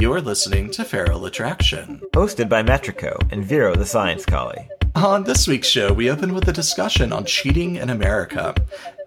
[0.00, 2.02] You're listening to Feral Attraction.
[2.12, 4.68] Hosted by Metrico and Vero the Science Collie.
[4.94, 8.54] On this week's show, we open with a discussion on cheating in America.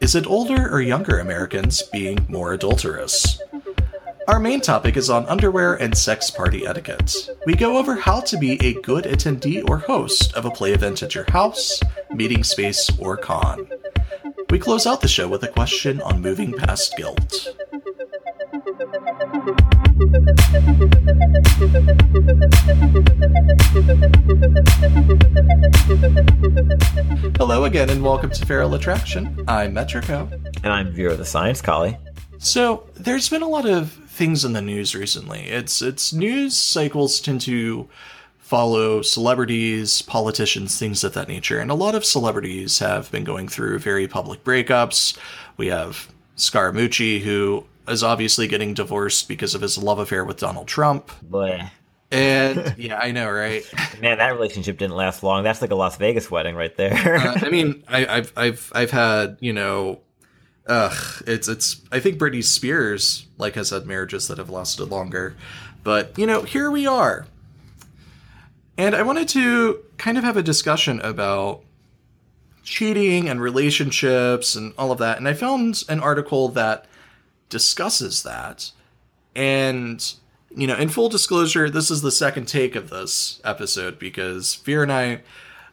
[0.01, 3.41] Is it older or younger Americans being more adulterous?
[4.27, 7.29] Our main topic is on underwear and sex party etiquette.
[7.45, 11.01] We go over how to be a good attendee or host of a play event
[11.01, 11.79] at your house,
[12.11, 13.69] meeting space, or con.
[14.49, 17.49] We close out the show with a question on moving past guilt.
[27.37, 29.43] Hello again, and welcome to Feral Attraction.
[29.49, 30.31] I'm Metrico.
[30.63, 31.97] And I'm Vero the Science Collie.
[32.37, 35.41] So, there's been a lot of things in the news recently.
[35.41, 37.89] It's it's news cycles tend to
[38.47, 41.59] follow celebrities, politicians, things of that nature.
[41.59, 45.17] And a lot of celebrities have been going through very public breakups.
[45.57, 50.69] We have Scaramucci, who is obviously getting divorced because of his love affair with Donald
[50.69, 51.11] Trump.
[51.29, 51.69] Bleh.
[52.09, 53.69] And yeah, I know, right?
[53.99, 55.43] Man, that relationship didn't last long.
[55.43, 57.17] That's like a Las Vegas wedding right there.
[57.17, 59.99] uh, I mean, I, have I've I've had you know,
[60.67, 61.81] ugh, it's it's.
[61.91, 65.35] I think Britney Spears like has had marriages that have lasted longer,
[65.83, 67.27] but you know, here we are.
[68.77, 71.63] And I wanted to kind of have a discussion about
[72.63, 75.17] cheating and relationships and all of that.
[75.17, 76.85] And I found an article that
[77.49, 78.71] discusses that.
[79.35, 80.13] And,
[80.55, 84.83] you know, in full disclosure, this is the second take of this episode because Fear
[84.83, 85.21] and I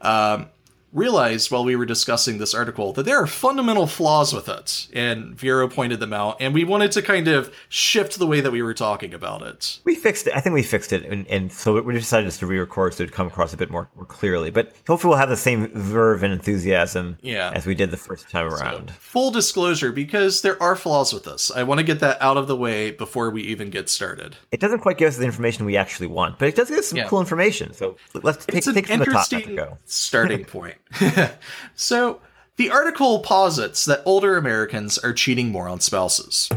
[0.01, 0.49] um,
[0.95, 5.35] realized while we were discussing this article that there are fundamental flaws with it, and
[5.35, 8.63] Vero pointed them out, and we wanted to kind of shift the way that we
[8.63, 9.81] were talking about it.
[9.85, 10.35] We fixed it.
[10.35, 13.09] I think we fixed it, and, and so we decided just to re-record so it
[13.09, 14.51] would come across a bit more, more clearly.
[14.51, 17.51] But hopefully, we'll have the same verve and enthusiasm yeah.
[17.55, 18.91] as we did the first time around.
[18.91, 22.37] So, full disclosure, because there are flaws with this, I want to get that out
[22.37, 24.37] of the way before we even get started.
[24.53, 26.87] It doesn't quite give us the information we actually want, but it does give us
[26.89, 27.09] some yeah.
[27.09, 27.75] cool information.
[27.75, 29.25] So let's take, take from the top.
[29.35, 29.79] Go.
[29.85, 30.77] starting point.
[31.75, 32.21] so
[32.57, 36.49] the article posits that older Americans are cheating more on spouses.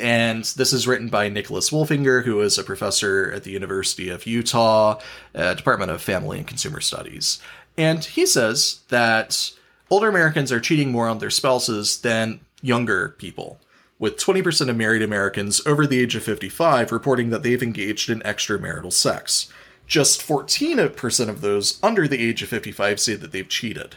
[0.00, 4.26] And this is written by Nicholas Wolfinger, who is a professor at the University of
[4.26, 5.00] Utah,
[5.34, 7.40] uh, Department of Family and Consumer Studies.
[7.76, 9.52] And he says that
[9.90, 13.60] older Americans are cheating more on their spouses than younger people,
[13.98, 18.20] with 20% of married Americans over the age of 55 reporting that they've engaged in
[18.20, 19.48] extramarital sex.
[19.92, 23.96] Just 14% of those under the age of 55 say that they've cheated.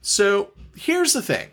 [0.00, 1.48] So here's the thing.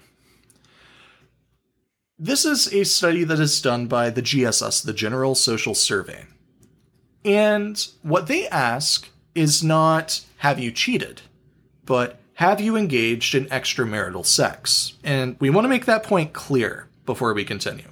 [2.20, 6.26] This is a study that is done by the GSS, the General Social Survey.
[7.26, 11.24] And what they ask is not, have you cheated,
[11.88, 14.94] but have you engaged in extramarital sex?
[15.04, 17.90] And we want to make that point clear before we continue.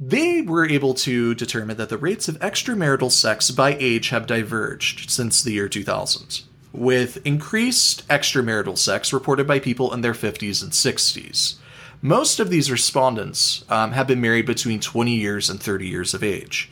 [0.00, 5.10] They were able to determine that the rates of extramarital sex by age have diverged
[5.10, 6.42] since the year 2000
[6.72, 11.56] with increased extramarital sex reported by people in their 50s and 60s.
[12.00, 16.22] Most of these respondents um, have been married between 20 years and 30 years of
[16.22, 16.70] age.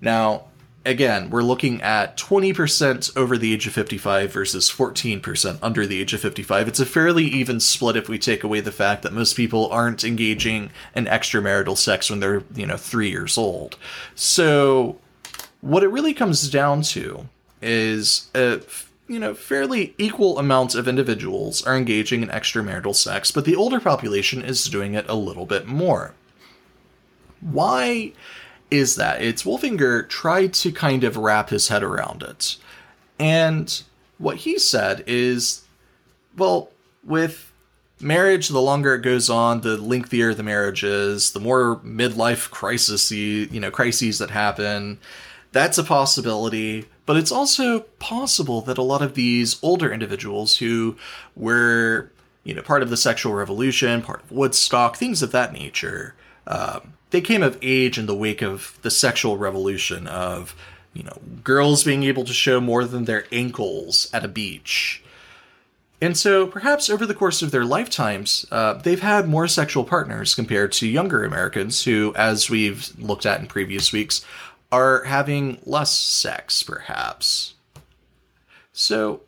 [0.00, 0.44] Now,
[0.88, 6.14] again, we're looking at 20% over the age of 55 versus 14% under the age
[6.14, 6.66] of 55.
[6.66, 10.02] It's a fairly even split if we take away the fact that most people aren't
[10.02, 13.76] engaging in extramarital sex when they're, you know, 3 years old.
[14.14, 14.98] So,
[15.60, 17.28] what it really comes down to
[17.60, 18.60] is a
[19.08, 23.80] you know fairly equal amounts of individuals are engaging in extramarital sex, but the older
[23.80, 26.14] population is doing it a little bit more.
[27.40, 28.12] Why
[28.70, 29.22] is that?
[29.22, 32.56] It's Wolfinger tried to kind of wrap his head around it.
[33.18, 33.82] And
[34.18, 35.64] what he said is
[36.36, 36.70] well,
[37.02, 37.52] with
[38.00, 43.10] marriage, the longer it goes on, the lengthier the marriage is, the more midlife crises,
[43.10, 44.98] you know, crises that happen.
[45.50, 50.94] That's a possibility but it's also possible that a lot of these older individuals who
[51.34, 52.12] were,
[52.44, 56.14] you know, part of the sexual revolution, part of Woodstock, things of that nature,
[56.46, 60.54] um, they came of age in the wake of the sexual revolution of,
[60.92, 65.02] you know, girls being able to show more than their ankles at a beach.
[66.00, 70.34] And so, perhaps over the course of their lifetimes, uh, they've had more sexual partners
[70.34, 74.24] compared to younger Americans who, as we've looked at in previous weeks,
[74.70, 77.54] are having less sex, perhaps.
[78.72, 79.22] So,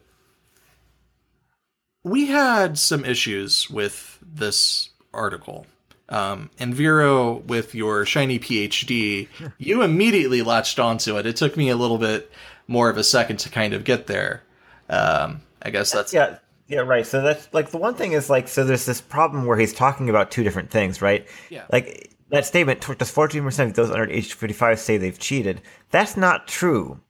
[2.05, 5.67] we had some issues with this article.
[6.11, 9.29] Um, and Vero, with your shiny PhD,
[9.59, 11.27] you immediately latched onto it.
[11.27, 12.31] It took me a little bit
[12.67, 14.43] more of a second to kind of get there.
[14.89, 16.39] Um, I guess that's yeah.
[16.67, 17.05] Yeah, right.
[17.05, 20.09] So that's like the one thing is like so there's this problem where he's talking
[20.09, 21.27] about two different things, right?
[21.49, 21.65] Yeah.
[21.73, 25.63] Like that statement, does 14% of those under age 55 say they've cheated?
[25.91, 27.01] That's not true.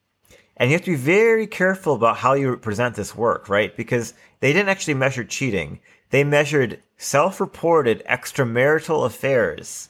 [0.57, 3.75] And you have to be very careful about how you present this work, right?
[3.77, 5.81] Because they didn't actually measure cheating.
[6.11, 9.89] They measured self-reported extramarital affairs.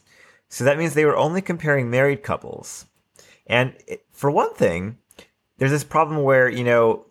[0.49, 2.87] So that means they were only comparing married couples.
[3.46, 4.99] And it, for one thing,
[5.58, 7.06] there's this problem where, you know,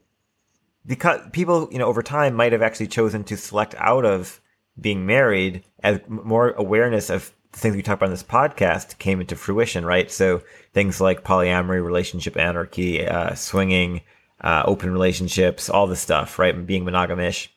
[0.85, 4.39] because people, you know, over time might have actually chosen to select out of
[4.79, 9.19] being married as more awareness of the things we talk about in this podcast came
[9.19, 10.09] into fruition, right?
[10.11, 10.41] So
[10.73, 14.01] things like polyamory, relationship anarchy, uh, swinging,
[14.41, 16.65] uh, open relationships, all this stuff, right?
[16.65, 17.49] Being monogamish,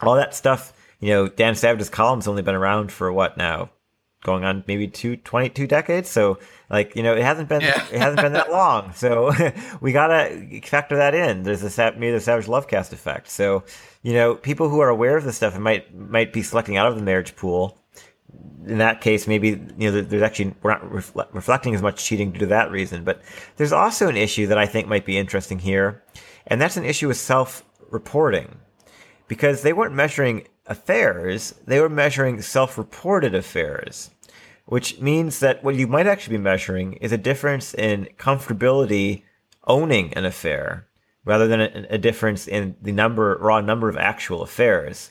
[0.00, 0.72] all that stuff.
[1.02, 3.70] You know, Dan Savage's column's only been around for what now?
[4.22, 6.08] Going on maybe two, 22 decades.
[6.08, 6.38] So
[6.70, 7.84] like, you know, it hasn't been, yeah.
[7.90, 8.92] it hasn't been that long.
[8.92, 9.32] So
[9.80, 11.42] we gotta factor that in.
[11.42, 13.28] There's a, maybe the Savage Lovecast effect.
[13.28, 13.64] So,
[14.02, 16.86] you know, people who are aware of this stuff and might, might be selecting out
[16.86, 17.76] of the marriage pool
[18.64, 22.30] in that case, maybe you know there's actually we're not refle- reflecting as much cheating
[22.30, 23.02] due to that reason.
[23.02, 23.20] But
[23.56, 26.02] there's also an issue that I think might be interesting here,
[26.46, 28.56] and that's an issue with self-reporting,
[29.26, 34.10] because they weren't measuring affairs; they were measuring self-reported affairs,
[34.66, 39.22] which means that what you might actually be measuring is a difference in comfortability
[39.68, 40.88] owning an affair,
[41.24, 45.10] rather than a, a difference in the number raw number of actual affairs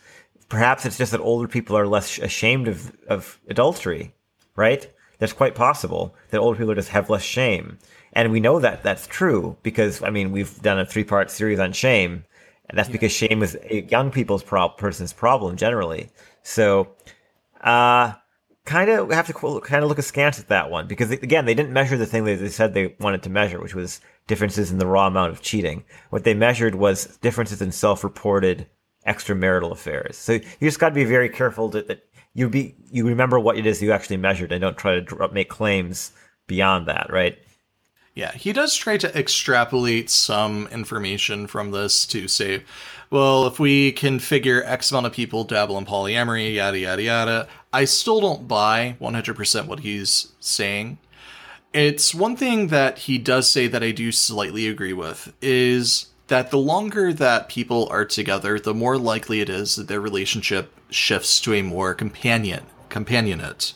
[0.52, 4.14] perhaps it's just that older people are less ashamed of, of adultery,
[4.58, 4.94] right?
[5.18, 7.78] That's quite possible that older people just have less shame.
[8.12, 11.60] And we know that that's true because, I mean, we've done a three part series
[11.60, 12.26] on shame.
[12.72, 12.94] And that's yeah.
[12.94, 16.10] because shame is a young people's pro- person's problem generally.
[16.42, 16.88] So,
[17.60, 18.14] uh,
[18.66, 21.74] kind of have to kind of look askance at that one because again, they didn't
[21.74, 24.88] measure the thing that they said they wanted to measure, which was differences in the
[24.88, 25.84] raw amount of cheating.
[26.10, 28.68] What they measured was differences in self-reported
[29.06, 30.16] extramarital affairs.
[30.16, 32.04] So you just got to be very careful that, that
[32.34, 35.50] you be you remember what it is you actually measured and don't try to make
[35.50, 36.14] claims
[36.48, 37.38] beyond that, right?
[38.14, 42.64] Yeah, he does try to extrapolate some information from this to say,
[43.10, 47.48] well, if we can figure X amount of people dabble in polyamory, yada, yada, yada,
[47.72, 50.98] I still don't buy 100% what he's saying.
[51.74, 56.52] It's one thing that he does say that I do slightly agree with is that
[56.52, 61.40] the longer that people are together, the more likely it is that their relationship shifts
[61.42, 63.74] to a more companion companionate,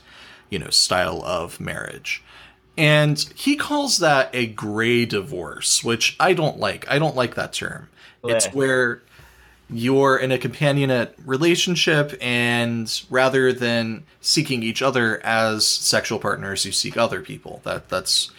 [0.50, 2.22] you know, style of marriage.
[2.78, 6.90] And he calls that a gray divorce, which I don't like.
[6.90, 7.90] I don't like that term.
[8.24, 9.02] It's where
[9.70, 16.72] you're in a companionate relationship and rather than seeking each other as sexual partners, you
[16.72, 17.62] seek other people.
[17.64, 18.32] That that's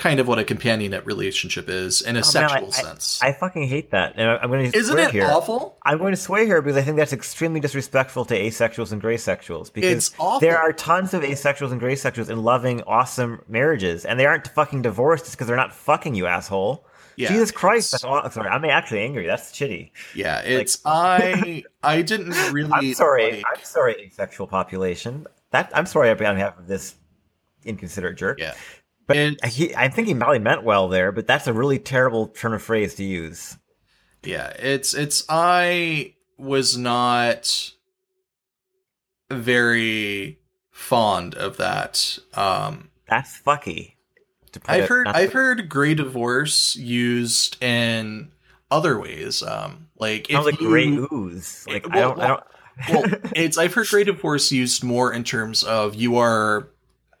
[0.00, 3.20] kind of what a companionate relationship is in a oh, sexual man, I, sense.
[3.22, 4.14] I, I, fucking hate that.
[4.16, 5.26] And I'm going to Isn't it here.
[5.26, 5.76] awful?
[5.84, 9.16] I'm going to sway here because I think that's extremely disrespectful to asexuals and gray
[9.16, 10.10] sexuals because
[10.40, 14.80] there are tons of asexuals and graysexuals in loving, awesome marriages, and they aren't fucking
[14.82, 16.86] divorced just because they're not fucking you, asshole.
[17.16, 17.90] Yeah, Jesus Christ!
[17.90, 19.26] That's all, sorry, I'm actually angry.
[19.26, 19.90] That's shitty.
[20.14, 21.64] Yeah, it's like, I.
[21.82, 22.70] I didn't really.
[22.72, 23.32] I'm sorry.
[23.32, 25.26] Like, I'm sorry, asexual population.
[25.50, 26.94] That I'm sorry on behalf of this
[27.64, 28.38] inconsiderate jerk.
[28.38, 28.54] Yeah.
[29.10, 32.28] But and, he, I think he probably meant well there, but that's a really terrible
[32.28, 33.58] turn of phrase to use.
[34.22, 37.72] Yeah, it's it's I was not
[39.28, 40.38] very
[40.70, 42.20] fond of that.
[42.34, 43.94] Um That's fucky.
[44.66, 48.30] I've heard I've heard gray divorce used in
[48.70, 49.42] other ways.
[49.42, 51.66] Um like Sounds if like you, gray ooze.
[51.66, 55.12] Like well, I don't well, I don't well, it's I've heard gray divorce used more
[55.12, 56.68] in terms of you are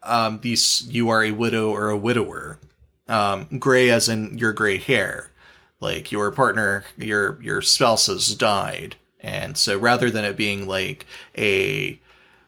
[0.02, 2.58] um, these you are a widow or a widower.
[3.08, 5.30] Um, gray as in your gray hair,
[5.80, 11.06] like your partner, your your spouse has died, and so rather than it being like
[11.36, 11.98] a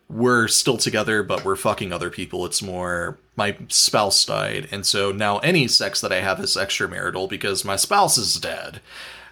[0.08, 5.10] we're still together but we're fucking other people, it's more my spouse died, and so
[5.10, 8.80] now any sex that I have is extramarital because my spouse is dead.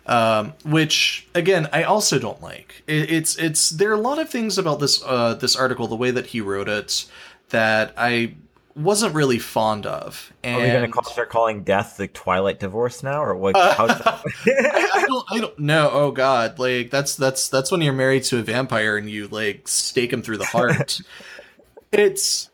[0.07, 2.83] Um, which again I also don't like.
[2.89, 5.95] It, it's it's there are a lot of things about this uh, this article, the
[5.95, 7.05] way that he wrote it,
[7.51, 8.35] that I
[8.75, 10.33] wasn't really fond of.
[10.43, 13.55] And Are we going to start calling death the Twilight divorce now, or what?
[13.57, 15.27] Uh, I, I, don't.
[15.31, 15.91] I don't know.
[15.93, 16.59] Oh God!
[16.59, 20.23] Like that's that's that's when you're married to a vampire and you like stake him
[20.23, 21.01] through the heart.
[21.93, 22.51] it's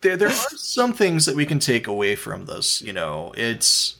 [0.00, 0.16] there.
[0.16, 2.82] There are some things that we can take away from this.
[2.82, 3.96] You know, it's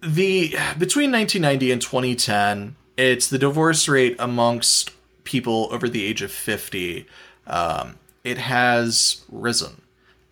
[0.00, 2.76] the between 1990 and 2010.
[2.96, 4.90] It's the divorce rate amongst
[5.24, 7.06] people over the age of 50
[7.46, 9.82] um, it has risen.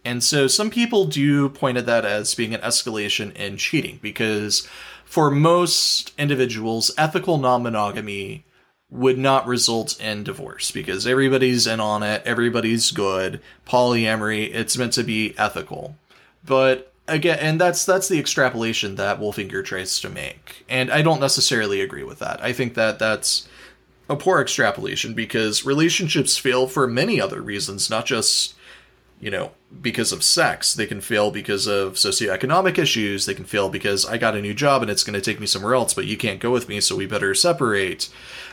[0.05, 4.67] And so some people do point at that as being an escalation in cheating because
[5.05, 8.45] for most individuals, ethical non monogamy
[8.91, 13.41] would not result in divorce because everybody's in on it, everybody's good.
[13.67, 15.97] Polyamory, it's meant to be ethical.
[16.45, 20.65] But again, and that's that's the extrapolation that Wolfinger tries to make.
[20.69, 22.43] And I don't necessarily agree with that.
[22.43, 23.49] I think that that's
[24.11, 28.55] a poor extrapolation because relationships fail for many other reasons, not just
[29.21, 29.51] you know,
[29.83, 30.73] because of sex.
[30.73, 33.27] They can fail because of socioeconomic issues.
[33.27, 35.47] They can fail because I got a new job and it's going to take me
[35.47, 38.09] somewhere else, but you can't go with me, so we better separate.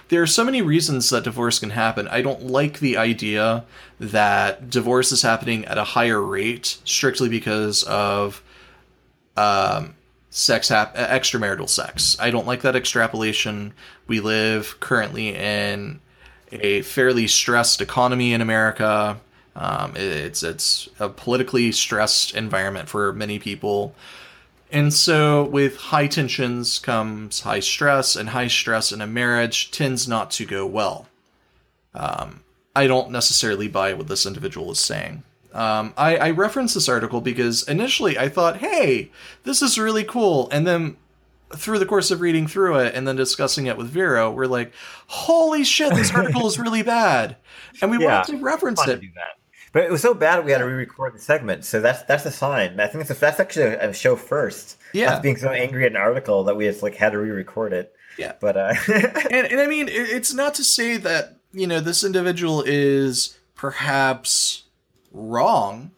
[0.09, 2.07] There are so many reasons that divorce can happen.
[2.09, 3.63] I don't like the idea
[3.97, 8.43] that divorce is happening at a higher rate strictly because of
[9.37, 9.95] um,
[10.37, 12.17] sex hap- extramarital sex.
[12.19, 13.73] I don't like that extrapolation.
[14.07, 15.99] We live currently in
[16.51, 19.19] a fairly stressed economy in America
[19.57, 23.95] um, it's it's a politically stressed environment for many people,
[24.71, 30.07] and so with high tensions comes high stress, and high stress in a marriage tends
[30.07, 31.07] not to go well.
[31.95, 32.41] Um,
[32.75, 35.23] I don't necessarily buy what this individual is saying.
[35.57, 39.09] Um, I, I referenced this article because initially I thought, hey,
[39.43, 40.47] this is really cool.
[40.51, 40.97] And then
[41.55, 44.71] through the course of reading through it and then discussing it with Vero, we're like,
[45.07, 47.37] holy shit, this article is really bad.
[47.81, 49.01] And we yeah, wanted to reference it.
[49.01, 49.07] To
[49.73, 52.31] but it was so bad we had to re-record the segment, so that's that's a
[52.31, 52.79] sign.
[52.79, 54.77] I think that's, a, that's actually a, show first.
[54.93, 57.73] Yeah, Us being so angry at an article that we just like had to re-record
[57.73, 57.95] it.
[58.17, 62.03] Yeah, but uh, and and I mean, it's not to say that you know this
[62.03, 64.63] individual is perhaps
[65.17, 65.91] wrong.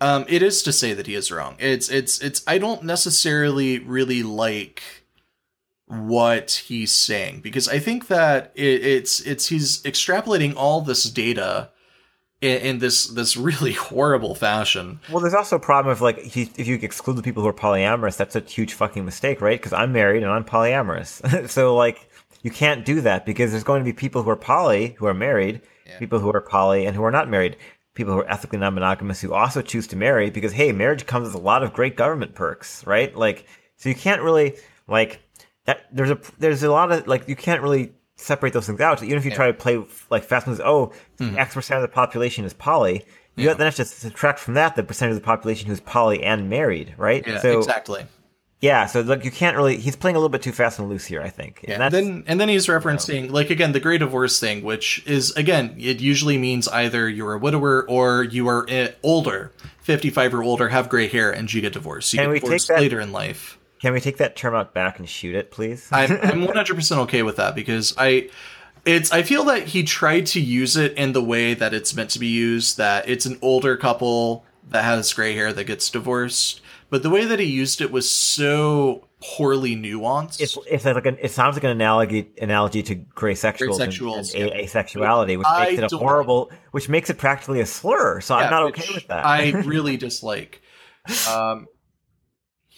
[0.00, 1.56] Um, it is to say that he is wrong.
[1.58, 2.42] It's it's it's.
[2.46, 4.82] I don't necessarily really like
[5.88, 11.70] what he's saying because I think that it, it's it's he's extrapolating all this data
[12.40, 15.00] in, in, this this really horrible fashion.
[15.10, 18.16] Well, there's also a problem of like if you exclude the people who are polyamorous,
[18.16, 19.58] that's a huge fucking mistake, right?
[19.58, 22.08] Because I'm married and I'm polyamorous, so like
[22.42, 25.14] you can't do that because there's going to be people who are poly who are
[25.14, 25.98] married, yeah.
[25.98, 27.56] people who are poly and who are not married,
[27.98, 31.34] people who are ethically non-monogamous who also choose to marry because hey, marriage comes with
[31.34, 33.14] a lot of great government perks, right?
[33.14, 33.44] Like
[33.76, 35.20] so you can't really like
[35.66, 35.86] that.
[35.92, 39.02] There's a there's a lot of like you can't really separate those things out.
[39.02, 39.36] Even if you yeah.
[39.36, 41.36] try to play like fast moves, oh, mm-hmm.
[41.36, 43.04] X percent of the population is poly.
[43.36, 43.54] You yeah.
[43.54, 46.94] then have to subtract from that the percentage of the population who's poly and married,
[46.96, 47.24] right?
[47.26, 48.04] Yeah, so, exactly.
[48.60, 49.76] Yeah, so like you can't really.
[49.76, 51.64] He's playing a little bit too fast and loose here, I think.
[51.66, 51.80] Yeah.
[51.80, 55.04] And then and then he's referencing you know, like again the great divorce thing, which
[55.06, 60.10] is again it usually means either you're a widower or you are eh, older, fifty
[60.10, 62.12] five or older, have gray hair, and you get divorced.
[62.12, 63.58] You Can get divorced later in life.
[63.80, 65.88] Can we take that term out back and shoot it, please?
[65.92, 68.28] I'm, I'm 100% okay with that because I
[68.84, 72.10] it's I feel that he tried to use it in the way that it's meant
[72.10, 76.60] to be used that it's an older couple that has gray hair that gets divorced,
[76.90, 80.40] but the way that he used it was so poorly nuanced.
[80.40, 84.50] It's, it's like an, it sounds like an analogy analogy to gray sexuals, and, and
[84.50, 84.64] yeah.
[84.64, 88.20] asexuality, which I makes it a horrible, which makes it practically a slur.
[88.20, 89.24] So yeah, I'm not okay with that.
[89.24, 90.62] I really dislike.
[91.28, 91.66] Um,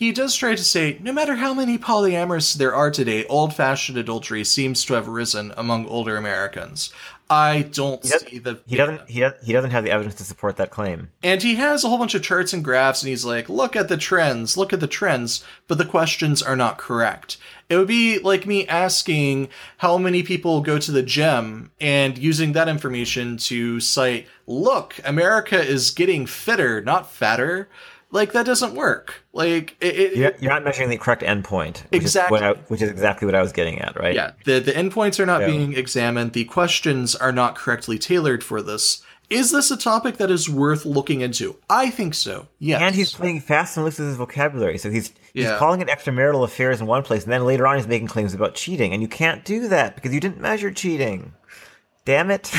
[0.01, 3.99] he does try to say, no matter how many polyamorous there are today, old fashioned
[3.99, 6.91] adultery seems to have risen among older Americans.
[7.29, 8.61] I don't see the.
[8.67, 9.11] He doesn't.
[9.11, 11.11] He, he doesn't have the evidence to support that claim.
[11.23, 13.89] And he has a whole bunch of charts and graphs, and he's like, "Look at
[13.89, 14.57] the trends.
[14.57, 17.37] Look at the trends." But the questions are not correct.
[17.69, 22.53] It would be like me asking how many people go to the gym and using
[22.53, 27.69] that information to cite, "Look, America is getting fitter, not fatter."
[28.13, 29.25] Like that doesn't work.
[29.33, 31.83] Like it, it, you're, you're, not measuring the correct endpoint.
[31.91, 34.15] Which exactly, is I, which is exactly what I was getting at, right?
[34.15, 36.33] Yeah, the the endpoints are not being examined.
[36.33, 39.03] The questions are not correctly tailored for this.
[39.31, 41.57] Is this a topic that is worth looking into?
[41.71, 42.49] I think so.
[42.59, 42.79] Yeah.
[42.79, 44.77] And he's playing fast and loose with his vocabulary.
[44.77, 45.57] So he's he's yeah.
[45.57, 48.57] calling it extramarital affairs in one place, and then later on he's making claims about
[48.57, 48.93] cheating.
[48.93, 51.33] And you can't do that because you didn't measure cheating
[52.11, 52.51] damn it.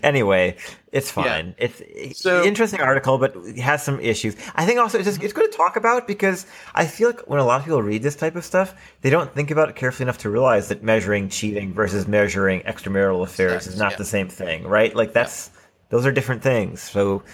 [0.04, 0.56] anyway,
[0.92, 1.56] it's fine.
[1.58, 1.68] Yeah.
[1.80, 4.36] It's so, interesting article, but it has some issues.
[4.54, 6.46] I think also it's just it's good to talk about because
[6.76, 9.34] I feel like when a lot of people read this type of stuff, they don't
[9.34, 13.76] think about it carefully enough to realize that measuring cheating versus measuring extramarital affairs is
[13.76, 13.96] not yeah.
[13.96, 14.94] the same thing, right?
[14.94, 15.60] Like that's yeah.
[15.88, 16.80] those are different things.
[16.80, 17.24] So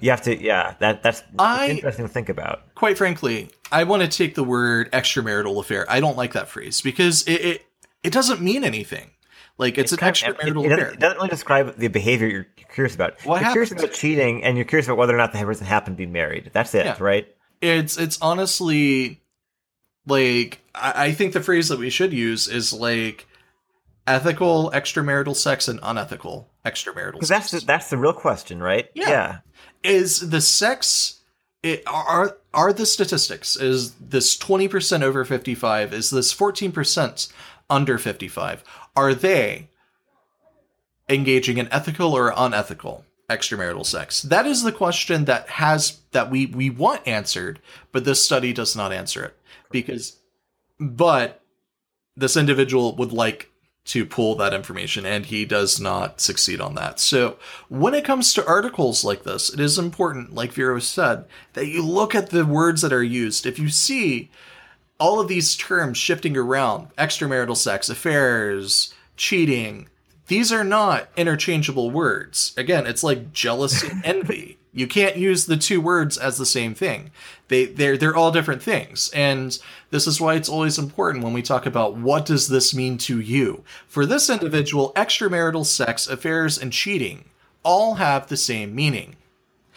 [0.00, 4.02] you have to yeah that that's I, interesting to think about quite frankly i want
[4.02, 7.66] to take the word extramarital affair i don't like that phrase because it, it,
[8.02, 9.12] it doesn't mean anything
[9.58, 12.46] like it's, it's an extramarital it, it, doesn't, it doesn't really describe the behavior you're
[12.72, 13.20] curious about.
[13.24, 15.96] What you're curious about cheating, and you're curious about whether or not the person happened
[15.96, 16.50] to be married.
[16.52, 16.96] That's it, yeah.
[17.00, 17.26] right?
[17.60, 19.22] It's it's honestly
[20.06, 23.26] like I, I think the phrase that we should use is like
[24.06, 27.14] ethical extramarital sex and unethical extramarital.
[27.14, 28.90] Because that's the, that's the real question, right?
[28.94, 29.08] Yeah.
[29.08, 29.38] yeah.
[29.82, 31.20] Is the sex
[31.62, 37.32] it, are are the statistics is this 20% over 55 is this 14%
[37.68, 38.64] under 55
[38.96, 39.68] are they
[41.08, 46.46] engaging in ethical or unethical extramarital sex that is the question that has that we
[46.46, 47.60] we want answered
[47.92, 49.36] but this study does not answer it
[49.70, 50.18] because
[50.78, 51.42] but
[52.16, 53.50] this individual would like
[53.86, 56.98] to pull that information and he does not succeed on that.
[56.98, 57.38] So
[57.68, 61.84] when it comes to articles like this, it is important, like Vero said, that you
[61.84, 63.46] look at the words that are used.
[63.46, 64.30] If you see
[64.98, 69.88] all of these terms shifting around, extramarital sex, affairs, cheating,
[70.28, 72.52] these are not interchangeable words.
[72.56, 74.58] Again, it's like jealousy and envy.
[74.72, 77.10] You can't use the two words as the same thing.
[77.48, 79.10] They they're they're all different things.
[79.14, 79.58] And
[79.90, 83.18] this is why it's always important when we talk about what does this mean to
[83.18, 83.64] you.
[83.86, 87.30] For this individual, extramarital sex, affairs, and cheating
[87.62, 89.16] all have the same meaning.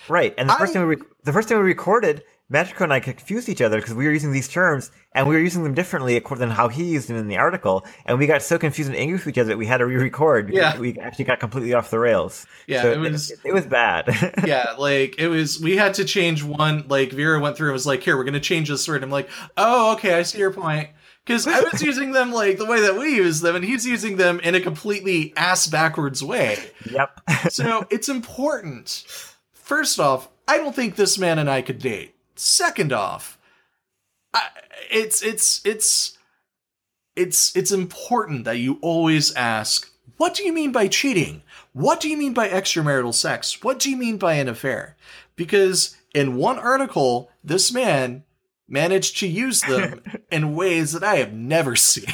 [0.10, 0.34] Right.
[0.38, 3.00] And the first I- thing we re- the first thing we recorded, Metrico and I
[3.00, 6.16] confused each other because we were using these terms and we were using them differently
[6.18, 8.98] according than how he used them in the article, and we got so confused and
[8.98, 10.48] angry with each other that we had to re-record.
[10.48, 10.80] because Yeah.
[10.80, 12.48] we actually got completely off the rails.
[12.68, 14.08] Yeah, So it was- it, was bad.
[14.48, 15.60] yeah, like it was.
[15.62, 16.86] We had to change one.
[16.88, 19.30] Like Vero went through and was like, "Here, we're gonna change this word." I'm like,
[19.58, 20.90] "Oh, okay, I see your point."
[21.26, 24.18] Because I was using them like the way that we use them, and he's using
[24.18, 26.58] them in a completely ass backwards way.
[26.90, 27.20] yep.
[27.52, 29.06] So it's important.
[29.54, 32.16] First off, I don't think this man and I could date.
[32.40, 33.38] Second off,
[34.34, 34.48] I,
[34.90, 36.18] it's it's it's
[37.16, 41.44] it's it's important that you always ask, what do you mean by cheating?
[41.74, 43.62] What do you mean by extramarital sex?
[43.62, 44.96] What do you mean by an affair?
[45.36, 48.24] Because in one article, this man
[48.70, 52.06] managed to use them in ways that I have never seen.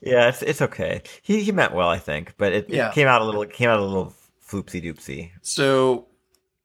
[0.00, 1.02] yeah, it's it's okay.
[1.20, 2.88] He he meant well, I think, but it, Yeah.
[2.88, 4.14] it came out a little it came out a little
[4.48, 5.32] floopsy doopsy.
[5.42, 6.06] So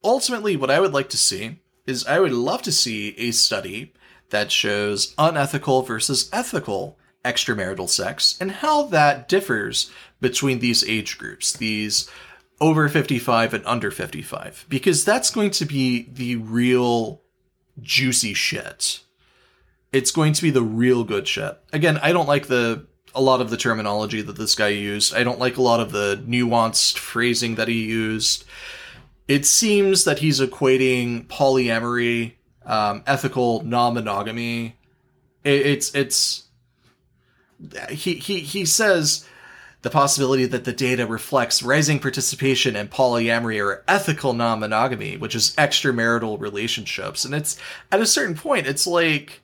[0.06, 1.58] ultimately, what I would like to see
[1.92, 3.94] is I would love to see a study
[4.30, 11.54] that shows unethical versus ethical extramarital sex and how that differs between these age groups,
[11.54, 12.10] these
[12.60, 17.22] over 55 and under 55, because that's going to be the real
[17.82, 19.02] juicy shit.
[19.92, 21.60] It's going to be the real good shit.
[21.74, 25.14] Again, I don't like the a lot of the terminology that this guy used.
[25.14, 28.46] I don't like a lot of the nuanced phrasing that he used.
[29.32, 32.34] It seems that he's equating polyamory,
[32.66, 34.76] um, ethical non-monogamy.
[35.46, 36.50] It, it's it's
[37.90, 39.26] he he he says
[39.84, 45.56] the possibility that the data reflects rising participation in polyamory or ethical non-monogamy, which is
[45.56, 47.58] extramarital relationships, and it's
[47.90, 49.42] at a certain point, it's like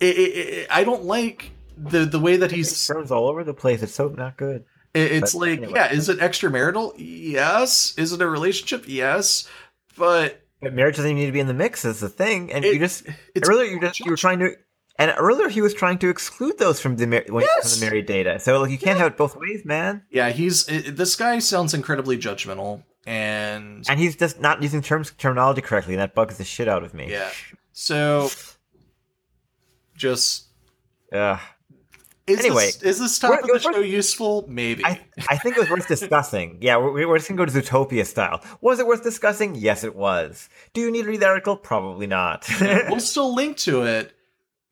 [0.00, 3.82] it, it, I don't like the the way that he's Terms all over the place.
[3.82, 4.64] It's so not good.
[4.94, 5.72] It- It's But like, anyway.
[5.74, 6.94] yeah, is it extramarital?
[6.96, 7.94] Yes.
[7.96, 8.84] Is it a relationship?
[8.86, 9.46] Yes.
[9.96, 11.84] But But marriage doesn't even need to be in the mix.
[11.84, 14.54] Is the thing, and It- you just it's earlier you just you were trying to,
[14.98, 17.72] and earlier he was trying to exclude those from the mar- when- Yes.
[17.72, 18.38] from the married data.
[18.40, 20.02] So like you can't have it both ways, man.
[20.10, 25.12] yeah, he's it, this guy sounds incredibly judgmental, and And he's just not using terms
[25.16, 27.10] terminology correctly, and that bugs the shit out of me.
[27.10, 27.30] yeah.
[27.72, 28.30] So,
[29.96, 30.44] just
[31.12, 31.38] Ugh.
[32.30, 34.44] Is Anyway, this, is this topic of the show useful?
[34.48, 34.84] Maybe.
[34.84, 36.58] I, I think it was worth discussing.
[36.60, 38.42] Yeah, we're, we're just gonna go to Zootopia style.
[38.60, 39.54] Was it worth discussing?
[39.54, 40.48] Yes, it was.
[40.72, 41.56] Do you need to read the article?
[41.56, 42.48] Probably not.
[42.60, 44.12] we'll still link to it,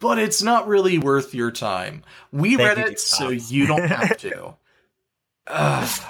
[0.01, 2.05] but it's not really worth your time.
[2.33, 4.55] We Thank read you, it, so you don't have to.
[5.47, 6.01] Ugh.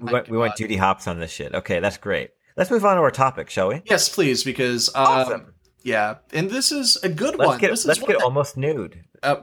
[0.00, 1.54] we went, we went Judy Hopps on this shit.
[1.54, 2.30] Okay, that's great.
[2.56, 3.82] Let's move on to our topic, shall we?
[3.84, 5.54] Yes, please, because um, Awesome.
[5.82, 7.58] yeah, and this is a good Let's one.
[7.58, 9.04] get this let's get that- almost nude.
[9.22, 9.36] uh,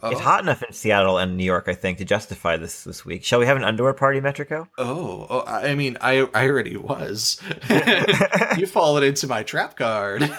[0.00, 0.12] Uh-huh.
[0.12, 0.24] It's oh.
[0.24, 3.24] hot enough in Seattle and New York, I think, to justify this this week.
[3.24, 4.68] Shall we have an underwear party, Metrico?
[4.78, 7.40] Oh, oh, I mean, I I already was.
[8.56, 10.22] You've fallen into my trap card.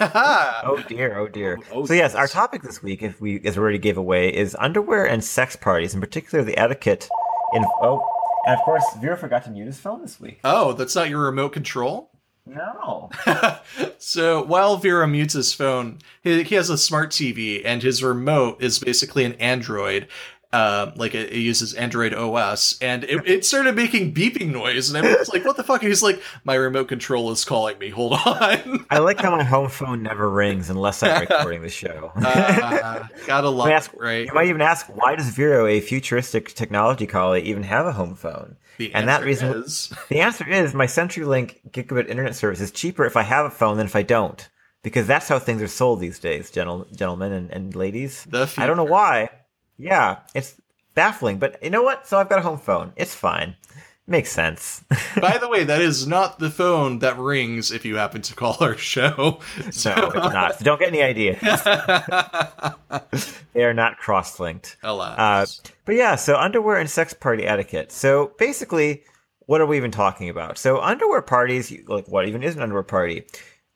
[0.62, 1.58] Oh dear, oh dear.
[1.72, 4.34] Oh, oh, so yes, our topic this week, if we as we already gave away,
[4.34, 7.08] is underwear and sex parties, in particular the etiquette
[7.54, 8.06] in oh,
[8.46, 10.40] and of course Vero forgot to mute his phone this week.
[10.44, 12.09] oh, that's not your remote control.
[12.46, 13.10] No.
[13.98, 18.62] so while Vero mutes his phone, he, he has a smart TV, and his remote
[18.62, 20.08] is basically an Android.
[20.52, 24.98] Um, like it, it uses Android OS, and it, it started making beeping noise, and
[25.06, 27.90] I was like, "What the fuck?" And he's like, "My remote control is calling me.
[27.90, 32.10] Hold on." I like how my home phone never rings unless I'm recording the show.
[32.16, 34.26] uh, gotta love You might ask- it, right?
[34.26, 38.16] You might even ask, why does Vero, a futuristic technology colleague, even have a home
[38.16, 38.56] phone?
[38.80, 43.04] The and that reason is The answer is my CenturyLink gigabit internet service is cheaper
[43.04, 44.48] if I have a phone than if I don't.
[44.82, 48.24] Because that's how things are sold these days, gentle, gentlemen and, and ladies.
[48.62, 49.28] I don't know why.
[49.76, 50.58] Yeah, it's
[50.94, 52.06] baffling, but you know what?
[52.06, 52.94] So I've got a home phone.
[52.96, 53.56] It's fine.
[54.06, 54.82] Makes sense.
[55.20, 58.56] By the way, that is not the phone that rings if you happen to call
[58.60, 59.38] our show.
[59.70, 60.58] So, no, it's not.
[60.58, 61.38] So don't get any ideas.
[63.52, 64.76] they are not cross-linked.
[64.82, 65.18] Alas.
[65.18, 67.92] Uh, but yeah, so underwear and sex party etiquette.
[67.92, 69.04] So basically,
[69.46, 70.58] what are we even talking about?
[70.58, 73.24] So underwear parties, like what even is an underwear party?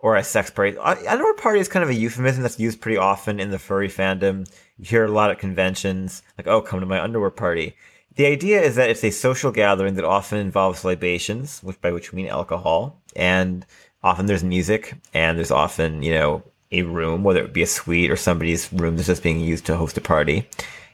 [0.01, 0.77] Or a sex party.
[0.77, 3.89] Uh, underwear party is kind of a euphemism that's used pretty often in the furry
[3.89, 4.47] fandom.
[4.79, 7.75] You hear a lot at conventions, like, oh, come to my underwear party.
[8.17, 12.13] The idea is that it's a social gathering that often involves libations, which by which
[12.13, 13.67] we mean alcohol, and
[14.05, 18.11] often there's music, and there's often, you know, a room, whether it be a suite
[18.11, 20.49] or somebody's room that's just being used to host a party.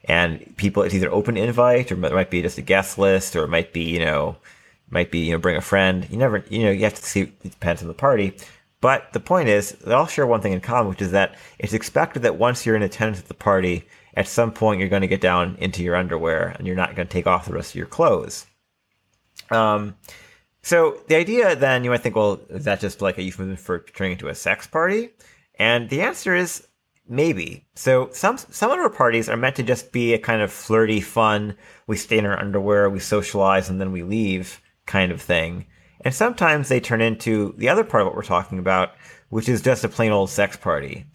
[0.05, 3.45] And people, it's either open invite, or it might be just a guest list, or
[3.45, 4.37] it might be, you know,
[4.89, 6.07] might be, you know, bring a friend.
[6.11, 8.35] You never, you know, you have to see, it depends on the party.
[8.81, 11.75] But the point is, they all share one thing in common, which is that it's
[11.75, 15.09] expected that once you're in attendance at the party, at some point you're going to
[15.09, 17.77] get down into your underwear and you're not going to take off the rest of
[17.77, 18.47] your clothes.
[19.51, 19.97] Um,
[20.63, 23.81] so the idea then you might think, well, is that just like a euphemism for
[23.81, 25.11] turning into a sex party?
[25.59, 26.67] And the answer is
[27.09, 27.67] maybe.
[27.75, 31.01] So some some of our parties are meant to just be a kind of flirty,
[31.01, 31.57] fun.
[31.87, 35.67] We stay in our underwear, we socialize, and then we leave kind of thing.
[36.03, 38.93] And sometimes they turn into the other part of what we're talking about,
[39.29, 41.07] which is just a plain old sex party.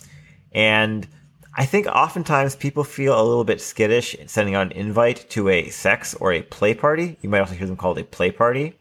[0.52, 1.08] And
[1.58, 5.70] I think oftentimes people feel a little bit skittish sending out an invite to a
[5.70, 7.18] sex or a play party.
[7.22, 8.78] You might also hear them called a play party.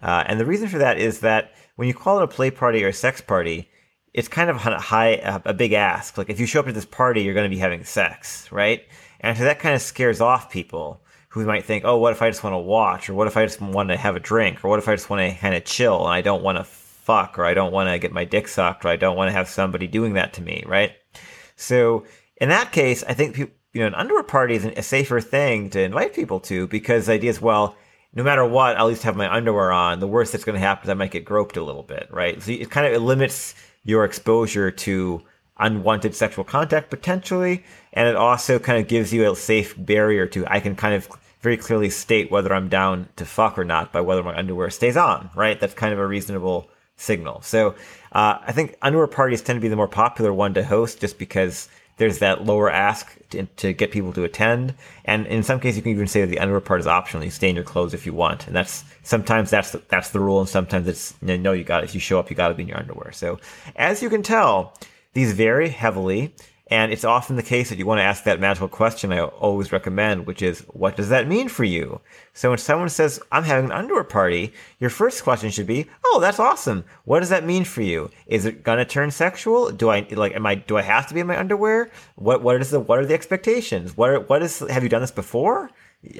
[0.00, 2.82] Uh, and the reason for that is that when you call it a play party
[2.82, 3.68] or a sex party,
[4.14, 6.16] it's kind of a high, a big ask.
[6.16, 8.82] Like if you show up to this party, you're going to be having sex, right?
[9.20, 12.30] And so that kind of scares off people who might think, oh, what if I
[12.30, 13.10] just want to watch?
[13.10, 14.64] Or what if I just want to have a drink?
[14.64, 16.64] Or what if I just want to kind of chill and I don't want to
[16.64, 17.38] fuck?
[17.38, 18.86] Or I don't want to get my dick sucked?
[18.86, 20.92] Or I don't want to have somebody doing that to me, right?
[21.56, 22.04] So
[22.40, 25.80] in that case, I think you know an underwear party is a safer thing to
[25.80, 27.76] invite people to because the idea is well,
[28.14, 30.00] no matter what, I'll at least have my underwear on.
[30.00, 32.40] The worst that's going to happen is I might get groped a little bit, right?
[32.42, 35.22] So it kind of it limits your exposure to
[35.58, 40.46] unwanted sexual contact potentially, and it also kind of gives you a safe barrier to
[40.46, 41.08] I can kind of
[41.40, 44.96] very clearly state whether I'm down to fuck or not by whether my underwear stays
[44.96, 45.58] on, right?
[45.60, 47.42] That's kind of a reasonable signal.
[47.42, 47.74] So
[48.12, 51.18] uh, I think underwear parties tend to be the more popular one to host just
[51.18, 54.74] because there's that lower ask to, to, get people to attend.
[55.04, 57.24] And in some cases, you can even say that the underwear part is optional.
[57.24, 58.46] You stay in your clothes if you want.
[58.46, 60.40] And that's sometimes that's the, that's the rule.
[60.40, 62.68] And sometimes it's no, you got, if you show up, you got to be in
[62.68, 63.12] your underwear.
[63.12, 63.38] So
[63.76, 64.74] as you can tell,
[65.14, 66.34] these vary heavily.
[66.68, 69.70] And it's often the case that you want to ask that magical question I always
[69.70, 72.00] recommend, which is, what does that mean for you?
[72.34, 76.18] So when someone says, I'm having an underwear party, your first question should be, oh,
[76.20, 76.84] that's awesome.
[77.04, 78.10] What does that mean for you?
[78.26, 79.70] Is it gonna turn sexual?
[79.70, 81.90] Do I, like, am I, do I have to be in my underwear?
[82.16, 83.96] What, what is the, what are the expectations?
[83.96, 85.70] What, are, what is, have you done this before?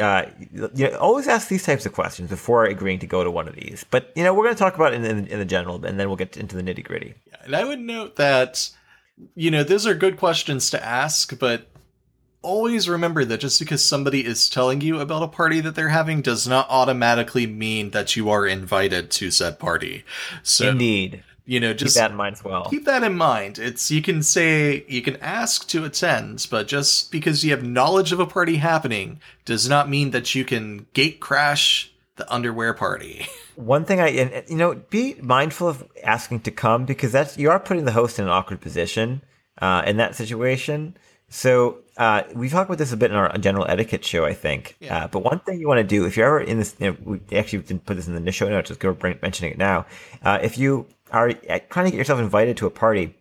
[0.01, 0.27] Uh,
[0.75, 3.55] you know, always ask these types of questions before agreeing to go to one of
[3.55, 3.85] these.
[3.91, 6.01] But, you know, we're going to talk about it in, in, in the general, and
[6.01, 7.15] then we'll get into the nitty gritty.
[7.29, 8.71] Yeah, and I would note that
[9.35, 11.69] you know, those are good questions to ask, but
[12.43, 16.23] always remember that just because somebody is telling you about a party that they're having
[16.23, 20.05] does not automatically mean that you are invited to said party.
[20.43, 21.23] So Indeed.
[21.49, 22.65] You know, just keep that in mind as well.
[22.65, 23.61] Keep that in mind.
[23.61, 28.11] It's you can say you can ask to attend, but just because you have knowledge
[28.11, 33.27] of a party happening does not mean that you can gate crash the underwear party.
[33.55, 37.51] One thing I, and, you know, be mindful of asking to come because that's, you
[37.51, 39.23] are putting the host in an awkward position
[39.61, 40.97] uh, in that situation.
[41.29, 44.77] So uh, we talked about this a bit in our general etiquette show, I think.
[44.81, 45.05] Yeah.
[45.05, 46.97] Uh, but one thing you want to do if you're ever in this, you know,
[47.05, 49.87] we actually didn't put this in the show notes, just go bring, mentioning it now.
[50.23, 53.15] Uh, if you are trying to get yourself invited to a party,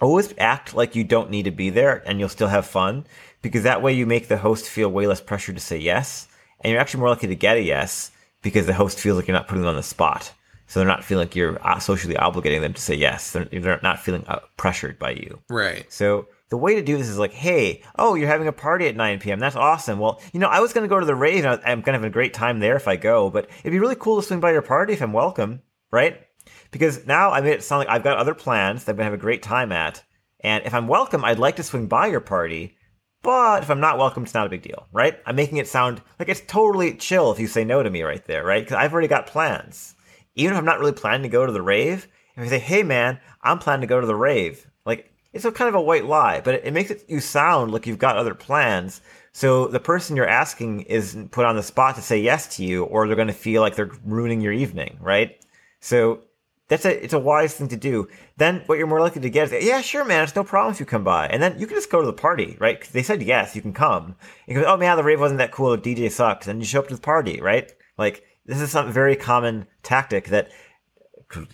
[0.00, 3.04] always act like you don't need to be there and you'll still have fun
[3.40, 6.28] because that way you make the host feel way less pressure to say yes
[6.62, 8.10] and you're actually more likely to get a yes
[8.42, 10.32] because the host feels like you're not putting them on the spot.
[10.66, 13.32] So they're not feeling like you're uh, socially obligating them to say yes.
[13.32, 15.38] They're, they're not feeling uh, pressured by you.
[15.50, 15.84] Right.
[15.92, 18.96] So the way to do this is like, hey, oh, you're having a party at
[18.96, 19.38] 9 p.m.
[19.38, 19.98] That's awesome.
[19.98, 22.00] Well, you know, I was going to go to the rave and I'm going to
[22.00, 24.40] have a great time there if I go, but it'd be really cool to swing
[24.40, 26.26] by your party if I'm welcome, right?
[26.70, 29.10] Because now I made it sound like I've got other plans that I'm going to
[29.10, 30.02] have a great time at.
[30.40, 32.76] And if I'm welcome, I'd like to swing by your party.
[33.22, 35.18] But if I'm not welcome, it's not a big deal, right?
[35.26, 38.24] I'm making it sound like it's totally chill if you say no to me right
[38.26, 38.64] there, right?
[38.64, 39.94] Because I've already got plans.
[40.34, 42.82] Even if I'm not really planning to go to the rave, if I say, hey
[42.82, 46.04] man, I'm planning to go to the rave, like it's a kind of a white
[46.04, 49.00] lie, but it, it makes it you sound like you've got other plans.
[49.32, 52.84] So the person you're asking is put on the spot to say yes to you,
[52.84, 55.42] or they're going to feel like they're ruining your evening, right?
[55.80, 56.20] So
[56.68, 58.08] that's a it's a wise thing to do.
[58.36, 60.80] Then what you're more likely to get is, yeah, sure, man, it's no problem if
[60.80, 62.78] you come by, and then you can just go to the party, right?
[62.78, 64.16] Because they said yes, you can come.
[64.46, 66.80] You go, oh man, the rave wasn't that cool, the DJ sucks, and you show
[66.80, 67.70] up to the party, right?
[67.98, 70.50] Like this is some very common tactic that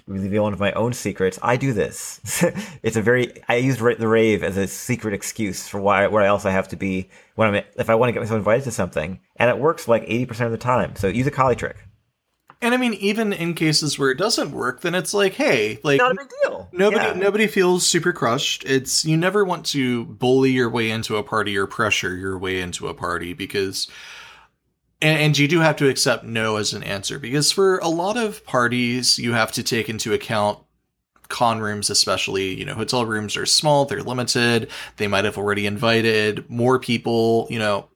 [0.07, 1.39] be one of my own secrets.
[1.43, 2.21] I do this.
[2.83, 6.45] it's a very I use the rave as a secret excuse for why where else
[6.45, 9.21] I have to be when I'm if I want to get myself invited to something,
[9.37, 10.97] and it works like eighty percent of the time.
[10.97, 11.77] So use a Collie trick.
[12.61, 15.99] And I mean, even in cases where it doesn't work, then it's like, hey, like
[15.99, 16.69] not a big deal.
[16.73, 17.13] Nobody, Yeah.
[17.13, 18.65] nobody feels super crushed.
[18.65, 22.61] It's you never want to bully your way into a party or pressure your way
[22.61, 23.87] into a party because,
[25.01, 28.17] and, and you do have to accept no as an answer because for a lot
[28.17, 30.59] of parties, you have to take into account
[31.29, 34.69] con rooms, especially, you know, hotel rooms are small, they're limited.
[34.97, 37.87] They might have already invited more people, you know,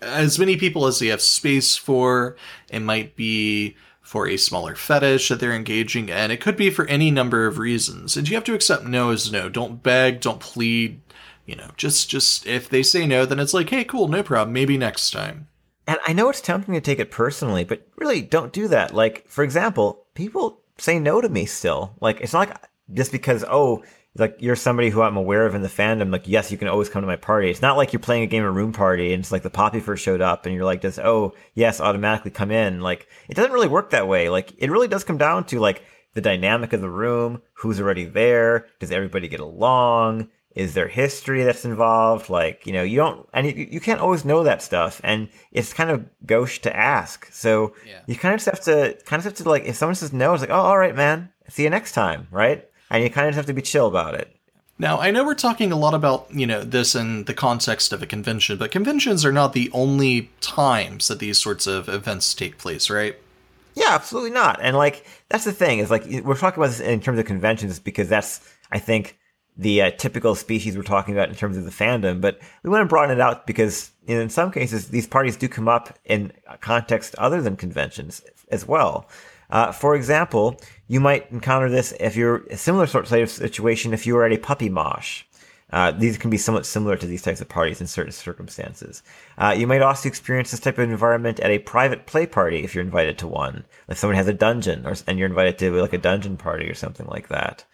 [0.00, 2.36] as many people as they have space for.
[2.70, 3.76] It might be
[4.12, 6.30] for a smaller fetish that they're engaging in.
[6.30, 8.14] It could be for any number of reasons.
[8.14, 9.48] And you have to accept no as no.
[9.48, 11.00] Don't beg, don't plead.
[11.46, 14.52] You know, just just if they say no, then it's like, hey, cool, no problem.
[14.52, 15.48] Maybe next time.
[15.86, 18.94] And I know it's tempting to take it personally, but really don't do that.
[18.94, 21.94] Like, for example, people say no to me still.
[22.02, 22.58] Like, it's not like
[22.92, 23.82] just because, oh,
[24.16, 26.88] like you're somebody who I'm aware of in the fandom, like, yes, you can always
[26.88, 27.48] come to my party.
[27.50, 29.80] It's not like you're playing a game of room party and it's like the Poppy
[29.80, 32.80] first showed up and you're like, just, oh, yes, automatically come in.
[32.80, 34.28] Like, it doesn't really work that way.
[34.28, 35.82] Like, it really does come down to like
[36.14, 40.28] the dynamic of the room, who's already there, does everybody get along?
[40.54, 44.22] is there history that's involved like you know you don't and you, you can't always
[44.22, 48.00] know that stuff and it's kind of gauche to ask so Yeah.
[48.06, 50.34] you kind of just have to kind of have to like if someone says no
[50.34, 53.34] it's like oh all right man see you next time right and you kind of
[53.34, 54.36] have to be chill about it
[54.78, 58.02] Now, I know we're talking a lot about, you know, this in the context of
[58.02, 62.58] a convention, but conventions are not the only times that these sorts of events take
[62.58, 63.16] place, right?
[63.74, 64.58] Yeah, absolutely not.
[64.60, 67.78] And like that's the thing is like we're talking about this in terms of conventions
[67.78, 69.18] because that's I think
[69.56, 72.20] the uh, typical species we're talking about in terms of the fandom.
[72.20, 75.68] But we want to broaden it out because in some cases these parties do come
[75.68, 79.08] up in a context other than conventions as well.
[79.50, 80.58] Uh, for example,
[80.92, 84.32] you might encounter this if you're a similar sort of situation if you were at
[84.32, 85.22] a puppy mosh.
[85.70, 89.02] Uh, these can be somewhat similar to these types of parties in certain circumstances.
[89.38, 92.74] Uh, you might also experience this type of environment at a private play party if
[92.74, 93.64] you're invited to one.
[93.88, 96.74] If someone has a dungeon, or and you're invited to like a dungeon party or
[96.74, 97.64] something like that.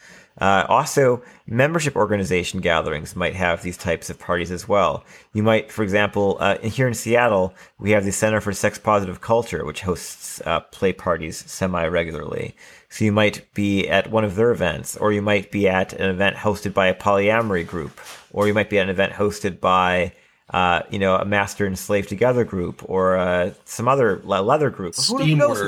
[0.41, 5.05] Uh, also, membership organization gatherings might have these types of parties as well.
[5.33, 9.21] You might, for example, uh, here in Seattle, we have the Center for Sex Positive
[9.21, 12.55] Culture, which hosts uh, play parties semi regularly.
[12.91, 16.11] So you might be at one of their events, or you might be at an
[16.11, 18.01] event hosted by a polyamory group,
[18.33, 20.13] or you might be at an event hosted by,
[20.51, 24.71] uh, you know, a master and slave together group, or uh, some other le- leather
[24.71, 24.95] group.
[24.97, 25.59] Who knows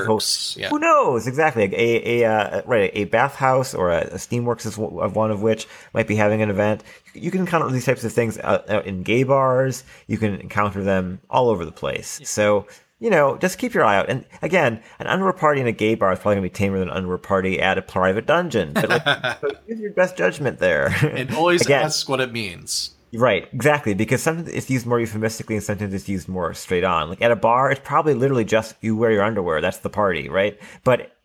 [0.54, 0.70] who yeah.
[0.70, 1.64] Who knows exactly?
[1.64, 5.42] A, a, uh, right, a bathhouse or a, a Steamworks is one of one of
[5.42, 6.83] which might be having an event.
[7.12, 9.85] You can encounter these types of things uh, in gay bars.
[10.06, 12.18] You can encounter them all over the place.
[12.24, 12.66] So
[13.00, 14.08] you know, just keep your eye out.
[14.08, 16.88] And again, an underwear party in a gay bar is probably gonna be tamer than
[16.88, 18.74] an underwear party at a private dungeon.
[18.74, 20.88] But like, use your best judgment there.
[21.02, 22.90] And always Again, ask what it means.
[23.12, 23.94] Right, exactly.
[23.94, 27.08] Because sometimes it's used more euphemistically and sometimes it's used more straight on.
[27.08, 29.60] Like at a bar, it's probably literally just you wear your underwear.
[29.60, 30.60] That's the party, right?
[30.84, 31.16] But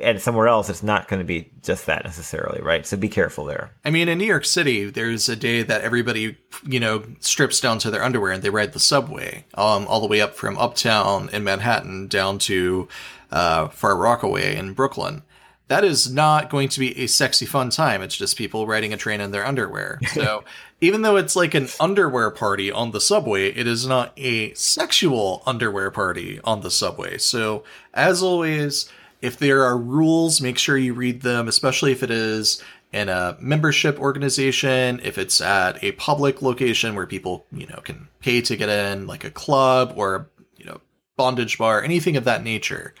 [0.00, 2.86] at somewhere else, it's not going to be just that necessarily, right?
[2.86, 3.72] So be careful there.
[3.84, 7.78] I mean, in New York City, there's a day that everybody, you know, strips down
[7.80, 11.28] to their underwear and they ride the subway, um, all the way up from Uptown
[11.32, 12.88] in Manhattan down to
[13.32, 15.22] uh, Far Rockaway in Brooklyn.
[15.66, 18.02] That is not going to be a sexy, fun time.
[18.02, 19.98] It's just people riding a train in their underwear.
[20.12, 20.44] So
[20.80, 25.42] even though it's like an underwear party on the subway, it is not a sexual
[25.46, 27.18] underwear party on the subway.
[27.18, 27.64] So
[27.94, 28.90] as always,
[29.22, 33.36] if there are rules, make sure you read them, especially if it is in a
[33.40, 38.56] membership organization, if it's at a public location where people, you know, can pay to
[38.56, 40.80] get in, like a club or, you know,
[41.16, 42.94] bondage bar, anything of that nature.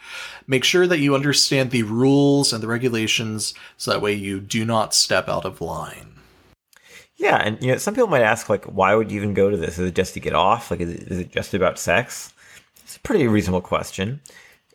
[0.46, 4.64] Make sure that you understand the rules and the regulations so that way you do
[4.64, 6.14] not step out of line.
[7.16, 9.56] Yeah, and you know, some people might ask, like, why would you even go to
[9.56, 9.78] this?
[9.78, 10.70] Is it just to get off?
[10.70, 12.32] Like, is it, is it just about sex?
[12.82, 14.20] It's a pretty reasonable question.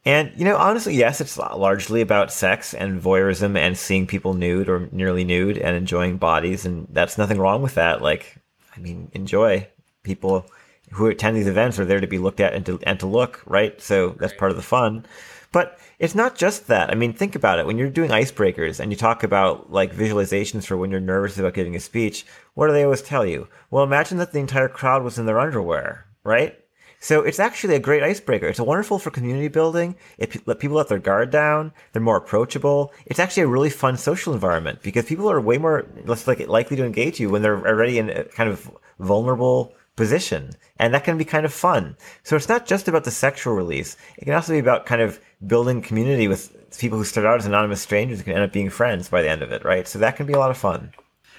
[0.08, 4.70] And you know, honestly, yes, it's largely about sex and voyeurism and seeing people nude
[4.70, 8.02] or nearly nude and enjoying bodies, and that's nothing wrong with that.
[8.02, 8.38] Like,
[8.74, 9.68] I mean, enjoy.
[10.04, 10.46] People
[10.92, 13.44] who attend these events are there to be looked at and to and to look,
[13.46, 13.82] right?
[13.82, 15.06] So that's part of the fun.
[15.52, 16.90] But it's not just that.
[16.90, 17.66] I mean, think about it.
[17.66, 21.54] When you're doing icebreakers and you talk about like visualizations for when you're nervous about
[21.54, 23.50] giving a speech, what do they always tell you?
[23.72, 26.58] Well, imagine that the entire crowd was in their underwear, right?
[27.00, 28.48] So it's actually a great icebreaker.
[28.48, 29.96] It's wonderful for community building.
[30.18, 31.72] It let people let their guard down.
[31.92, 32.92] They're more approachable.
[33.06, 36.76] It's actually a really fun social environment because people are way more less like likely
[36.78, 40.52] to engage you when they're already in a kind of vulnerable position.
[40.78, 41.98] And that can be kind of fun.
[42.24, 43.96] So it's not just about the sexual release.
[44.18, 47.46] It can also be about kind of building community with people who start out as
[47.46, 49.88] anonymous strangers and can end up being friends by the end of it, right?
[49.88, 50.92] So that can be a lot of fun.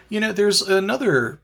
[0.09, 1.41] You know, there's another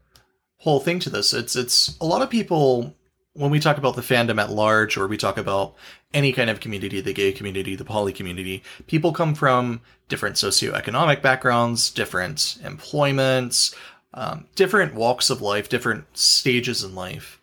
[0.59, 1.33] whole thing to this.
[1.33, 2.95] It's it's a lot of people
[3.35, 5.75] when we talk about the fandom at large or we talk about
[6.13, 11.21] any kind of community, the gay community, the poly community, people come from different socioeconomic
[11.21, 13.75] backgrounds, different employments,
[14.15, 17.41] um, different walks of life, different stages in life.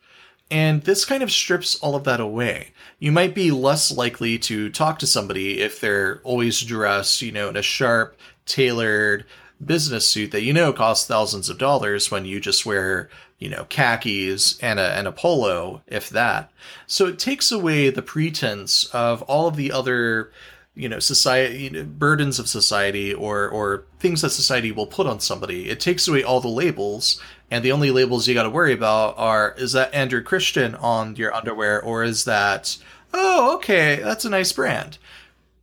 [0.49, 2.71] And this kind of strips all of that away.
[2.99, 7.49] You might be less likely to talk to somebody if they're always dressed, you know,
[7.49, 9.25] in a sharp, tailored
[9.63, 13.10] business suit that you know costs thousands of dollars when you just wear,
[13.41, 16.51] you know, khakis and a, and a polo, if that.
[16.86, 20.32] So it takes away the pretense of all of the other
[20.73, 25.08] you know society you know, burdens of society or or things that society will put
[25.08, 25.69] on somebody.
[25.69, 29.15] It takes away all the labels and the only labels you got to worry about
[29.17, 32.77] are is that andrew christian on your underwear or is that
[33.13, 34.97] oh okay that's a nice brand.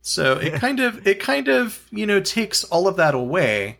[0.01, 3.78] So it kind of it kind of you know takes all of that away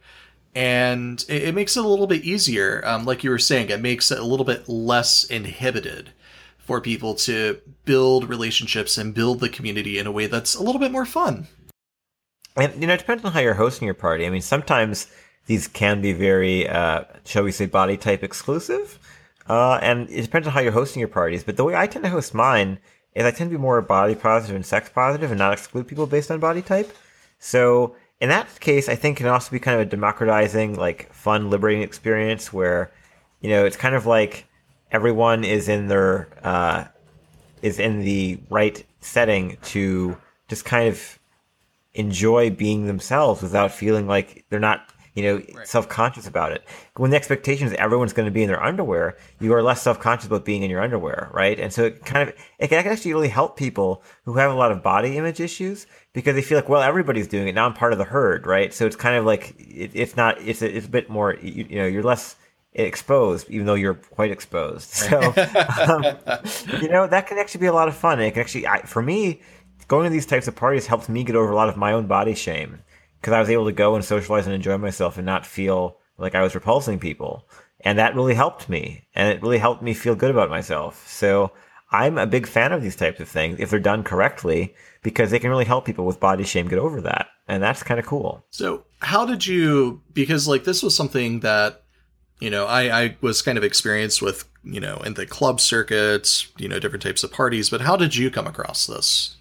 [0.60, 3.80] and it, it makes it a little bit easier um, like you were saying it
[3.80, 6.12] makes it a little bit less inhibited
[6.58, 10.82] for people to build relationships and build the community in a way that's a little
[10.82, 11.48] bit more fun.
[12.58, 14.26] And you know, it depends on how you're hosting your party.
[14.26, 15.08] I mean, sometimes
[15.46, 19.00] these can be very, uh, shall we say, body type exclusive,
[19.48, 21.46] uh, and it depends on how you're hosting your parties.
[21.46, 22.80] But the way I tend to host mine
[23.16, 26.06] is I tend to be more body positive and sex positive, and not exclude people
[26.06, 26.94] based on body type.
[27.40, 31.12] So in that case, I think it can also be kind of a democratizing, like
[31.14, 32.92] fun, liberating experience where,
[33.42, 34.46] you know, it's kind of like
[34.92, 36.86] everyone is in their uh,
[37.62, 41.20] is in the right setting to just kind of
[41.94, 45.68] enjoy being themselves without feeling like they're not you know right.
[45.68, 46.64] self-conscious about it
[46.96, 50.28] when the expectation is everyone's going to be in their underwear you are less self-conscious
[50.28, 53.28] about being in your underwear right and so it kind of it can actually really
[53.28, 56.82] help people who have a lot of body image issues because they feel like well
[56.82, 59.54] everybody's doing it now i'm part of the herd right so it's kind of like
[59.60, 62.38] it, it's not it's a, it's a bit more you, you know you're less
[62.74, 64.94] exposed, even though you're quite exposed.
[65.10, 66.04] So, um,
[66.82, 68.20] you know, that can actually be a lot of fun.
[68.20, 69.42] It can actually, I, for me,
[69.90, 72.08] going to these types of parties helps me get over a lot of my own
[72.08, 72.80] body shame
[73.20, 76.36] because I was able to go and socialize and enjoy myself and not feel like
[76.36, 77.48] I was repulsing people.
[77.82, 79.06] And that really helped me.
[79.16, 81.08] And it really helped me feel good about myself.
[81.08, 81.52] So
[81.92, 85.40] I'm a big fan of these types of things if they're done correctly because they
[85.40, 87.28] can really help people with body shame get over that.
[87.48, 88.46] And that's kind of cool.
[88.52, 91.82] So, how did you, because like this was something that
[92.40, 96.48] you know, I, I was kind of experienced with, you know, in the club circuits,
[96.58, 99.36] you know, different types of parties, but how did you come across this?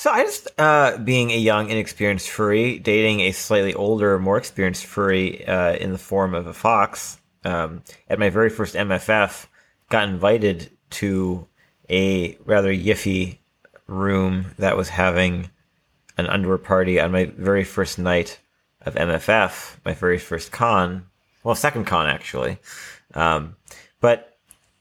[0.00, 4.86] So I just, uh, being a young, inexperienced furry, dating a slightly older, more experienced
[4.86, 9.46] furry, uh, in the form of a fox, um, at my very first MFF,
[9.90, 11.46] got invited to
[11.90, 13.40] a rather yiffy
[13.86, 15.50] room that was having
[16.16, 18.40] an underwear party on my very first night
[18.80, 21.04] of MFF, my very first con,
[21.44, 22.56] well, second con actually.
[23.12, 23.54] Um,
[24.00, 24.38] but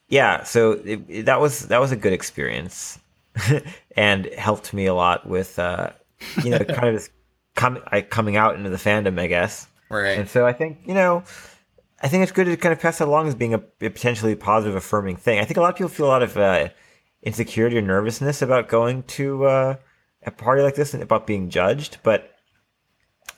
[0.08, 3.00] yeah, so it, it, that was that was a good experience,
[3.96, 5.92] and helped me a lot with uh,
[6.44, 7.10] you know kind of this
[7.56, 9.68] com- I, coming out into the fandom, I guess.
[9.90, 10.18] Right.
[10.18, 11.24] And so I think you know.
[12.02, 14.34] I think it's good to kind of pass that along as being a, a potentially
[14.34, 15.40] positive, affirming thing.
[15.40, 16.70] I think a lot of people feel a lot of uh,
[17.24, 19.76] insecurity or nervousness about going to uh,
[20.26, 21.98] a party like this and about being judged.
[22.04, 22.34] But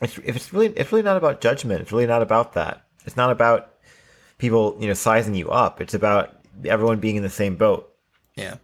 [0.02, 1.82] it's, if it's really, it's really not about judgment.
[1.82, 2.86] It's really not about that.
[3.06, 3.74] It's not about
[4.38, 5.82] people, you know, sizing you up.
[5.82, 7.92] It's about everyone being in the same boat.
[8.36, 8.56] Yeah.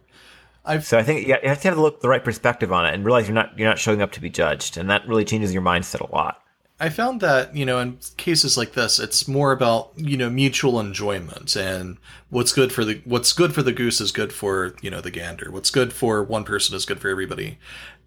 [0.68, 2.94] I've, so I think you have to have the, look, the right perspective on it
[2.94, 5.52] and realize you're not you're not showing up to be judged, and that really changes
[5.52, 6.42] your mindset a lot.
[6.80, 10.78] I found that you know in cases like this, it's more about you know mutual
[10.78, 11.96] enjoyment and
[12.30, 15.10] what's good for the what's good for the goose is good for you know the
[15.10, 15.50] gander.
[15.50, 17.58] What's good for one person is good for everybody,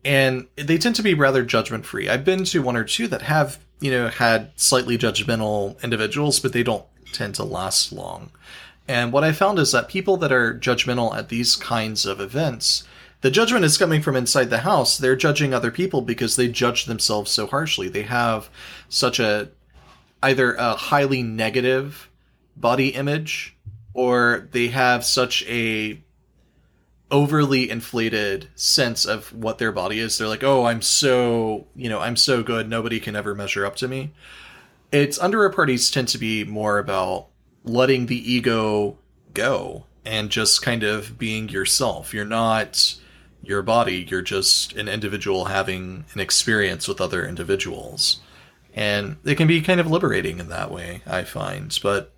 [0.05, 2.07] and they tend to be rather judgment free.
[2.07, 6.53] I've been to one or two that have you know had slightly judgmental individuals, but
[6.53, 8.31] they don't tend to last long.
[8.87, 12.83] And what I found is that people that are judgmental at these kinds of events,
[13.21, 14.97] the judgment is coming from inside the house.
[14.97, 17.87] They're judging other people because they judge themselves so harshly.
[17.87, 18.49] They have
[18.89, 19.49] such a
[20.23, 22.09] either a highly negative
[22.55, 23.55] body image
[23.93, 26.01] or they have such a
[27.09, 30.17] overly inflated sense of what their body is.
[30.17, 32.69] They're like, "Oh, I'm so, you know, I'm so good.
[32.69, 34.11] Nobody can ever measure up to me."
[34.91, 37.27] It's underwear parties tend to be more about
[37.63, 38.97] letting the ego
[39.33, 42.13] go and just kind of being yourself.
[42.13, 42.95] You're not
[43.43, 48.19] your body, you're just an individual having an experience with other individuals.
[48.73, 51.77] And it can be kind of liberating in that way, I find.
[51.81, 52.13] But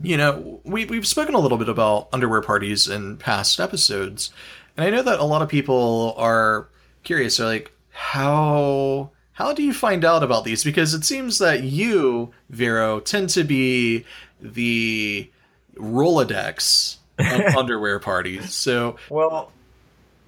[0.00, 4.30] you know, we, we've spoken a little bit about underwear parties in past episodes,
[4.76, 6.68] and I know that a lot of people are
[7.02, 7.36] curious.
[7.36, 10.64] They're like, how how do you find out about these?
[10.64, 14.04] Because it seems that you, Vero, tend to be
[14.40, 15.30] the
[15.76, 18.52] Rolodex of underwear parties.
[18.54, 19.52] So, well,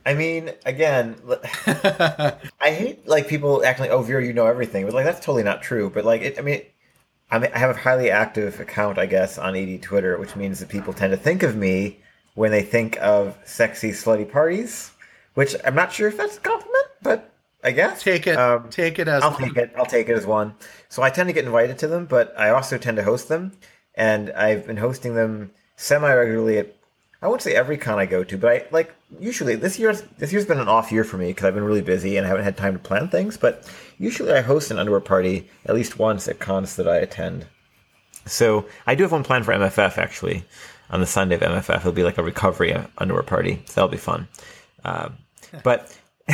[0.04, 1.16] I mean, again,
[1.66, 5.42] I hate like people acting like, "Oh, Vero, you know everything," but like that's totally
[5.42, 5.90] not true.
[5.90, 6.62] But like, it, I mean,
[7.30, 10.58] I mean, I have a highly active account, I guess, on AD Twitter, which means
[10.60, 12.00] that people tend to think of me
[12.34, 14.92] when they think of sexy, slutty parties.
[15.34, 17.32] Which I'm not sure if that's a compliment, but
[17.62, 18.36] I guess take it.
[18.36, 19.42] Um, take it as I'll one.
[19.42, 19.72] take it.
[19.76, 20.54] I'll take it as one.
[20.88, 23.52] So I tend to get invited to them, but I also tend to host them,
[24.00, 26.74] and I've been hosting them semi regularly at
[27.22, 30.32] I won't say every con I go to, but I like usually this year's this
[30.32, 32.44] year's been an off year for me because I've been really busy and I haven't
[32.44, 33.36] had time to plan things.
[33.36, 37.46] But usually I host an underwear party at least once at cons that I attend.
[38.24, 40.44] So I do have one planned for MFF actually
[40.88, 41.80] on the Sunday of MFF.
[41.80, 44.28] It'll be like a recovery underwear party, so that'll be fun.
[44.82, 45.10] Uh,
[45.62, 45.94] but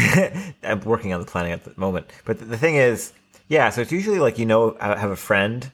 [0.62, 2.06] I'm working on the planning at the moment.
[2.24, 3.12] But the thing is,
[3.48, 3.70] yeah.
[3.70, 5.72] So it's usually like you know I have a friend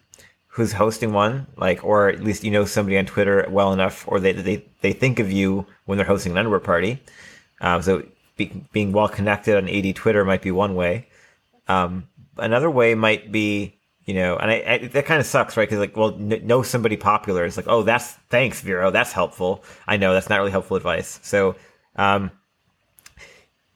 [0.52, 4.20] who's hosting one, like, or at least you know somebody on Twitter well enough, or
[4.20, 7.02] they they, they think of you when they're hosting an underwear party.
[7.62, 8.04] Um, so
[8.36, 11.08] be, being well connected on AD Twitter might be one way.
[11.68, 15.66] Um, another way might be, you know, and I, I that kind of sucks, right?
[15.66, 17.46] Because like, well, n- know somebody popular.
[17.46, 18.90] It's like, oh, that's thanks, Vero.
[18.90, 19.64] That's helpful.
[19.86, 21.18] I know that's not really helpful advice.
[21.22, 21.56] So,
[21.96, 22.30] um,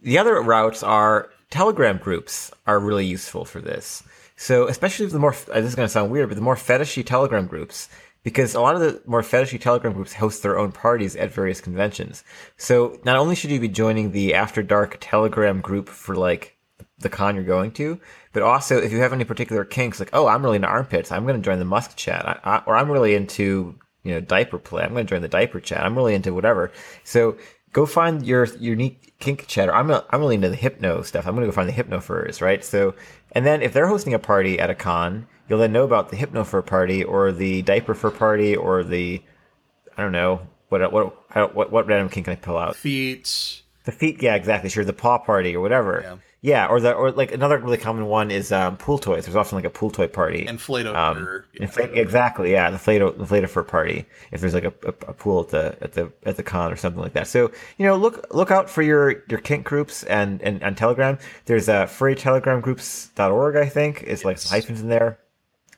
[0.02, 4.02] the other routes are Telegram groups are really useful for this.
[4.37, 7.05] So especially the more uh, this is going to sound weird, but the more fetishy
[7.05, 7.89] Telegram groups,
[8.22, 11.61] because a lot of the more fetishy Telegram groups host their own parties at various
[11.61, 12.22] conventions.
[12.57, 16.57] So not only should you be joining the After Dark Telegram group for like
[16.99, 17.99] the con you're going to,
[18.32, 21.26] but also if you have any particular kinks, like oh I'm really into armpits, I'm
[21.26, 24.59] going to join the Musk chat, I, I, or I'm really into you know diaper
[24.59, 26.72] play, I'm going to join the diaper chat, I'm really into whatever.
[27.05, 27.37] So
[27.76, 29.74] go find your unique kink chatter.
[29.74, 31.26] I'm a, I'm really into the hypno stuff.
[31.26, 32.64] I'm gonna go find the hypno furs, right?
[32.64, 32.95] So
[33.32, 36.16] and then if they're hosting a party at a con, you'll then know about the
[36.16, 39.22] Hypno Fur party or the Diaper Fur party or the
[39.96, 42.76] I don't know what what what what random kink can I pull out?
[42.76, 43.62] Feet.
[43.84, 44.68] The feet, yeah, exactly.
[44.68, 46.00] Sure, the paw party or whatever.
[46.02, 46.16] Yeah.
[46.47, 49.24] Yeah, or the or like another really common one is um, pool toys.
[49.24, 50.47] There's often like a pool toy party.
[50.47, 54.07] Inflato um, infl- exactly, yeah, the inflato inflator for party.
[54.30, 56.76] If there's like a, a, a, pool at the at the at the con or
[56.76, 57.26] something like that.
[57.26, 61.18] So you know, look look out for your your kink groups and and on Telegram.
[61.47, 63.57] There's a uh, furrytelegramgroups.org.
[63.57, 65.18] I think is like some hyphens in there.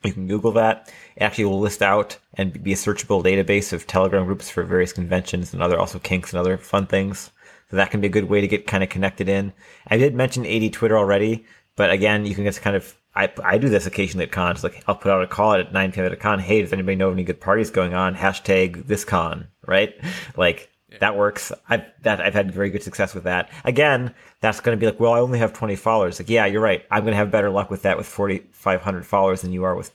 [0.03, 0.93] You can Google that.
[1.15, 4.93] It actually will list out and be a searchable database of Telegram groups for various
[4.93, 7.31] conventions and other also kinks and other fun things.
[7.71, 9.53] That can be a good way to get kind of connected in.
[9.87, 11.45] I did mention AD Twitter already,
[11.75, 14.63] but again, you can just kind of I, I do this occasionally at cons.
[14.63, 16.05] Like I'll put out a call at 9 p.m.
[16.05, 16.39] at a con.
[16.39, 18.15] Hey, does anybody know any good parties going on?
[18.15, 19.95] Hashtag this con, right?
[20.37, 21.51] Like that works.
[21.67, 23.51] I've that I've had very good success with that.
[23.63, 26.19] Again, that's going to be like, well, I only have 20 followers.
[26.19, 26.85] Like, yeah, you're right.
[26.89, 29.91] I'm going to have better luck with that with 4,500 followers than you are with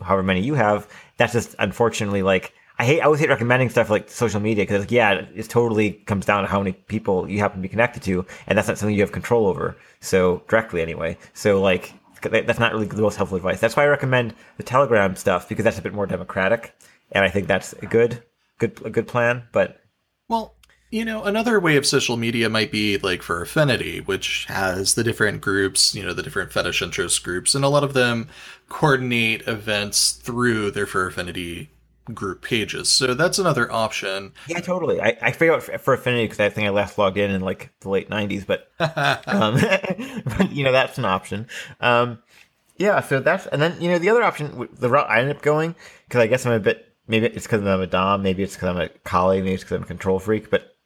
[0.00, 0.88] however many you have.
[1.16, 4.80] That's just unfortunately like I hate I always hate recommending stuff like social media because
[4.80, 8.02] like, yeah, it totally comes down to how many people you happen to be connected
[8.02, 9.76] to, and that's not something you have control over.
[10.00, 11.16] So directly anyway.
[11.32, 13.60] So like that's not really the most helpful advice.
[13.60, 16.74] That's why I recommend the Telegram stuff because that's a bit more democratic,
[17.12, 18.20] and I think that's a good
[18.58, 19.44] good a good plan.
[19.52, 19.78] But
[20.26, 20.56] well,
[20.90, 25.04] you know, another way of social media might be like Fur Affinity, which has the
[25.04, 28.28] different groups, you know, the different fetish interest groups, and a lot of them
[28.68, 31.70] coordinate events through their Fur Affinity
[32.12, 32.90] group pages.
[32.90, 34.32] So that's another option.
[34.48, 35.00] Yeah, totally.
[35.00, 37.70] I, I figured out Fur Affinity because I think I last logged in in like
[37.80, 38.70] the late '90s, but,
[39.26, 39.54] um,
[40.38, 41.46] but you know that's an option.
[41.80, 42.18] Um,
[42.76, 45.42] yeah, so that's and then you know the other option, the route I ended up
[45.42, 45.74] going
[46.08, 48.68] because I guess I'm a bit maybe it's because I'm a dom, maybe it's because
[48.70, 50.76] I'm a Collie, maybe it's because I'm a control freak, but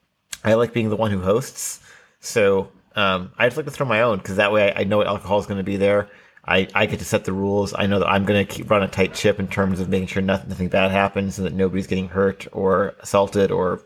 [0.44, 1.80] I like being the one who hosts.
[2.20, 4.98] So um, I just like to throw my own because that way I, I know
[4.98, 6.08] what alcohol is going to be there.
[6.46, 7.74] I, I get to set the rules.
[7.76, 10.08] I know that I'm going to keep run a tight ship in terms of making
[10.08, 13.82] sure nothing, nothing bad happens and that nobody's getting hurt or assaulted or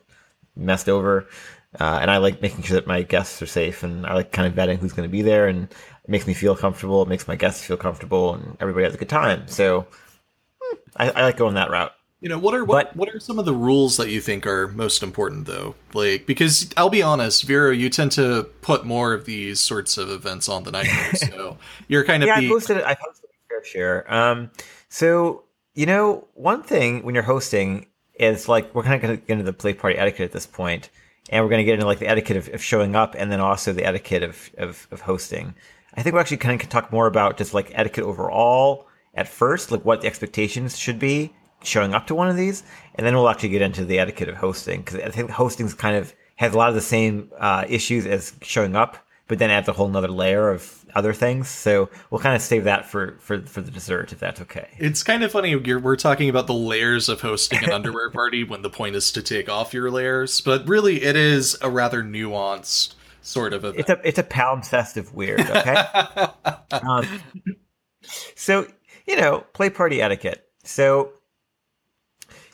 [0.56, 1.26] messed over.
[1.78, 4.46] Uh, and I like making sure that my guests are safe and I like kind
[4.46, 7.02] of vetting who's going to be there and it makes me feel comfortable.
[7.02, 9.46] It makes my guests feel comfortable and everybody has a good time.
[9.46, 9.86] So
[10.61, 11.92] hmm, I, I like going that route.
[12.20, 14.46] You know, what are what, but, what are some of the rules that you think
[14.46, 15.74] are most important though?
[15.94, 20.10] Like because I'll be honest, Vero, you tend to put more of these sorts of
[20.10, 21.56] events on the night, so
[21.88, 22.40] you're kind of yeah.
[22.40, 22.46] The...
[22.46, 22.84] I posted it.
[22.84, 24.12] I posted a fair share.
[24.12, 24.50] Um,
[24.90, 25.44] so
[25.74, 29.32] you know, one thing when you're hosting is like we're kind of going to get
[29.32, 30.90] into the play party etiquette at this point,
[31.30, 33.40] and we're going to get into like the etiquette of, of, showing up, and then
[33.40, 35.54] also the etiquette of, of of hosting.
[35.94, 39.26] I think we're actually kind of can talk more about just like etiquette overall at
[39.26, 41.32] first, like what the expectations should be
[41.62, 42.62] showing up to one of these,
[42.94, 45.96] and then we'll actually get into the etiquette of hosting because I think hosting's kind
[45.96, 48.96] of has a lot of the same uh, issues as showing up,
[49.28, 51.48] but then adds a whole nother layer of other things.
[51.48, 54.68] So we'll kind of save that for for for the dessert if that's okay.
[54.78, 55.50] It's kind of funny.
[55.50, 59.12] You're, we're talking about the layers of hosting an underwear party when the point is
[59.12, 63.80] to take off your layers, but really it is a rather nuanced sort of event.
[63.80, 65.40] It's a it's a palimpsest of weird.
[65.40, 65.76] Okay.
[66.82, 67.06] um,
[68.34, 68.66] so
[69.06, 70.48] you know, play party etiquette.
[70.64, 71.12] So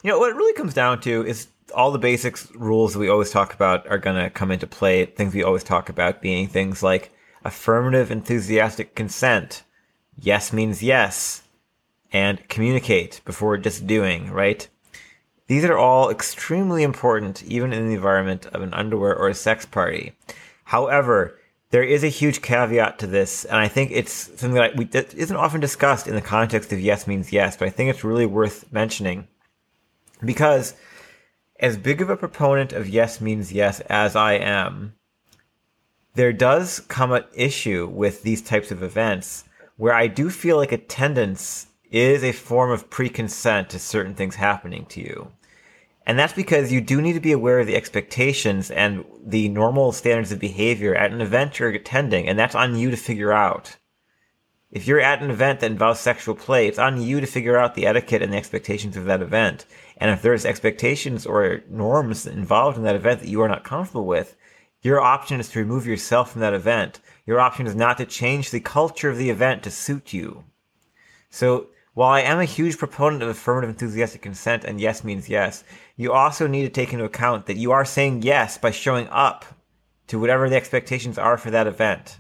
[0.07, 3.09] you know what it really comes down to is all the basics rules that we
[3.09, 5.04] always talk about are going to come into play.
[5.04, 7.11] Things we always talk about being things like
[7.44, 9.64] affirmative enthusiastic consent.
[10.16, 11.42] Yes means yes.
[12.12, 14.68] And communicate before just doing, right?
[15.48, 19.66] These are all extremely important, even in the environment of an underwear or a sex
[19.66, 20.12] party.
[20.62, 21.36] However,
[21.70, 25.14] there is a huge caveat to this, and I think it's something that, we, that
[25.14, 28.26] isn't often discussed in the context of yes means yes, but I think it's really
[28.26, 29.26] worth mentioning.
[30.24, 30.74] Because
[31.60, 34.94] as big of a proponent of yes means yes as I am,
[36.14, 39.44] there does come an issue with these types of events
[39.76, 44.36] where I do feel like attendance is a form of pre consent to certain things
[44.36, 45.32] happening to you.
[46.06, 49.90] And that's because you do need to be aware of the expectations and the normal
[49.92, 53.76] standards of behavior at an event you're attending, and that's on you to figure out.
[54.70, 57.74] If you're at an event that involves sexual play, it's on you to figure out
[57.74, 59.64] the etiquette and the expectations of that event.
[59.97, 64.07] And if there's expectations or norms involved in that event that you are not comfortable
[64.07, 64.36] with,
[64.82, 67.01] your option is to remove yourself from that event.
[67.24, 70.44] Your option is not to change the culture of the event to suit you.
[71.30, 75.64] So while I am a huge proponent of affirmative enthusiastic consent and yes means yes,
[75.97, 79.47] you also need to take into account that you are saying yes by showing up
[80.09, 82.18] to whatever the expectations are for that event.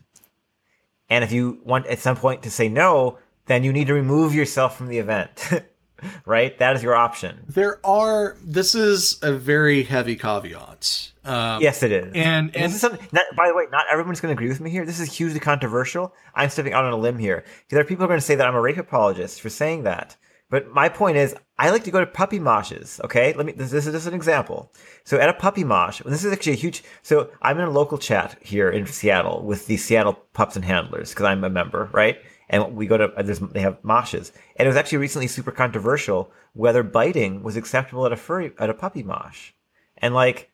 [1.08, 4.34] And if you want at some point to say no, then you need to remove
[4.34, 5.50] yourself from the event.
[6.26, 6.56] right?
[6.58, 7.44] That is your option.
[7.48, 8.36] There are.
[8.42, 11.12] This is a very heavy caveat.
[11.24, 12.12] Um, yes, it is.
[12.14, 13.06] And and, and this is something.
[13.12, 14.84] Not, by the way, not everyone's going to agree with me here.
[14.84, 16.14] This is hugely controversial.
[16.34, 17.44] I'm stepping out on a limb here.
[17.68, 19.84] There are people who are going to say that I'm a rape apologist for saying
[19.84, 20.16] that.
[20.48, 23.00] But my point is, I like to go to puppy moshes.
[23.04, 23.52] Okay, let me.
[23.52, 24.72] This, this is just an example.
[25.04, 26.84] So at a puppy mosh, this is actually a huge.
[27.02, 31.10] So I'm in a local chat here in Seattle with the Seattle Pups and Handlers
[31.10, 32.18] because I'm a member, right?
[32.48, 35.50] And we go to uh, there's they have moshes, and it was actually recently super
[35.50, 39.52] controversial whether biting was acceptable at a furry at a puppy mosh,
[39.98, 40.50] and like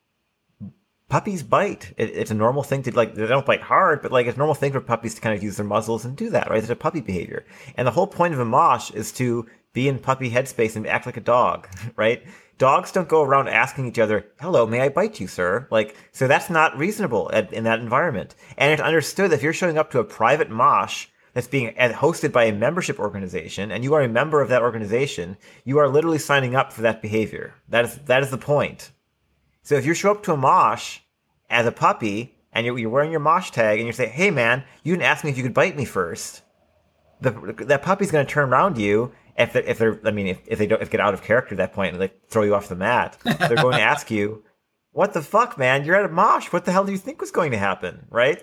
[1.09, 1.93] puppies bite.
[1.99, 4.39] It, it's a normal thing to like they don't bite hard, but like it's a
[4.39, 6.59] normal thing for puppies to kind of use their muzzles and do that, right?
[6.59, 7.45] It's a puppy behavior,
[7.77, 11.07] and the whole point of a mosh is to be in puppy headspace and act
[11.07, 12.23] like a dog, right?
[12.59, 16.27] Dogs don't go around asking each other, "Hello, may I bite you, sir?" Like, so
[16.27, 18.35] that's not reasonable at, in that environment.
[18.57, 21.91] And it's understood that if you're showing up to a private mosh that's being uh,
[21.91, 25.89] hosted by a membership organization and you are a member of that organization, you are
[25.89, 27.55] literally signing up for that behavior.
[27.69, 28.91] That is that is the point.
[29.63, 31.01] So if you show up to a mosh
[31.49, 34.65] as a puppy and you're, you're wearing your mosh tag and you say, "Hey man,
[34.83, 36.43] you didn't ask me if you could bite me first.
[37.21, 37.31] The,
[37.67, 40.59] that puppy's going to turn around you if they're, if they're I mean if, if
[40.59, 42.69] they don't if get out of character at that point and like throw you off
[42.69, 43.17] the mat.
[43.25, 44.43] They're going to ask you,
[44.91, 45.85] "What the fuck, man?
[45.85, 46.53] You're at a mosh.
[46.53, 48.43] What the hell do you think was going to happen?" Right?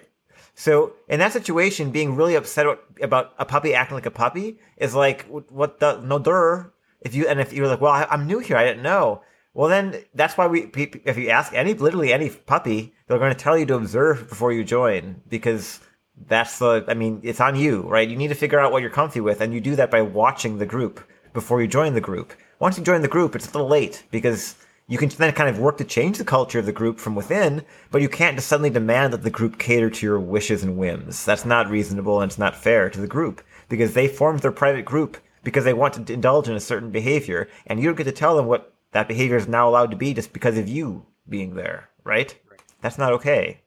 [0.59, 2.65] So in that situation, being really upset
[3.01, 6.73] about a puppy acting like a puppy is like, what the, no, dur.
[6.99, 9.21] If you, and if you're like, well, I, am new here, I didn't know.
[9.53, 10.69] Well, then that's why we,
[11.05, 14.51] if you ask any, literally any puppy, they're going to tell you to observe before
[14.51, 15.79] you join because
[16.27, 18.09] that's the, I mean, it's on you, right?
[18.09, 20.57] You need to figure out what you're comfy with and you do that by watching
[20.57, 20.99] the group
[21.31, 22.33] before you join the group.
[22.59, 24.57] Once you join the group, it's a little late because
[24.89, 27.63] you can then kind of work to change the culture of the group from within,
[27.91, 31.23] but you can't just suddenly demand that the group cater to your wishes and whims.
[31.23, 34.85] That's not reasonable and it's not fair to the group because they formed their private
[34.85, 38.11] group because they want to indulge in a certain behavior, and you don't get to
[38.11, 41.53] tell them what that behavior is now allowed to be just because of you being
[41.53, 42.35] there, right?
[42.49, 42.59] right.
[42.81, 43.61] That's not okay.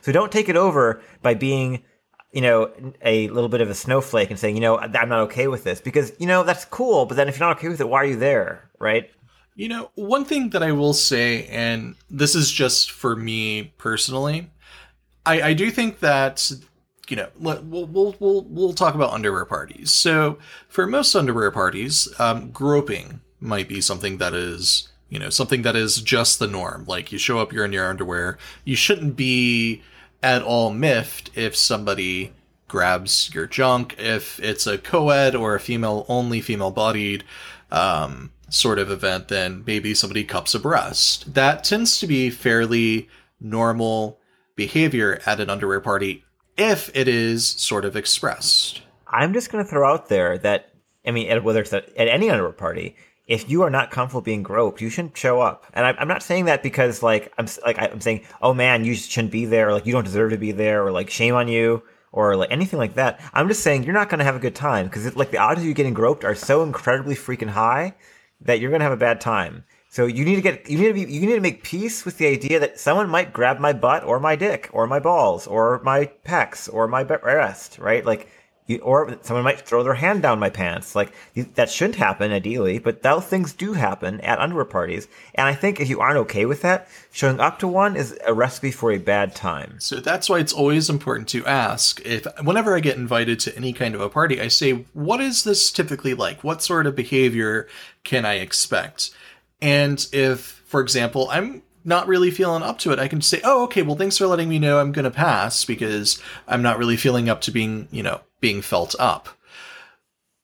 [0.00, 1.82] So don't take it over by being
[2.32, 2.70] you know,
[3.02, 5.80] a little bit of a snowflake and saying, you know, I'm not okay with this
[5.80, 7.06] because, you know, that's cool.
[7.06, 8.70] But then if you're not okay with it, why are you there?
[8.78, 9.10] Right.
[9.58, 14.52] You know, one thing that I will say, and this is just for me personally,
[15.26, 16.52] I, I do think that
[17.08, 19.90] you know we'll, we'll we'll we'll talk about underwear parties.
[19.90, 20.38] So
[20.68, 25.74] for most underwear parties, um, groping might be something that is you know something that
[25.74, 26.84] is just the norm.
[26.86, 28.38] Like you show up, you're in your underwear.
[28.64, 29.82] You shouldn't be
[30.22, 32.32] at all miffed if somebody
[32.68, 33.96] grabs your junk.
[33.98, 37.24] If it's a co-ed or a female only female bodied
[37.72, 41.34] um, sort of event, then maybe somebody cups a breast.
[41.34, 43.08] That tends to be fairly
[43.40, 44.18] normal
[44.56, 46.24] behavior at an underwear party
[46.56, 48.82] if it is sort of expressed.
[49.06, 50.74] I'm just going to throw out there that,
[51.06, 52.96] I mean, whether it's at, any underwear party,
[53.26, 55.66] if you are not comfortable being groped, you shouldn't show up.
[55.74, 58.94] And I, I'm not saying that because like I'm like I'm saying, oh man, you
[58.94, 61.46] shouldn't be there, or like you don't deserve to be there, or like shame on
[61.46, 63.20] you, or like anything like that.
[63.34, 65.60] I'm just saying you're not going to have a good time because like the odds
[65.60, 67.94] of you getting groped are so incredibly freaking high
[68.40, 69.64] that you're going to have a bad time.
[69.90, 72.18] So you need to get you need to be you need to make peace with
[72.18, 75.80] the idea that someone might grab my butt or my dick or my balls or
[75.82, 78.04] my pecs or my breast, right?
[78.04, 78.28] Like
[78.68, 80.94] you, or someone might throw their hand down my pants.
[80.94, 81.12] Like
[81.54, 85.08] that shouldn't happen ideally, but those things do happen at underwear parties.
[85.34, 88.34] And I think if you aren't okay with that, showing up to one is a
[88.34, 89.76] recipe for a bad time.
[89.80, 93.72] So that's why it's always important to ask if whenever I get invited to any
[93.72, 96.44] kind of a party, I say, what is this typically like?
[96.44, 97.66] What sort of behavior
[98.04, 99.10] can I expect?
[99.60, 103.64] And if, for example, I'm not really feeling up to it, I can say, oh,
[103.64, 106.96] okay, well, thanks for letting me know I'm going to pass because I'm not really
[106.96, 109.28] feeling up to being, you know, being felt up.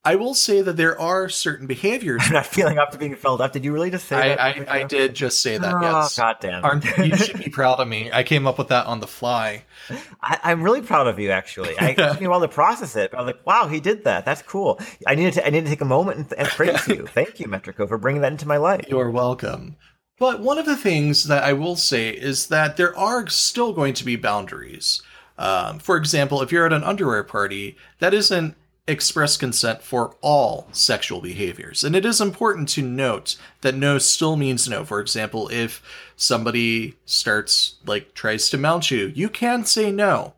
[0.07, 2.21] I will say that there are certain behaviors.
[2.27, 3.53] I'm not feeling up to being felt up.
[3.53, 4.71] Did you really just say I, that?
[4.71, 6.19] I, I did just say that, Oh, yes.
[6.19, 6.63] goddamn.
[6.63, 8.11] Aren't, you should be proud of me.
[8.13, 9.65] I came up with that on the fly.
[10.23, 11.75] I, I'm really proud of you, actually.
[11.79, 13.15] I took me a while to process it.
[13.15, 14.27] I was like, wow, he did that.
[14.27, 14.79] That's cool.
[15.07, 17.07] I needed to, I needed to take a moment and, and praise you.
[17.15, 18.85] Thank you, Metrico, for bringing that into my life.
[18.89, 19.77] You're welcome.
[20.19, 23.95] But one of the things that I will say is that there are still going
[23.95, 25.03] to be boundaries.
[25.39, 28.57] Um, for example, if you're at an underwear party, that isn't
[28.87, 31.83] express consent for all sexual behaviors.
[31.83, 34.85] And it is important to note that no still means no.
[34.85, 35.83] For example, if
[36.17, 40.35] somebody starts, like, tries to mount you, you can say no.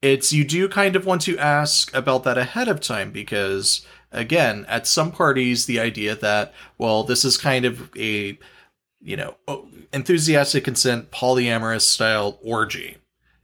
[0.00, 4.64] It's you do kind of want to ask about that ahead of time because, again,
[4.68, 8.38] at some parties, the idea that, well, this is kind of a
[9.06, 9.36] you know,
[9.92, 12.96] enthusiastic consent, polyamorous style orgy.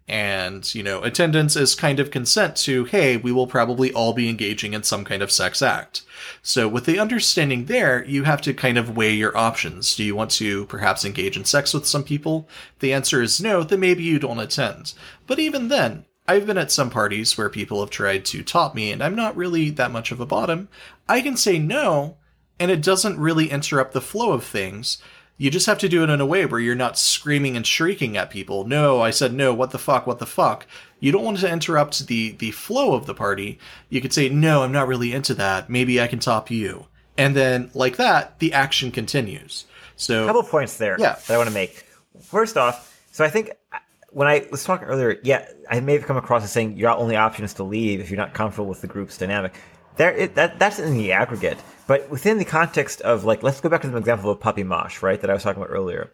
[0.09, 4.29] And, you know, attendance is kind of consent to, hey, we will probably all be
[4.29, 6.03] engaging in some kind of sex act.
[6.43, 9.95] So, with the understanding there, you have to kind of weigh your options.
[9.95, 12.49] Do you want to perhaps engage in sex with some people?
[12.75, 14.95] If the answer is no, then maybe you don't attend.
[15.27, 18.93] But even then, I've been at some parties where people have tried to top me,
[18.93, 20.69] and I'm not really that much of a bottom.
[21.09, 22.17] I can say no,
[22.59, 24.99] and it doesn't really interrupt the flow of things.
[25.43, 28.17] You just have to do it in a way where you're not screaming and shrieking
[28.17, 28.65] at people.
[28.65, 30.69] No, I said no, what the fuck, what the fuck.
[31.01, 33.59] You don't want to interrupt the, the flow of the party.
[33.89, 35.69] You could say, no, I'm not really into that.
[35.69, 36.87] Maybe I can top you.
[37.19, 39.65] And then, like that, the action continues.
[39.97, 41.17] So, A couple points there Yeah.
[41.27, 41.87] that I want to make.
[42.23, 43.79] First off, so I think uh,
[44.11, 47.17] when I was talking earlier, yeah, I may have come across as saying your only
[47.17, 49.55] option is to leave if you're not comfortable with the group's dynamic.
[49.97, 53.69] There, it, that that's in the aggregate, but within the context of like, let's go
[53.69, 55.21] back to the example of a puppy mosh, right?
[55.21, 56.13] That I was talking about earlier.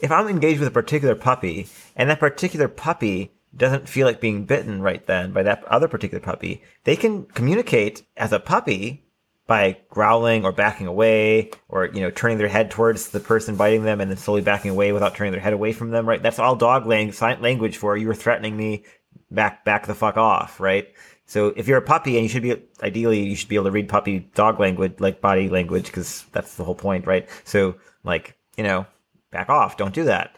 [0.00, 4.44] If I'm engaged with a particular puppy and that particular puppy doesn't feel like being
[4.44, 9.04] bitten right then by that other particular puppy, they can communicate as a puppy
[9.50, 13.82] by growling or backing away or you know turning their head towards the person biting
[13.82, 16.38] them and then slowly backing away without turning their head away from them right that's
[16.38, 18.84] all dog lang- language for you were threatening me
[19.28, 20.94] back back the fuck off right
[21.30, 23.70] so if you're a puppy and you should be ideally you should be able to
[23.70, 27.74] read puppy dog language like body language because that's the whole point right so
[28.04, 28.86] like you know
[29.30, 30.36] back off don't do that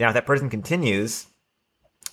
[0.00, 1.26] now if that person continues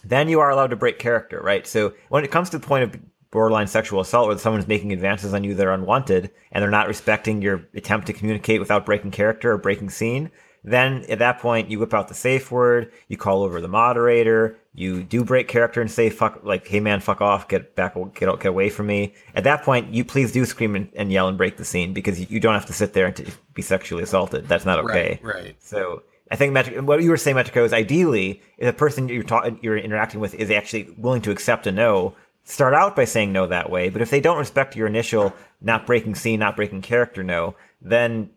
[0.03, 1.65] then you are allowed to break character, right?
[1.65, 2.99] So when it comes to the point of
[3.31, 6.87] borderline sexual assault where someone's making advances on you that are unwanted and they're not
[6.87, 10.29] respecting your attempt to communicate without breaking character or breaking scene,
[10.63, 14.57] then at that point you whip out the safe word, you call over the moderator,
[14.75, 18.39] you do break character and say fuck like hey man fuck off get back get
[18.39, 21.37] get away from me at that point you please do scream and, and yell and
[21.37, 24.01] break the scene because you, you don't have to sit there and to be sexually
[24.01, 25.55] assaulted that's not okay right, right.
[25.59, 26.01] so
[26.31, 29.51] I think Metric, what you were saying, Metrico, is ideally if the person you're ta-
[29.61, 33.45] you're interacting with is actually willing to accept a no, start out by saying no
[33.45, 33.89] that way.
[33.89, 38.31] But if they don't respect your initial not breaking scene, not breaking character no, then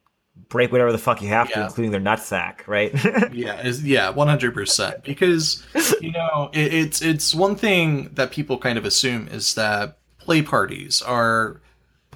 [0.49, 2.93] break whatever the fuck you have to, including their nutsack, right?
[3.33, 5.03] Yeah, yeah, one hundred percent.
[5.05, 5.65] Because
[6.01, 10.43] you know, it, it's it's one thing that people kind of assume is that play
[10.43, 11.61] parties are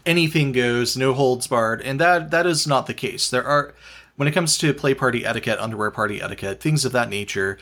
[0.06, 3.30] anything goes, no holds barred, and that that is not the case.
[3.30, 3.74] There are
[4.16, 7.58] when it comes to play party etiquette, underwear party etiquette, things of that nature.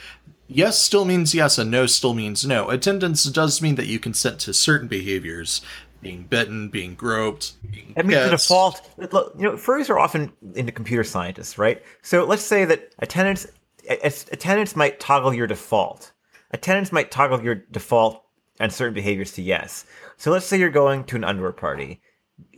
[0.50, 2.70] Yes still means yes, and no still means no.
[2.70, 5.60] Attendance does mean that you consent to certain behaviors,
[6.00, 7.54] being bitten, being groped.
[7.70, 8.88] Being I mean, the default.
[8.96, 11.82] Look, you know, furries are often into computer scientists, right?
[12.02, 13.46] So let's say that attendance
[13.88, 16.12] attendance might toggle your default.
[16.50, 18.22] Attendance might toggle your default
[18.60, 19.84] on certain behaviors to yes.
[20.16, 22.00] So let's say you're going to an underwear party.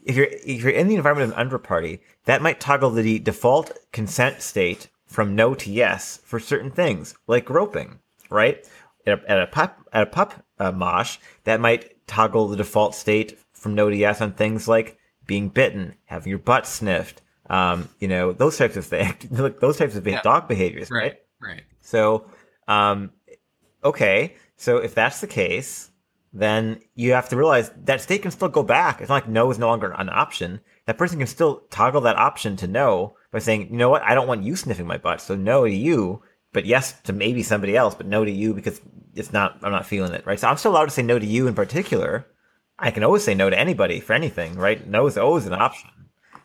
[0.02, 3.18] If you're if you're in the environment of an underwear party, that might toggle the
[3.18, 7.98] default consent state from no to yes for certain things, like groping,
[8.30, 8.66] right?
[9.06, 12.94] At a, at a pup at a pup uh, mosh, that might toggle the default
[12.94, 17.88] state from no to yes on things like being bitten, having your butt sniffed, Um,
[17.98, 19.14] you know, those types of things,
[19.60, 20.20] those types of Yeah.
[20.22, 21.16] dog behaviors, right?
[21.40, 21.62] Right.
[21.80, 22.26] So,
[22.68, 23.10] um,
[23.84, 24.34] okay.
[24.56, 25.90] So if that's the case,
[26.32, 29.00] then you have to realize that state can still go back.
[29.00, 30.60] It's not like no is no longer an option.
[30.86, 34.14] That person can still toggle that option to no by saying, you know what, I
[34.14, 37.76] don't want you sniffing my butt, so no to you, but yes to maybe somebody
[37.76, 38.80] else, but no to you because
[39.14, 40.38] it's not, I'm not feeling it, right?
[40.38, 42.26] So I'm still allowed to say no to you in particular.
[42.78, 44.86] I can always say no to anybody for anything, right?
[44.86, 45.90] No is always an option.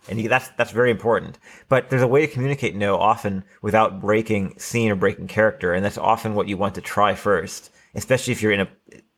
[0.07, 1.39] And you, that's that's very important.
[1.67, 5.83] But there's a way to communicate no often without breaking scene or breaking character, and
[5.83, 8.67] that's often what you want to try first, especially if you're in a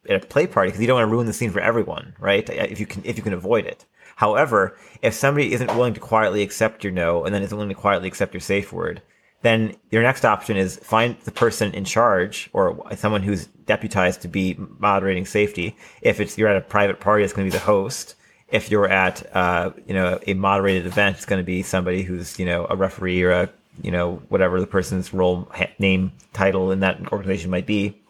[0.09, 2.49] at a play party because you don't want to ruin the scene for everyone, right?
[2.49, 3.85] If you can if you can avoid it.
[4.15, 7.75] However, if somebody isn't willing to quietly accept your no and then isn't willing to
[7.75, 9.01] quietly accept your safe word,
[9.41, 14.27] then your next option is find the person in charge or someone who's deputized to
[14.27, 15.75] be moderating safety.
[16.01, 18.15] If it's you're at a private party, it's going to be the host.
[18.49, 22.39] If you're at uh, you know a moderated event, it's going to be somebody who's
[22.39, 23.49] you know a referee or a
[23.83, 28.01] you know whatever the person's role name title in that organization might be.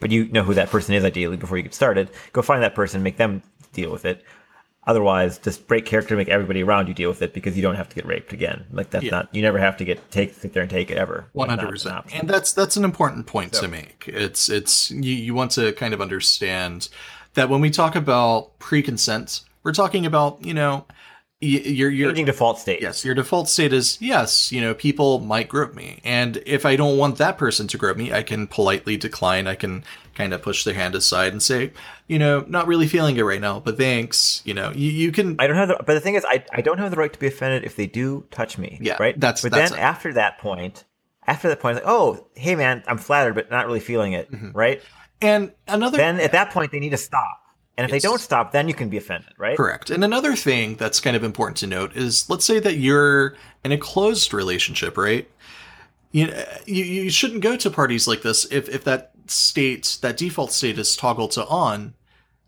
[0.00, 2.10] But you know who that person is ideally before you get started.
[2.32, 4.24] Go find that person, make them deal with it.
[4.84, 7.88] Otherwise, just break character, make everybody around you deal with it because you don't have
[7.88, 8.64] to get raped again.
[8.72, 9.10] Like that's Yeah.
[9.12, 11.26] not you never have to get take sit there and take it ever.
[11.32, 12.20] One Like, not hundred an percent, option.
[12.20, 14.04] and that's that's an important point to make.
[14.08, 16.88] It's it's you, you want to kind of understand
[17.34, 20.96] that when we talk about pre-consent, we're talking about you know y-
[21.42, 22.80] your your Changing default state.
[22.80, 26.76] yes your default state is yes you know people might grope me, and if I
[26.76, 29.46] don't want that person to grope me, I can politely decline.
[29.46, 29.84] I can
[30.14, 31.72] kind of push their hand aside and say
[32.06, 34.40] you know not really feeling it right now, but thanks.
[34.44, 36.60] You know you you can I don't have the, but the thing is, I, I
[36.60, 38.78] don't have the right to be offended if they do touch me.
[38.80, 39.18] Yeah, right.
[39.18, 39.82] that's- but that's then it.
[39.82, 40.84] after that point,
[41.26, 44.30] after that point, like, oh, hey man, I'm flattered, but not really feeling it.
[44.30, 44.52] Mm-hmm.
[44.52, 44.80] Right.
[45.20, 47.38] and another Then at that point, they need to stop.
[47.78, 48.02] And if Yes.
[48.02, 49.32] they don't stop, then you can be offended.
[49.38, 49.56] Right.
[49.56, 49.88] Correct.
[49.90, 53.72] And another thing that's kind of important to note is let's say that you're in
[53.72, 55.28] a closed relationship, right?
[56.10, 56.32] You,
[56.66, 60.78] you, you shouldn't go to parties like this if, if that state, that default state
[60.78, 61.94] is toggled to on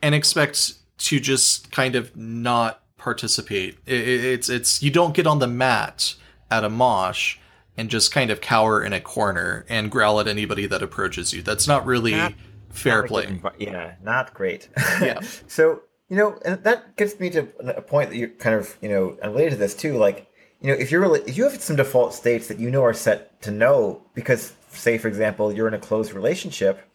[0.03, 3.79] and expect to just kind of not participate.
[3.89, 6.15] I- I- it's, it's, you don't get on the mat
[6.51, 7.39] at a mosh
[7.79, 11.41] and just kind of cower in a corner and growl at anybody that approaches you.
[11.43, 12.35] That's not really Not-
[12.75, 13.41] fair Not play.
[13.59, 14.69] yeah, not great.
[15.01, 15.21] Yeah.
[15.47, 18.89] so you know, and that gets me to a point that you kind of you
[18.89, 19.97] know related to this too.
[19.97, 22.83] Like you know, if you're really, if you have some default states that you know
[22.85, 26.89] are set to no, because say for example you're in a closed relationship,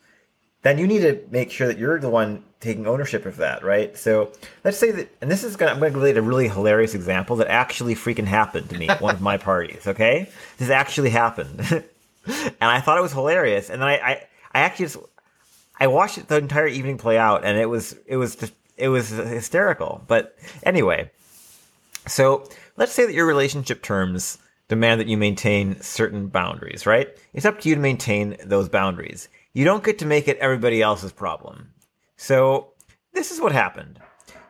[0.61, 3.97] then you need to make sure that you're the one taking ownership of that, right?
[3.97, 4.34] So
[4.65, 7.38] let's say that, and this is gonna, I'm going to relate a really hilarious example
[7.38, 9.88] that actually freaking happened to me at one of my parties.
[9.88, 11.61] Okay, this actually happened,
[12.25, 14.97] and I thought it was hilarious, and then I, I, I actually just
[15.80, 19.09] I watched the entire evening play out, and it was it was just it was
[19.09, 20.03] hysterical.
[20.07, 21.11] But anyway,
[22.07, 27.09] so let's say that your relationship terms demand that you maintain certain boundaries, right?
[27.34, 29.27] It's up to you to maintain those boundaries.
[29.53, 31.71] You don't get to make it everybody else's problem.
[32.15, 32.73] So
[33.13, 33.99] this is what happened.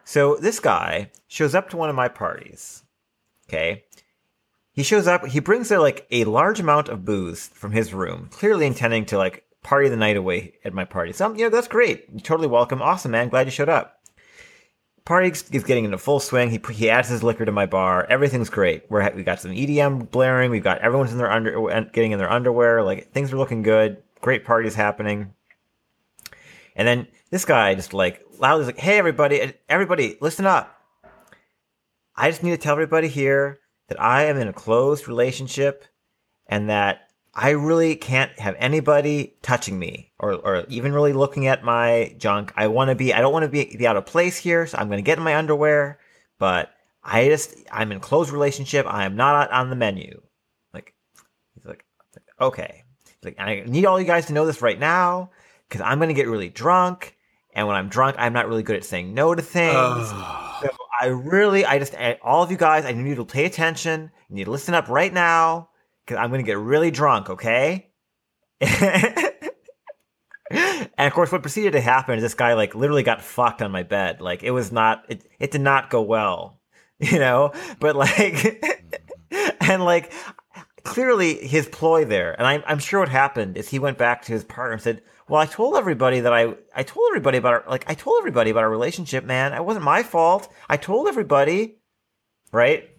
[0.04, 2.84] So this guy shows up to one of my parties.
[3.48, 3.86] Okay.
[4.74, 8.30] He shows up, he brings there like a large amount of booze from his room,
[8.32, 11.14] clearly intending to like party of the night away at my party.
[11.14, 12.06] So, you know, that's great.
[12.12, 12.82] You're totally welcome.
[12.82, 13.30] Awesome, man.
[13.30, 13.96] Glad you showed up.
[15.06, 16.52] Party is getting into full swing.
[16.52, 18.06] He he adds his liquor to my bar.
[18.10, 18.84] Everything's great.
[18.90, 20.52] We're we got some EDM blaring.
[20.52, 22.84] We've got everyone's in their under uh, getting in their underwear.
[22.84, 24.04] Like things are looking good.
[24.22, 25.34] Great parties happening.
[26.76, 30.80] And then this guy just like loudly is like, "Hey everybody, uh, everybody, listen up.
[32.16, 35.86] I just need to tell everybody here that I am in a closed relationship
[36.46, 37.09] and that
[37.42, 42.52] I really can't have anybody touching me or, or even really looking at my junk.
[42.58, 44.68] I want to be, I don't want to be, be out of place here.
[44.68, 46.00] So I'm going to get in my underwear,
[46.38, 46.70] but
[47.02, 48.86] I just, I'm in close relationship.
[48.90, 50.22] I am not on the menu.
[50.74, 50.94] Like,
[51.56, 51.86] he's like,
[52.42, 52.84] okay.
[53.06, 55.32] He's like, I need all you guys to know this right now
[55.70, 57.16] because I'm going to get really drunk.
[57.54, 60.10] And when I'm drunk, I'm not really good at saying no to things.
[60.10, 60.70] So
[61.00, 64.12] I really, I just, all of you guys, I need you to pay attention.
[64.30, 65.69] You need to listen up right now
[66.10, 67.92] because I'm going to get really drunk, okay?
[68.62, 69.30] and
[70.98, 73.84] of course, what proceeded to happen is this guy, like, literally got fucked on my
[73.84, 74.22] bed.
[74.22, 76.60] Like, it was not, it, it did not go well,
[77.00, 77.54] you know?
[77.80, 78.66] But, like,
[79.62, 80.12] and, like,
[80.84, 84.32] clearly his ploy there, and I'm, I'm sure what happened is he went back to
[84.32, 87.64] his partner and said, well, I told everybody that I, I told everybody about our,
[87.70, 89.54] like, I told everybody about our relationship, man.
[89.54, 90.52] It wasn't my fault.
[90.68, 91.78] I told everybody,
[92.52, 92.90] right?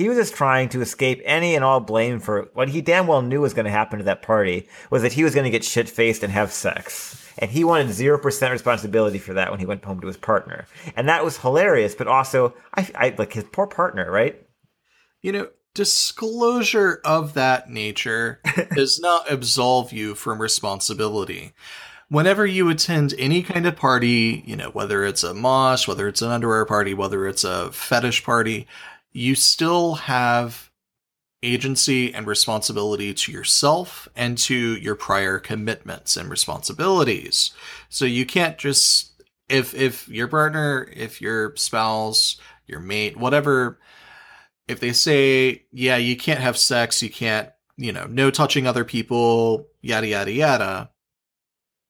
[0.00, 3.22] He was just trying to escape any and all blame for what he damn well
[3.22, 5.64] knew was going to happen to that party was that he was going to get
[5.64, 7.30] shit faced and have sex.
[7.38, 10.66] And he wanted 0% responsibility for that when he went home to his partner.
[10.96, 14.46] And that was hilarious, but also, I, I like his poor partner, right?
[15.22, 18.40] you know, disclosure of that nature
[18.74, 21.52] does not absolve you from responsibility.
[22.08, 26.22] Whenever you attend any kind of party, you know, whether it's a mosh, whether it's
[26.22, 28.66] an underwear party, whether it's a fetish party,
[29.12, 30.70] you still have
[31.42, 37.52] agency and responsibility to yourself and to your prior commitments and responsibilities.
[37.88, 42.36] So you can't just if if your partner, if your spouse,
[42.66, 43.78] your mate, whatever
[44.68, 48.84] if they say, yeah, you can't have sex, you can't, you know, no touching other
[48.84, 50.90] people, yada yada yada,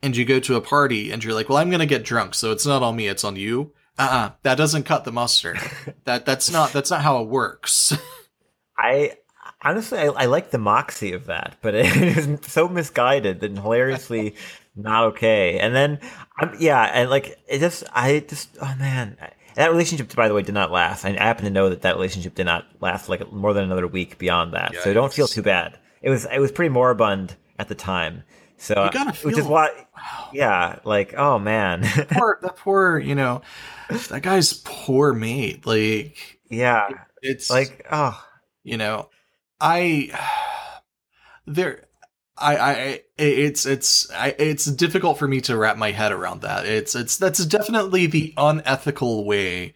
[0.02, 2.52] and you go to a party and you're like, well, I'm gonna get drunk, so
[2.52, 3.72] it's not on me, it's on you.
[4.00, 5.58] Uh-uh, that doesn't cut the mustard.
[6.04, 7.92] that that's not that's not how it works.
[8.78, 9.12] I
[9.62, 14.34] honestly I, I like the moxie of that, but it is so misguided and hilariously
[14.74, 15.58] not okay.
[15.58, 15.98] And then,
[16.40, 19.16] um, yeah, and like it just I just oh man.
[19.56, 21.04] That relationship, by the way, did not last.
[21.04, 24.16] I happen to know that that relationship did not last like more than another week
[24.16, 24.74] beyond that.
[24.76, 25.76] so don't feel too bad.
[26.02, 28.22] It was it was pretty moribund at the time.
[28.56, 29.86] So You gotta which is feel- why,
[30.32, 31.82] yeah, like oh man,
[32.12, 33.42] poor that poor, you know,
[33.90, 35.66] that guy's poor mate.
[35.66, 36.88] Like yeah,
[37.22, 38.22] it's like oh
[38.62, 39.08] you know
[39.60, 40.10] i
[41.46, 41.84] there
[42.42, 46.64] I, I, it's, it's, I, it's difficult for me to wrap my head around that.
[46.64, 49.74] It's, it's, that's definitely the unethical way.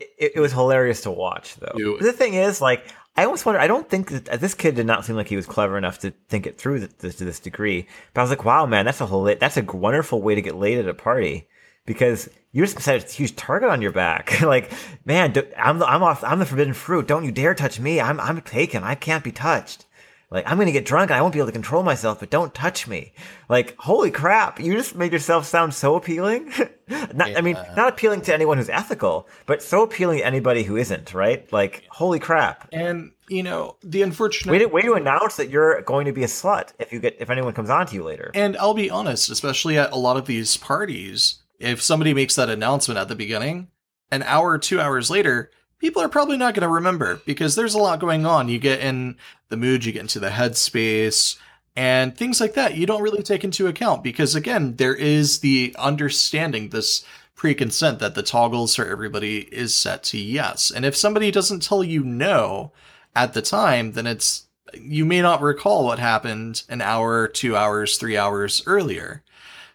[0.00, 1.72] it, it was hilarious to watch though.
[1.76, 2.84] You- the thing is, like,
[3.16, 3.60] I almost wonder.
[3.60, 6.00] I don't think that uh, this kid did not seem like he was clever enough
[6.00, 7.86] to think it through th- to this degree.
[8.12, 10.56] But I was like, wow, man, that's a whole, that's a wonderful way to get
[10.56, 11.46] laid at a party
[11.86, 14.40] because you just set a huge target on your back.
[14.42, 14.72] like,
[15.04, 17.06] man, do, I'm the, I'm off, I'm the forbidden fruit.
[17.06, 18.00] Don't you dare touch me.
[18.00, 18.82] I'm, I'm taken.
[18.82, 19.86] I can't be touched.
[20.30, 22.54] Like, I'm gonna get drunk and I won't be able to control myself, but don't
[22.54, 23.12] touch me.
[23.48, 26.52] Like, holy crap, you just made yourself sound so appealing.
[26.88, 30.76] not, I mean, not appealing to anyone who's ethical, but so appealing to anybody who
[30.76, 31.52] isn't, right?
[31.52, 32.68] Like, holy crap.
[32.72, 34.52] And, you know, the unfortunate.
[34.52, 37.16] Way to, way to announce that you're going to be a slut if you get,
[37.18, 38.30] if anyone comes on to you later.
[38.32, 42.48] And I'll be honest, especially at a lot of these parties, if somebody makes that
[42.48, 43.68] announcement at the beginning,
[44.10, 47.78] an hour two hours later, people are probably not going to remember because there's a
[47.78, 48.48] lot going on.
[48.48, 49.16] You get in
[49.50, 51.38] the mood, you get into the headspace,
[51.76, 55.74] and things like that you don't really take into account because, again, there is the
[55.78, 57.04] understanding, this
[57.36, 60.70] pre consent that the toggles for everybody is set to yes.
[60.70, 62.72] And if somebody doesn't tell you no
[63.14, 67.96] at the time, then it's you may not recall what happened an hour, two hours,
[67.96, 69.22] three hours earlier.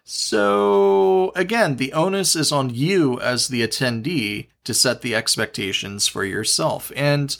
[0.08, 6.24] So, again, the onus is on you as the attendee to set the expectations for
[6.24, 6.92] yourself.
[6.94, 7.36] And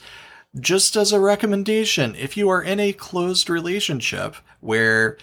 [0.58, 5.16] just as a recommendation, if you are in a closed relationship where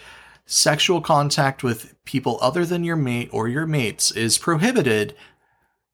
[0.46, 5.14] sexual contact with people other than your mate or your mates is prohibited,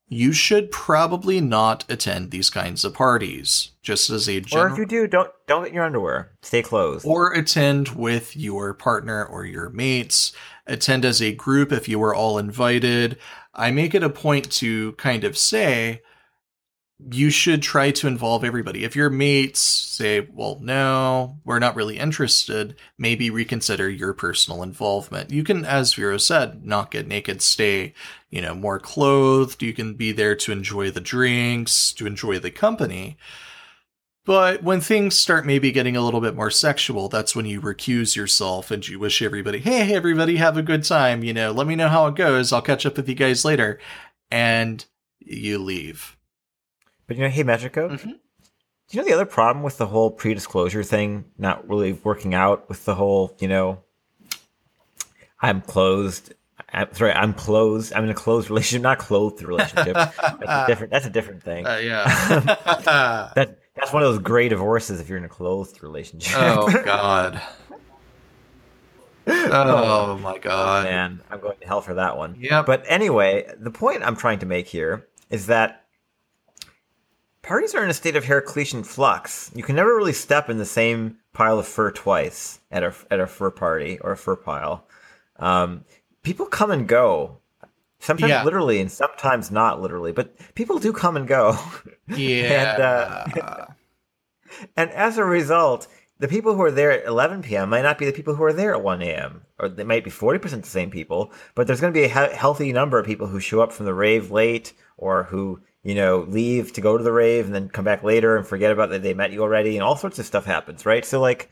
[0.09, 3.71] you should probably not attend these kinds of parties.
[3.83, 6.31] Just as a general, Or if you do, don't, don't get in your underwear.
[6.43, 7.05] Stay closed.
[7.07, 10.33] or attend with your partner or your mates.
[10.71, 13.19] Attend as a group if you are all invited.
[13.53, 16.01] I make it a point to kind of say
[17.13, 18.85] you should try to involve everybody.
[18.85, 25.31] If your mates say, well, no, we're not really interested, maybe reconsider your personal involvement.
[25.31, 27.95] You can, as Vero said, not get naked, stay,
[28.29, 29.63] you know, more clothed.
[29.63, 33.17] You can be there to enjoy the drinks, to enjoy the company.
[34.31, 38.15] But when things start maybe getting a little bit more sexual, that's when you recuse
[38.15, 41.25] yourself and you wish everybody, hey, everybody, have a good time.
[41.25, 42.53] You know, let me know how it goes.
[42.53, 43.81] I'll catch up with you guys later.
[44.31, 44.85] And
[45.19, 46.17] you leave.
[47.09, 48.05] But you know, hey, Metrico, Mhm.
[48.05, 48.13] do
[48.93, 52.85] you know the other problem with the whole pre-disclosure thing not really working out with
[52.85, 53.81] the whole, you know,
[55.43, 56.35] I'm closed.
[56.73, 57.93] I'm sorry, I'm closed.
[57.95, 59.95] I'm in a closed relationship, not clothed relationship.
[59.95, 60.93] that's a different.
[60.93, 61.67] That's a different thing.
[61.67, 62.05] Uh, yeah.
[63.35, 66.37] that that's one of those gray divorces if you're in a closed relationship.
[66.39, 67.41] oh, God.
[69.27, 70.85] Oh, my God.
[70.85, 72.37] Man, I'm going to hell for that one.
[72.39, 72.63] Yeah.
[72.63, 75.85] But anyway, the point I'm trying to make here is that
[77.43, 79.51] parties are in a state of Heraclitean flux.
[79.55, 83.21] You can never really step in the same pile of fur twice at a at
[83.21, 84.87] a fur party or a fur pile.
[85.39, 85.85] Um,
[86.23, 87.39] people come and go.
[88.01, 88.45] Sometimes Yeah.
[88.45, 91.57] literally and sometimes not literally, but people do come and go.
[92.09, 92.75] Yeah.
[92.75, 93.67] And, uh,
[94.77, 95.87] And as a result,
[96.19, 97.71] the people who are there at 11 p.m.
[97.71, 99.43] might not be the people who are there at 1 a.m.
[99.59, 102.37] Or they might be 40% the same people, but there's going to be a he-
[102.37, 106.27] healthy number of people who show up from the rave late or who, you know,
[106.29, 109.03] leave to go to the rave and then come back later and forget about that
[109.03, 111.05] they met you already and all sorts of stuff happens, right?
[111.05, 111.51] So, like,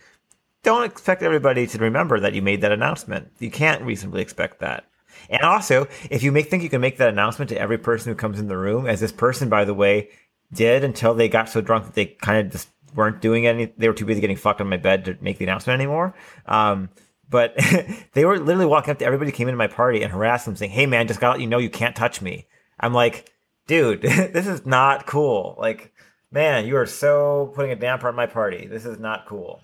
[0.64, 3.30] don't expect everybody to remember that you made that announcement.
[3.38, 4.84] You can't reasonably expect that.
[5.30, 8.16] And also, if you make think you can make that announcement to every person who
[8.16, 10.10] comes in the room, as this person, by the way,
[10.52, 13.66] did until they got so drunk that they kind of just weren't doing any.
[13.76, 16.14] They were too busy getting fucked on my bed to make the announcement anymore.
[16.46, 16.88] Um,
[17.28, 17.54] but
[18.12, 20.56] they were literally walking up to everybody who came into my party and harassed them,
[20.56, 22.46] saying, "Hey, man, just gotta let you know you can't touch me."
[22.80, 23.32] I'm like,
[23.66, 25.56] dude, this is not cool.
[25.58, 25.92] Like,
[26.32, 28.66] man, you are so putting a damper on my party.
[28.66, 29.60] This is not cool.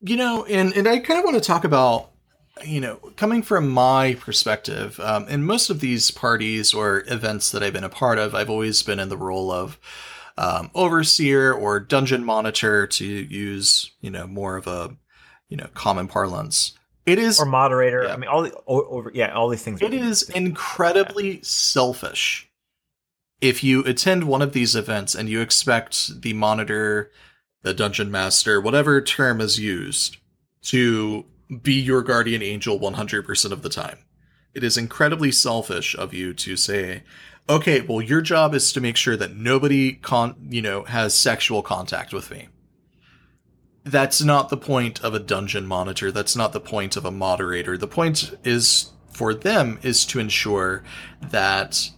[0.00, 2.10] You know, and and I kind of want to talk about
[2.64, 7.62] you know, coming from my perspective, um, in most of these parties or events that
[7.62, 9.78] I've been a part of, I've always been in the role of
[10.36, 14.96] um, overseer or dungeon monitor to use, you know, more of a,
[15.48, 16.72] you know, common parlance.
[17.04, 18.04] It is or moderator.
[18.04, 18.14] Yeah.
[18.14, 19.82] I mean, all the over, yeah, all these things.
[19.82, 22.48] It is incredibly selfish
[23.42, 27.10] if you attend one of these events and you expect the monitor,
[27.62, 30.16] the dungeon master, whatever term is used,
[30.62, 31.24] to
[31.60, 33.98] be your guardian angel 100% of the time.
[34.54, 37.02] It is incredibly selfish of you to say,
[37.48, 41.62] okay, well, your job is to make sure that nobody con, you know, has sexual
[41.62, 42.48] contact with me.
[43.84, 46.12] That's not the point of a dungeon monitor.
[46.12, 47.76] That's not the point of a moderator.
[47.76, 50.84] The point is for them is to ensure
[51.20, 51.90] that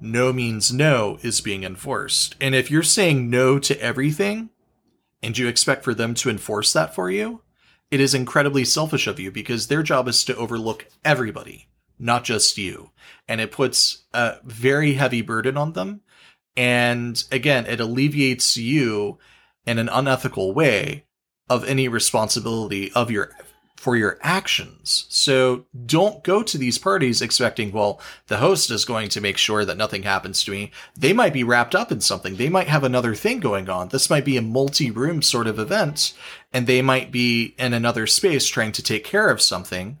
[0.00, 2.36] no means no is being enforced.
[2.40, 4.50] And if you're saying no to everything
[5.22, 7.42] and you expect for them to enforce that for you,
[7.90, 11.68] it is incredibly selfish of you because their job is to overlook everybody
[12.00, 12.90] not just you.
[13.28, 16.00] And it puts a very heavy burden on them.
[16.56, 19.18] And again, it alleviates you
[19.66, 21.04] in an unethical way
[21.48, 23.30] of any responsibility of your
[23.80, 25.06] for your actions.
[25.08, 29.64] So don't go to these parties expecting, well, the host is going to make sure
[29.64, 30.70] that nothing happens to me.
[30.94, 32.36] They might be wrapped up in something.
[32.36, 33.88] They might have another thing going on.
[33.88, 36.12] This might be a multi-room sort of event
[36.52, 39.96] and they might be in another space trying to take care of something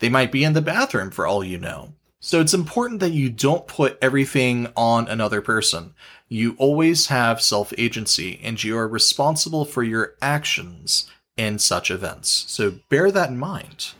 [0.00, 1.92] they might be in the bathroom for all you know.
[2.18, 5.94] So it's important that you don't put everything on another person.
[6.28, 11.08] You always have self agency and you are responsible for your actions
[11.40, 12.44] in such events.
[12.48, 13.92] So bear that in mind.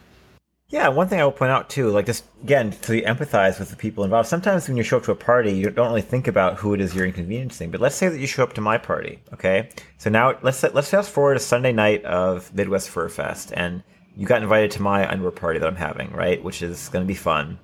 [0.68, 3.76] Yeah, one thing I will point out too, like just again to empathize with the
[3.76, 4.28] people involved.
[4.28, 6.80] Sometimes when you show up to a party, you don't really think about who it
[6.82, 7.70] is you're inconveniencing.
[7.70, 9.70] But let's say that you show up to my party, okay?
[9.96, 13.82] So now let's let's fast forward to Sunday night of Midwest FurFest, and
[14.16, 16.44] you got invited to my underwear party that I'm having, right?
[16.44, 17.58] Which is going to be fun.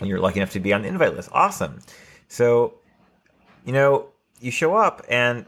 [0.00, 1.28] And you're lucky enough to be on the invite list.
[1.32, 1.78] Awesome.
[2.28, 2.74] So,
[3.64, 4.08] you know,
[4.40, 5.44] you show up and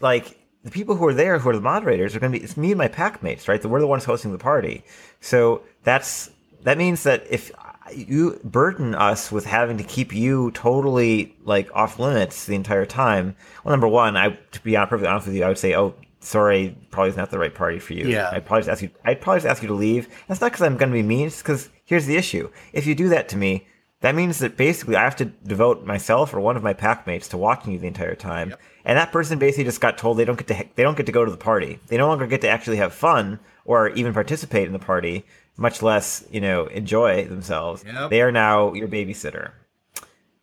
[0.00, 0.36] like
[0.66, 2.72] the people who are there, who are the moderators, are going to be it's me
[2.72, 3.62] and my pack mates, right?
[3.62, 4.82] So we're the ones hosting the party.
[5.20, 6.28] So that's
[6.64, 7.52] that means that if
[7.94, 13.36] you burden us with having to keep you totally like off limits the entire time.
[13.62, 16.76] Well, number one, I to be perfectly honest with you, I would say, oh, sorry,
[16.90, 18.08] probably is not the right party for you.
[18.08, 18.28] Yeah.
[18.32, 18.90] I'd probably just ask you.
[19.04, 20.08] I'd probably just ask you to leave.
[20.26, 21.28] That's not because I'm going to be mean.
[21.28, 22.50] It's because here's the issue.
[22.72, 23.68] If you do that to me,
[24.00, 27.28] that means that basically I have to devote myself or one of my pack mates
[27.28, 28.50] to watching you the entire time.
[28.50, 28.60] Yep.
[28.84, 31.12] And that person basically just got told they don't get to they don't get to
[31.12, 31.80] go to the party.
[31.86, 35.24] They no longer get to actually have fun or even participate in the party,
[35.56, 37.84] much less you know enjoy themselves.
[37.84, 38.10] Yep.
[38.10, 39.52] They are now your babysitter.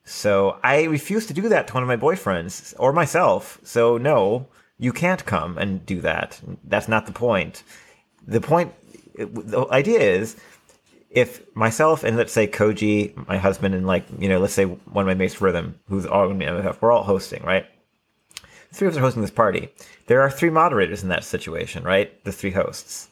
[0.04, 3.60] So I refuse to do that to one of my boyfriends or myself.
[3.64, 4.48] So no,
[4.78, 6.42] you can't come and do that.
[6.66, 7.64] That's not the point.
[8.28, 8.74] The point,
[9.16, 10.36] the idea is,
[11.14, 15.04] if myself and let's say Koji, my husband, and like you know, let's say one
[15.04, 17.66] of my mates Rhythm, who's all going to be MFF, we're all hosting, right?
[18.70, 19.70] The three of us are hosting this party.
[20.08, 22.24] There are three moderators in that situation, right?
[22.24, 23.10] The three hosts.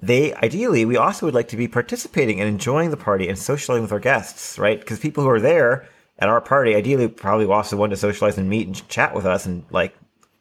[0.00, 3.82] They ideally, we also would like to be participating and enjoying the party and socializing
[3.82, 4.78] with our guests, right?
[4.78, 5.88] Because people who are there
[6.18, 9.46] at our party ideally probably also want to socialize and meet and chat with us
[9.46, 9.96] and like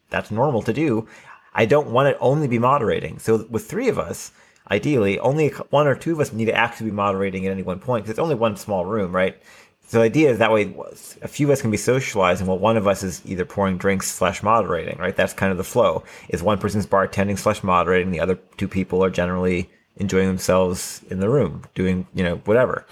[0.10, 1.08] that's normal to do.
[1.54, 3.20] I don't want to only be moderating.
[3.20, 4.32] So with three of us,
[4.72, 7.80] ideally, only one or two of us need to actually be moderating at any one
[7.80, 9.40] point because it's only one small room, right?
[9.88, 10.74] So the idea is that way
[11.22, 14.10] a few of us can be socializing while one of us is either pouring drinks
[14.10, 15.16] slash moderating, right?
[15.16, 16.04] That's kind of the flow.
[16.30, 21.20] Is one person's bartending slash moderating, the other two people are generally enjoying themselves in
[21.20, 22.86] the room, doing, you know, whatever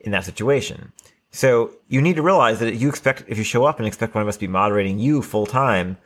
[0.00, 0.92] in that situation.
[1.30, 4.22] So you need to realize that you expect, if you show up and expect one
[4.22, 5.98] of us to be moderating you full time,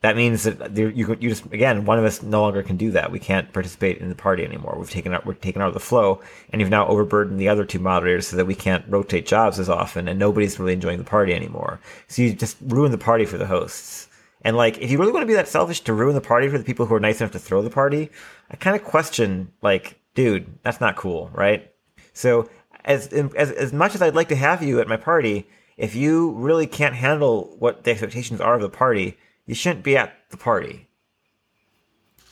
[0.00, 3.10] that means that you you just again one of us no longer can do that.
[3.10, 4.76] We can't participate in the party anymore.
[4.78, 6.20] We've taken out we're taken out of the flow,
[6.50, 9.68] and you've now overburdened the other two moderators so that we can't rotate jobs as
[9.68, 11.80] often, and nobody's really enjoying the party anymore.
[12.06, 14.08] So you just ruin the party for the hosts.
[14.42, 16.58] And like, if you really want to be that selfish to ruin the party for
[16.58, 18.08] the people who are nice enough to throw the party,
[18.52, 21.72] I kind of question like, dude, that's not cool, right?
[22.12, 22.48] So
[22.84, 26.32] as as as much as I'd like to have you at my party, if you
[26.34, 29.18] really can't handle what the expectations are of the party
[29.48, 30.88] you shouldn't be at the party.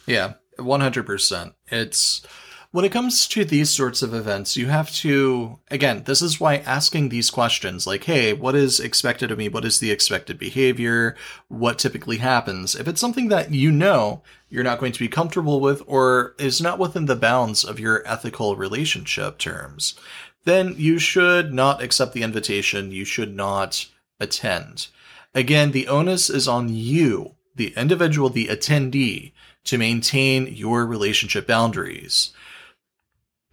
[0.06, 1.54] Yeah, 100%.
[1.68, 2.24] It's
[2.72, 6.56] when it comes to these sorts of events, you have to, again, this is why
[6.56, 9.48] asking these questions like, hey, what is expected of me?
[9.48, 11.16] What is the expected behavior?
[11.48, 12.74] What typically happens?
[12.74, 16.60] If it's something that you know you're not going to be comfortable with or is
[16.60, 19.98] not within the bounds of your ethical relationship terms,
[20.44, 22.90] then you should not accept the invitation.
[22.92, 23.86] You should not
[24.20, 24.88] attend.
[25.36, 29.32] Again, the onus is on you, the individual, the attendee,
[29.64, 32.30] to maintain your relationship boundaries.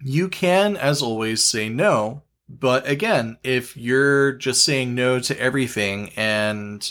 [0.00, 2.22] You can, as always, say no.
[2.48, 6.90] But again, if you're just saying no to everything and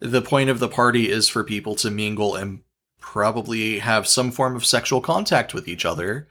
[0.00, 2.60] the point of the party is for people to mingle and
[2.98, 6.28] probably have some form of sexual contact with each other,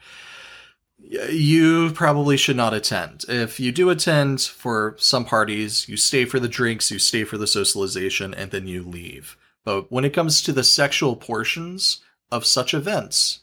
[1.10, 3.26] you probably should not attend.
[3.28, 7.38] If you do attend for some parties, you stay for the drinks, you stay for
[7.38, 9.38] the socialization, and then you leave.
[9.64, 12.02] But when it comes to the sexual portions
[12.32, 13.42] of such events,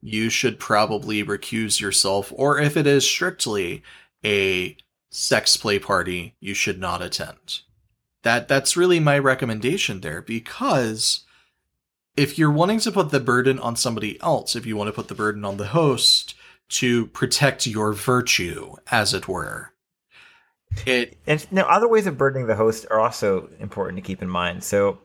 [0.00, 3.82] you should probably recuse yourself, or if it is strictly
[4.24, 4.76] a
[5.10, 7.60] sex play party, you should not attend.
[8.22, 11.24] That that's really my recommendation there because
[12.16, 15.08] if you're wanting to put the burden on somebody else, if you want to put
[15.08, 16.34] the burden on the host
[16.68, 19.72] to protect your virtue, as it were,
[20.86, 24.28] it and now other ways of burdening the host are also important to keep in
[24.28, 24.62] mind.
[24.62, 24.98] So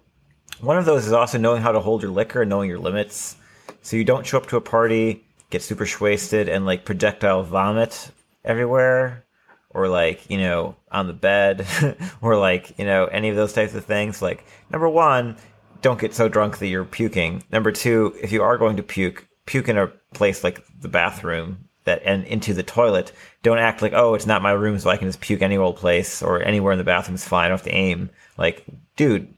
[0.60, 3.36] one of those is also knowing how to hold your liquor and knowing your limits.
[3.82, 8.12] So you don't show up to a party, get super wasted, and like projectile vomit
[8.46, 9.26] everywhere,
[9.70, 11.66] or like you know on the bed,
[12.22, 14.22] or like you know any of those types of things.
[14.22, 15.38] Like number one,
[15.82, 17.44] don't get so drunk that you're puking.
[17.52, 21.70] Number two, if you are going to puke, puke in a place like the bathroom
[21.86, 23.12] that and into the toilet.
[23.42, 25.78] Don't act like oh it's not my room, so I can just puke any old
[25.78, 27.46] place or anywhere in the bathroom is fine.
[27.46, 28.10] I don't have to aim.
[28.38, 29.34] Like dude,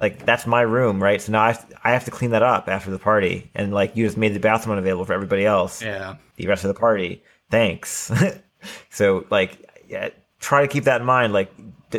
[0.00, 1.20] like that's my room, right?
[1.20, 3.96] So now I have, I have to clean that up after the party, and like
[3.96, 5.82] you just made the bathroom unavailable for everybody else.
[5.82, 6.16] Yeah.
[6.36, 7.22] The rest of the party.
[7.50, 8.10] Thanks.
[8.90, 10.08] so like, yeah,
[10.40, 11.32] try to keep that in mind.
[11.32, 11.52] Like,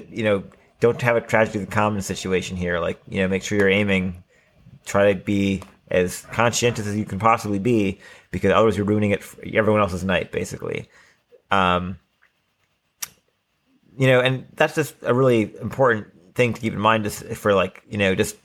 [0.09, 0.43] you know,
[0.79, 2.79] don't have a tragedy of the commons situation here.
[2.79, 4.21] Like, you know, make sure you're aiming.
[4.85, 5.63] Try to be
[5.93, 7.99] as conscientious as you can possibly be,
[8.31, 9.23] because otherwise you're ruining it
[9.53, 10.89] everyone else's night, basically.
[11.51, 11.99] Um,
[13.97, 17.53] you know, and that's just a really important thing to keep in mind just for
[17.53, 18.37] like you know just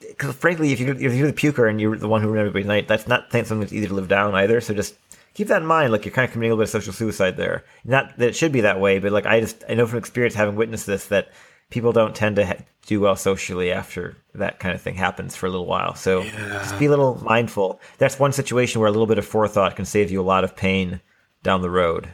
[0.00, 2.66] because frankly if you if you're the puker and you're the one who ruined everybody's
[2.66, 4.94] night that's not something that's easy to live down either so just
[5.34, 7.36] keep that in mind like you're kind of committing a little bit of social suicide
[7.36, 9.98] there not that it should be that way but like i just i know from
[9.98, 11.30] experience having witnessed this that
[11.70, 15.46] people don't tend to ha- do well socially after that kind of thing happens for
[15.46, 16.48] a little while so yeah.
[16.58, 19.84] just be a little mindful that's one situation where a little bit of forethought can
[19.84, 21.00] save you a lot of pain
[21.42, 22.08] down the road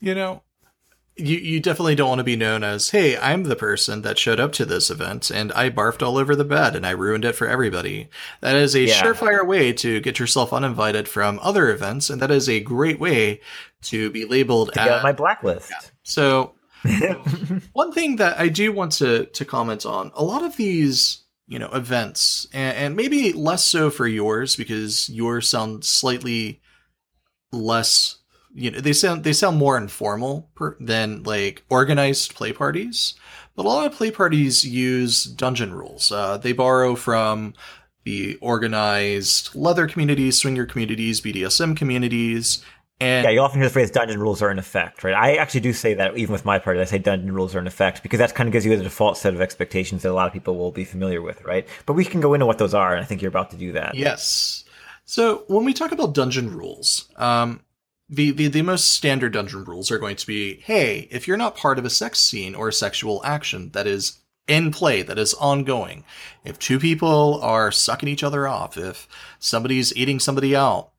[0.00, 0.42] you know
[1.16, 4.40] you you definitely don't want to be known as, "Hey, I'm the person that showed
[4.40, 7.34] up to this event and I barfed all over the bed and I ruined it
[7.34, 8.08] for everybody."
[8.40, 9.02] That is a yeah.
[9.02, 13.40] surefire way to get yourself uninvited from other events, and that is a great way
[13.82, 15.70] to be labeled to get on my blacklist.
[15.70, 15.80] Yeah.
[16.02, 16.54] So,
[17.72, 21.58] one thing that I do want to to comment on, a lot of these you
[21.58, 26.60] know events, and, and maybe less so for yours because yours sound slightly
[27.52, 28.16] less
[28.54, 33.14] you know they sound they sound more informal per, than like organized play parties.
[33.54, 36.10] But a lot of play parties use dungeon rules.
[36.10, 37.52] Uh, they borrow from
[38.04, 42.64] the organized leather communities swinger communities bdsm communities
[43.02, 45.14] and yeah, you often hear the phrase dungeon rules are in effect, right?
[45.14, 47.66] I actually do say that even with my party, I say dungeon rules are in
[47.66, 50.28] effect because that kind of gives you the default set of expectations that a lot
[50.28, 51.66] of people will be familiar with, right?
[51.84, 53.72] But we can go into what those are, and I think you're about to do
[53.72, 53.96] that.
[53.96, 54.64] Yes.
[55.04, 57.62] So when we talk about dungeon rules, um,
[58.08, 61.56] the, the, the most standard dungeon rules are going to be hey, if you're not
[61.56, 65.34] part of a sex scene or a sexual action that is in play, that is
[65.34, 66.04] ongoing,
[66.44, 69.08] if two people are sucking each other off, if
[69.40, 70.90] somebody's eating somebody out,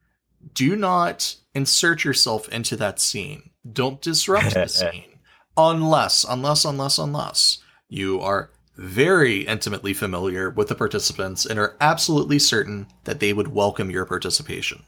[0.54, 3.52] do not insert yourself into that scene.
[3.72, 5.20] Don't disrupt the scene.
[5.56, 12.40] Unless, unless, unless, unless you are very intimately familiar with the participants and are absolutely
[12.40, 14.84] certain that they would welcome your participation.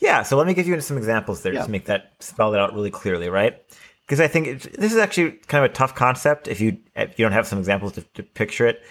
[0.00, 1.64] Yeah, so let me give you some examples there yeah.
[1.64, 3.62] to make that spell it out really clearly, right?
[4.06, 7.18] Because I think it, this is actually kind of a tough concept if you if
[7.18, 8.82] you don't have some examples to, to picture it.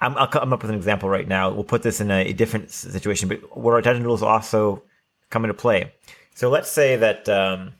[0.00, 1.50] I'm, I'll come up with an example right now.
[1.50, 4.82] We'll put this in a, a different situation, but where our dungeon rules also
[5.28, 5.92] come into play.
[6.34, 7.74] So let's say that um,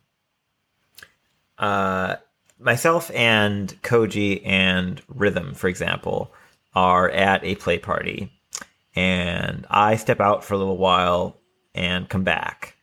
[1.58, 2.16] uh,
[2.58, 6.32] myself and Koji and Rhythm, for example,
[6.74, 8.32] are at a play party,
[8.94, 11.38] and I step out for a little while
[11.74, 12.76] and come back.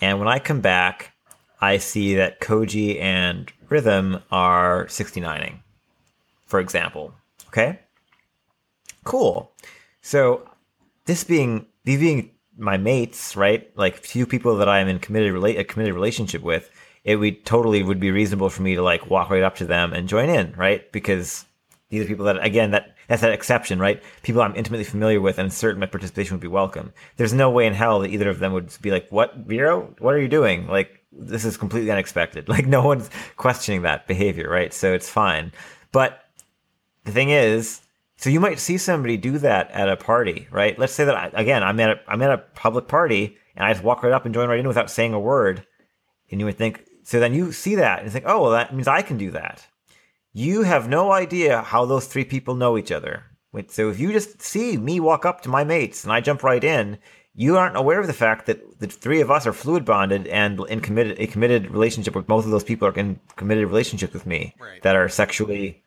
[0.00, 1.12] And when I come back,
[1.60, 5.58] I see that Koji and Rhythm are 69ing,
[6.46, 7.12] for example.
[7.48, 7.80] Okay?
[9.08, 9.50] Cool.
[10.02, 10.46] So
[11.06, 13.74] this being these being my mates, right?
[13.74, 16.68] Like few people that I am in committed rela- a committed relationship with,
[17.04, 19.94] it would totally would be reasonable for me to like walk right up to them
[19.94, 20.92] and join in, right?
[20.92, 21.46] Because
[21.88, 24.02] these are people that again that that's that exception, right?
[24.24, 26.92] People I'm intimately familiar with and certain my participation would be welcome.
[27.16, 29.94] There's no way in hell that either of them would be like, "What, Vero?
[30.00, 32.46] What are you doing?" Like this is completely unexpected.
[32.58, 34.74] Like no one's questioning that behavior, right?
[34.74, 35.52] So it's fine.
[35.92, 36.26] But
[37.04, 37.80] the thing is,
[38.18, 40.78] so you might see somebody do that at a party, right?
[40.78, 43.72] Let's say that I, again, I'm at a, I'm at a public party and I
[43.72, 45.66] just walk right up and join right in without saying a word,
[46.30, 46.84] and you would think.
[47.04, 49.66] So then you see that and think, oh, well, that means I can do that.
[50.34, 53.24] You have no idea how those three people know each other.
[53.68, 56.62] So if you just see me walk up to my mates and I jump right
[56.62, 56.98] in,
[57.34, 60.60] you aren't aware of the fact that the three of us are fluid bonded and
[60.68, 64.26] in committed a committed relationship with both of those people are in committed relationships with
[64.26, 64.82] me Right.
[64.82, 65.82] that are sexually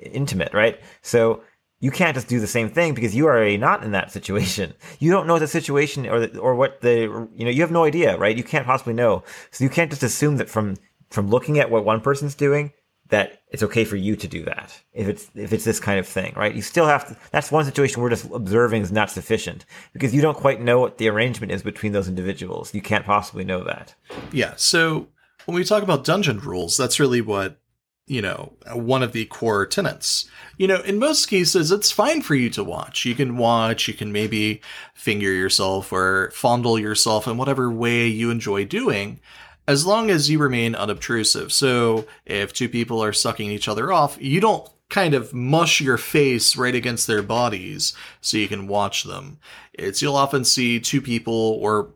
[0.00, 0.80] intimate, right?
[1.02, 1.42] So
[1.82, 4.72] you can't just do the same thing because you are not in that situation.
[5.00, 7.84] You don't know the situation or the, or what the you know you have no
[7.84, 8.36] idea, right?
[8.36, 9.24] You can't possibly know.
[9.50, 10.76] So you can't just assume that from
[11.10, 12.72] from looking at what one person's doing
[13.08, 16.06] that it's okay for you to do that if it's if it's this kind of
[16.06, 16.54] thing, right?
[16.54, 17.16] You still have to.
[17.32, 20.98] That's one situation where just observing is not sufficient because you don't quite know what
[20.98, 22.72] the arrangement is between those individuals.
[22.72, 23.94] You can't possibly know that.
[24.30, 24.54] Yeah.
[24.56, 25.08] So
[25.46, 27.58] when we talk about dungeon rules, that's really what,
[28.06, 30.28] you know, one of the core tenets.
[30.58, 33.04] You know, in most cases, it's fine for you to watch.
[33.04, 34.60] You can watch, you can maybe
[34.94, 39.20] finger yourself or fondle yourself in whatever way you enjoy doing,
[39.66, 41.52] as long as you remain unobtrusive.
[41.52, 45.96] So if two people are sucking each other off, you don't kind of mush your
[45.96, 49.38] face right against their bodies so you can watch them.
[49.72, 51.88] It's you'll often see two people or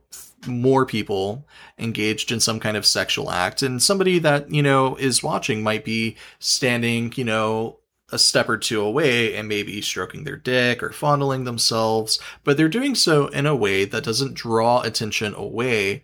[0.47, 1.47] more people
[1.78, 5.85] engaged in some kind of sexual act and somebody that you know is watching might
[5.85, 7.78] be standing you know
[8.12, 12.68] a step or two away and maybe stroking their dick or fondling themselves but they're
[12.68, 16.02] doing so in a way that doesn't draw attention away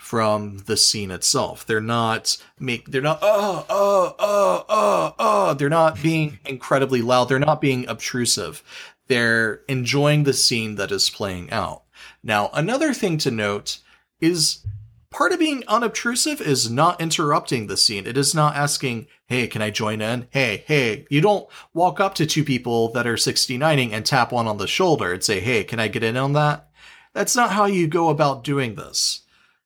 [0.00, 1.66] from the scene itself.
[1.66, 7.28] They're not make they're not oh oh oh oh oh they're not being incredibly loud.
[7.28, 8.62] They're not being obtrusive.
[9.08, 11.82] They're enjoying the scene that is playing out
[12.22, 13.78] now, another thing to note
[14.20, 14.64] is
[15.10, 18.06] part of being unobtrusive is not interrupting the scene.
[18.06, 20.28] It is not asking, hey, can I join in?
[20.30, 21.06] Hey, hey.
[21.10, 24.66] You don't walk up to two people that are 69ing and tap one on the
[24.66, 26.68] shoulder and say, hey, can I get in on that?
[27.12, 29.22] That's not how you go about doing this.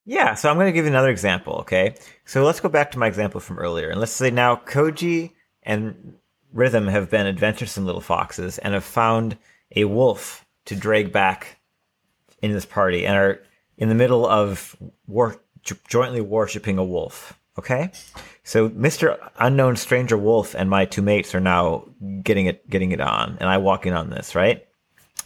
[0.07, 1.95] Yeah, so I'm going to give you another example, okay?
[2.27, 3.89] So let's go back to my example from earlier.
[3.89, 5.33] And let's say now Koji
[5.63, 6.15] and
[6.53, 9.37] Rhythm have been adventuresome little foxes and have found
[9.75, 11.59] a wolf to drag back
[12.45, 13.41] in this party and are
[13.77, 14.77] in the middle of
[15.07, 15.41] war-
[15.89, 17.91] jointly worshipping a wolf, okay?
[18.43, 19.19] So Mr.
[19.39, 21.87] Unknown Stranger Wolf and my two mates are now
[22.23, 24.67] getting it getting it on and I walk in on this, right?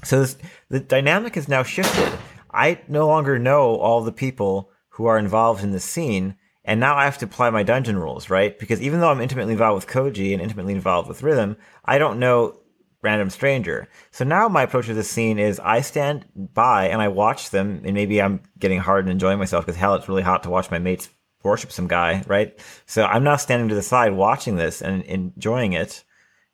[0.05, 0.36] So this,
[0.69, 2.12] the dynamic is now shifted.
[2.53, 6.97] I no longer know all the people who are involved in the scene, and now
[6.97, 8.57] I have to apply my dungeon rules, right?
[8.59, 12.19] Because even though I'm intimately involved with Koji and intimately involved with Rhythm, I don't
[12.20, 12.61] know
[13.03, 13.89] random stranger.
[14.11, 17.83] So now my approach to this scene is I stand by and I watch them,
[17.85, 20.70] and maybe I'm getting hard and enjoying myself because hell, it's really hot to watch
[20.70, 21.09] my mates
[21.43, 22.59] worship some guy, right?
[22.87, 26.05] So I'm now standing to the side watching this and enjoying it,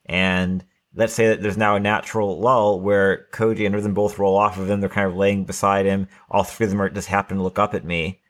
[0.06, 0.64] and
[0.94, 4.58] let's say that there's now a natural lull where Koji and Rhythm both roll off
[4.58, 4.80] of him.
[4.80, 6.08] They're kind of laying beside him.
[6.30, 8.20] All three of them are just happen to look up at me.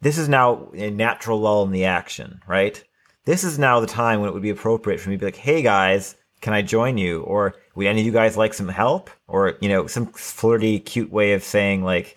[0.00, 2.82] This is now a natural lull in the action, right?
[3.24, 5.36] This is now the time when it would be appropriate for me to be like,
[5.36, 7.22] hey guys, can I join you?
[7.22, 9.10] Or would any of you guys like some help?
[9.26, 12.16] Or, you know, some flirty, cute way of saying like,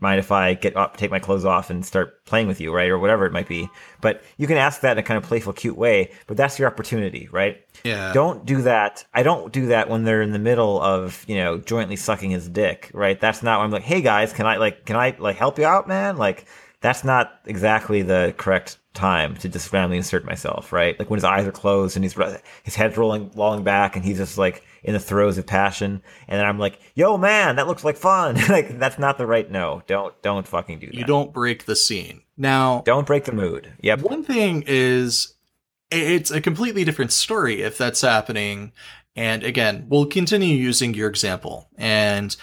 [0.00, 2.88] mind if I get up, take my clothes off and start playing with you, right?
[2.88, 3.68] Or whatever it might be.
[4.00, 6.68] But you can ask that in a kind of playful, cute way, but that's your
[6.68, 7.62] opportunity, right?
[7.84, 8.12] Yeah.
[8.12, 9.04] Don't do that.
[9.12, 12.48] I don't do that when they're in the middle of, you know, jointly sucking his
[12.48, 13.20] dick, right?
[13.20, 15.66] That's not when I'm like, hey guys, can I like, can I like help you
[15.66, 16.16] out, man?
[16.16, 16.46] Like,
[16.80, 20.98] that's not exactly the correct time to just randomly insert myself, right?
[20.98, 22.16] Like when his eyes are closed and he's
[22.64, 26.38] his head's rolling, lolling back, and he's just like in the throes of passion, and
[26.38, 29.50] then I'm like, "Yo, man, that looks like fun." like that's not the right.
[29.50, 30.94] No, don't don't fucking do that.
[30.94, 32.22] You don't break the scene.
[32.36, 33.72] Now, don't break the mood.
[33.80, 34.02] Yep.
[34.02, 35.34] One thing is,
[35.90, 38.72] it's a completely different story if that's happening.
[39.16, 41.68] And again, we'll continue using your example.
[41.76, 42.34] And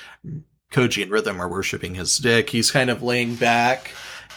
[0.72, 2.49] Koji and Rhythm are worshiping his dick.
[2.49, 3.91] He's kind of laying back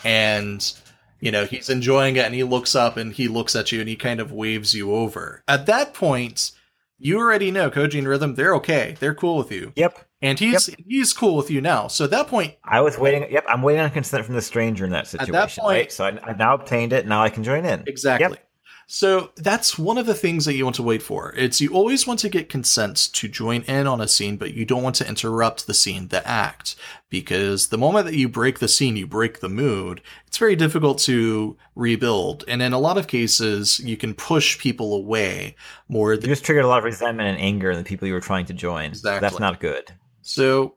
[0.04, 0.72] and
[1.20, 3.88] you know, he's enjoying it and he looks up and he looks at you and
[3.88, 5.42] he kind of waves you over.
[5.46, 6.52] At that point,
[6.98, 8.96] you already know Koji and Rhythm, they're okay.
[9.00, 9.72] They're cool with you.
[9.76, 10.06] Yep.
[10.22, 10.78] And he's yep.
[10.86, 11.88] he's cool with you now.
[11.88, 14.84] So at that point I was waiting yep, I'm waiting on consent from the stranger
[14.84, 15.34] in that situation.
[15.34, 15.92] At That point, right?
[15.92, 17.84] So I, have now obtained it, now I can join in.
[17.86, 18.36] Exactly.
[18.36, 18.49] Yep.
[18.92, 21.32] So that's one of the things that you want to wait for.
[21.36, 24.64] It's you always want to get consent to join in on a scene, but you
[24.64, 26.74] don't want to interrupt the scene, the act,
[27.08, 30.02] because the moment that you break the scene, you break the mood.
[30.26, 32.42] It's very difficult to rebuild.
[32.48, 35.54] And in a lot of cases, you can push people away
[35.88, 38.20] more You just triggered a lot of resentment and anger in the people you were
[38.20, 38.86] trying to join.
[38.86, 39.20] Exactly.
[39.20, 39.92] That's not good.
[40.22, 40.74] So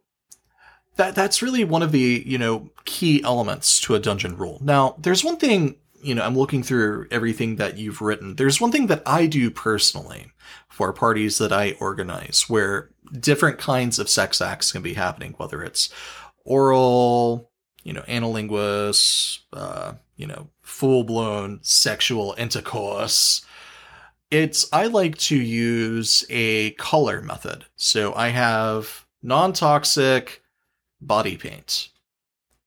[0.98, 4.60] that that's really one of the, you know, key elements to a dungeon rule.
[4.62, 8.36] Now, there's one thing, you know, I'm looking through everything that you've written.
[8.36, 10.32] There's one thing that I do personally
[10.70, 12.90] for parties that I organize where
[13.20, 15.90] different kinds of sex acts can be happening, whether it's
[16.46, 17.52] oral,
[17.84, 23.46] you know, anilingus, uh, you know, full blown sexual intercourse.
[24.32, 27.66] It's, I like to use a color method.
[27.76, 30.42] So I have non toxic
[31.00, 31.90] body paint.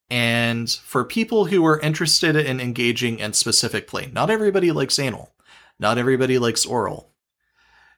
[0.09, 5.33] And for people who are interested in engaging in specific play, not everybody likes anal,
[5.79, 7.11] not everybody likes oral.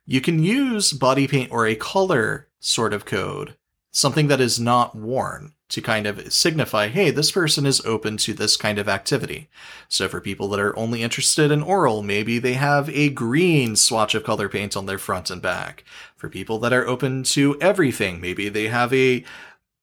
[0.06, 3.56] You can use body paint or a color sort of code,
[3.90, 8.32] something that is not worn, to kind of signify, hey, this person is open to
[8.32, 9.50] this kind of activity.
[9.88, 14.14] So for people that are only interested in oral, maybe they have a green swatch
[14.14, 15.84] of color paint on their front and back.
[16.16, 19.24] For people that are open to everything, maybe they have a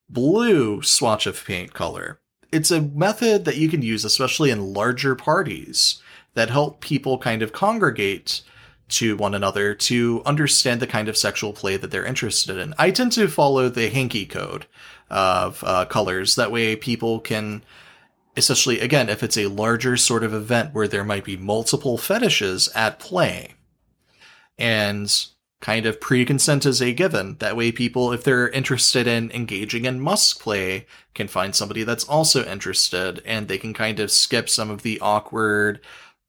[0.08, 2.20] blue swatch of paint color.
[2.52, 6.00] It's a method that you can use, especially in larger parties,
[6.34, 8.42] that help people kind of congregate
[8.88, 12.72] to one another to understand the kind of sexual play that they're interested in.
[12.78, 14.66] I tend to follow the hanky code
[15.10, 16.36] of uh, colors.
[16.36, 17.64] That way, people can,
[18.36, 22.68] especially again, if it's a larger sort of event where there might be multiple fetishes
[22.74, 23.54] at play,
[24.56, 25.26] and
[25.66, 27.34] kind of pre-consent is a given.
[27.40, 32.04] That way people, if they're interested in engaging in musk play, can find somebody that's
[32.04, 35.80] also interested and they can kind of skip some of the awkward,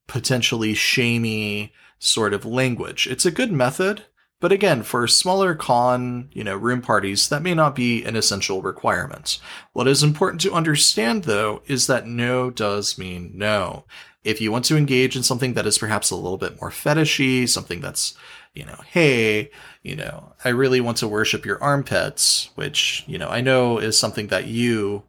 [0.08, 3.06] potentially shamey sort of language.
[3.06, 4.06] It's a good method,
[4.42, 8.64] but again, for smaller con, you know, room parties, that may not be an essential
[8.64, 9.38] requirement.
[9.72, 13.86] What is important to understand though is that no does mean no.
[14.24, 17.48] If you want to engage in something that is perhaps a little bit more fetishy,
[17.48, 18.18] something that's
[18.58, 19.52] you know, hey,
[19.84, 24.00] you know, I really want to worship your armpits, which, you know, I know is
[24.00, 25.04] something that you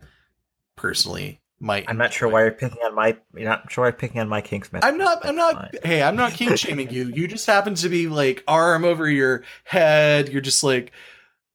[0.77, 1.87] personally might.
[1.89, 3.17] I'm not sure why you're picking on my.
[3.35, 4.85] You're not sure why you're picking on my kinks, man.
[4.85, 5.25] I'm not.
[5.25, 5.75] I'm not.
[5.83, 7.07] Hey, I'm not kink shaming you.
[7.09, 10.29] You just happen to be like arm over your head.
[10.29, 10.93] You're just like,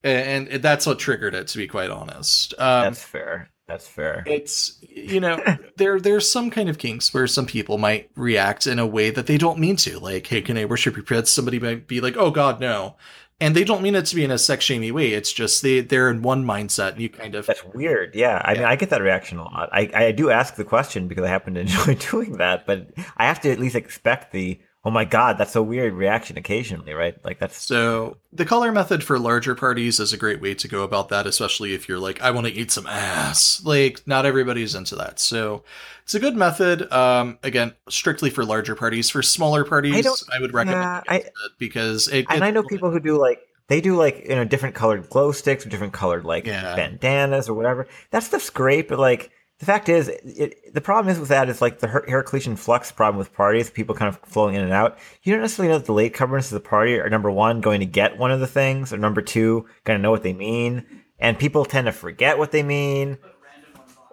[0.03, 1.47] and, and that's what triggered it.
[1.49, 3.49] To be quite honest, um, that's fair.
[3.67, 4.23] That's fair.
[4.25, 5.41] It's you know
[5.77, 9.27] there there's some kind of kinks where some people might react in a way that
[9.27, 9.99] they don't mean to.
[9.99, 11.31] Like, hey, can I worship your pets?
[11.31, 12.95] Somebody might be like, oh God, no.
[13.39, 15.11] And they don't mean it to be in a sex shamey way.
[15.11, 18.15] It's just they they're in one mindset, and you kind of that's weird.
[18.15, 18.59] Yeah, I yeah.
[18.59, 19.69] mean, I get that reaction a lot.
[19.71, 23.25] I I do ask the question because I happen to enjoy doing that, but I
[23.25, 27.15] have to at least expect the oh my god, that's a weird reaction occasionally, right?
[27.23, 30.83] Like that's so the color method for larger parties is a great way to go
[30.83, 33.61] about that, especially if you're like, I want to eat some ass.
[33.63, 35.19] Like, not everybody's into that.
[35.19, 35.63] So
[36.03, 36.91] it's a good method.
[36.91, 39.09] Um, again, strictly for larger parties.
[39.09, 42.91] For smaller parties, I, I would recommend I, it because it, and I know people
[42.91, 46.25] who do like they do like you know different colored glow sticks or different colored
[46.25, 46.75] like yeah.
[46.75, 47.87] bandanas or whatever.
[48.11, 51.61] That stuff's great, but like the fact is, it, the problem is with that is
[51.61, 54.97] like the Her- flux problem with parties, people kind of flowing in and out.
[55.21, 57.85] You don't necessarily know that the latecomers to the party are number one going to
[57.85, 60.85] get one of the things, or number two going to know what they mean,
[61.19, 63.17] and people tend to forget what they mean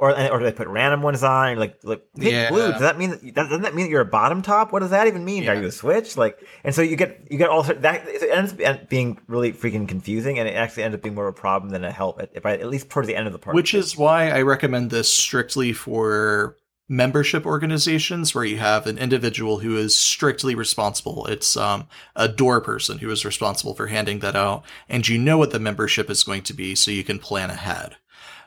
[0.00, 2.48] or or they put random ones on, like like yeah.
[2.48, 2.72] blue.
[2.72, 4.72] Does that mean that doesn't that mean that you're a bottom top?
[4.72, 5.42] What does that even mean?
[5.42, 5.52] Yeah.
[5.52, 6.16] Are you a switch?
[6.16, 8.08] Like, and so you get you get all that.
[8.08, 11.36] It ends up being really freaking confusing, and it actually ends up being more of
[11.36, 12.18] a problem than a help.
[12.18, 13.54] At, at least towards the end of the party.
[13.56, 16.56] Which is why I recommend this strictly for
[16.88, 21.26] membership organizations where you have an individual who is strictly responsible.
[21.26, 21.86] It's um,
[22.16, 25.60] a door person who is responsible for handing that out, and you know what the
[25.60, 27.96] membership is going to be, so you can plan ahead.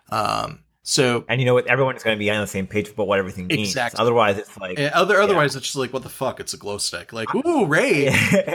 [0.09, 1.65] Um, so and you know what?
[1.68, 3.69] Everyone's going to be on the same page about what everything means.
[3.69, 4.01] Exactly.
[4.01, 5.22] Otherwise, it's like other.
[5.22, 5.60] Otherwise, yeah.
[5.60, 6.41] it's just like what the fuck?
[6.41, 7.14] It's a glow stick.
[7.14, 8.14] Like ooh, Ray.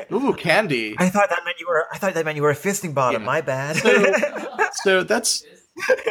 [0.13, 0.95] ooh, candy.
[0.99, 1.87] I thought that meant you were.
[1.91, 3.23] I thought that meant you were a fisting bottom.
[3.23, 3.27] Yeah.
[3.27, 3.77] My bad.
[3.77, 4.13] So,
[4.83, 5.43] so, that's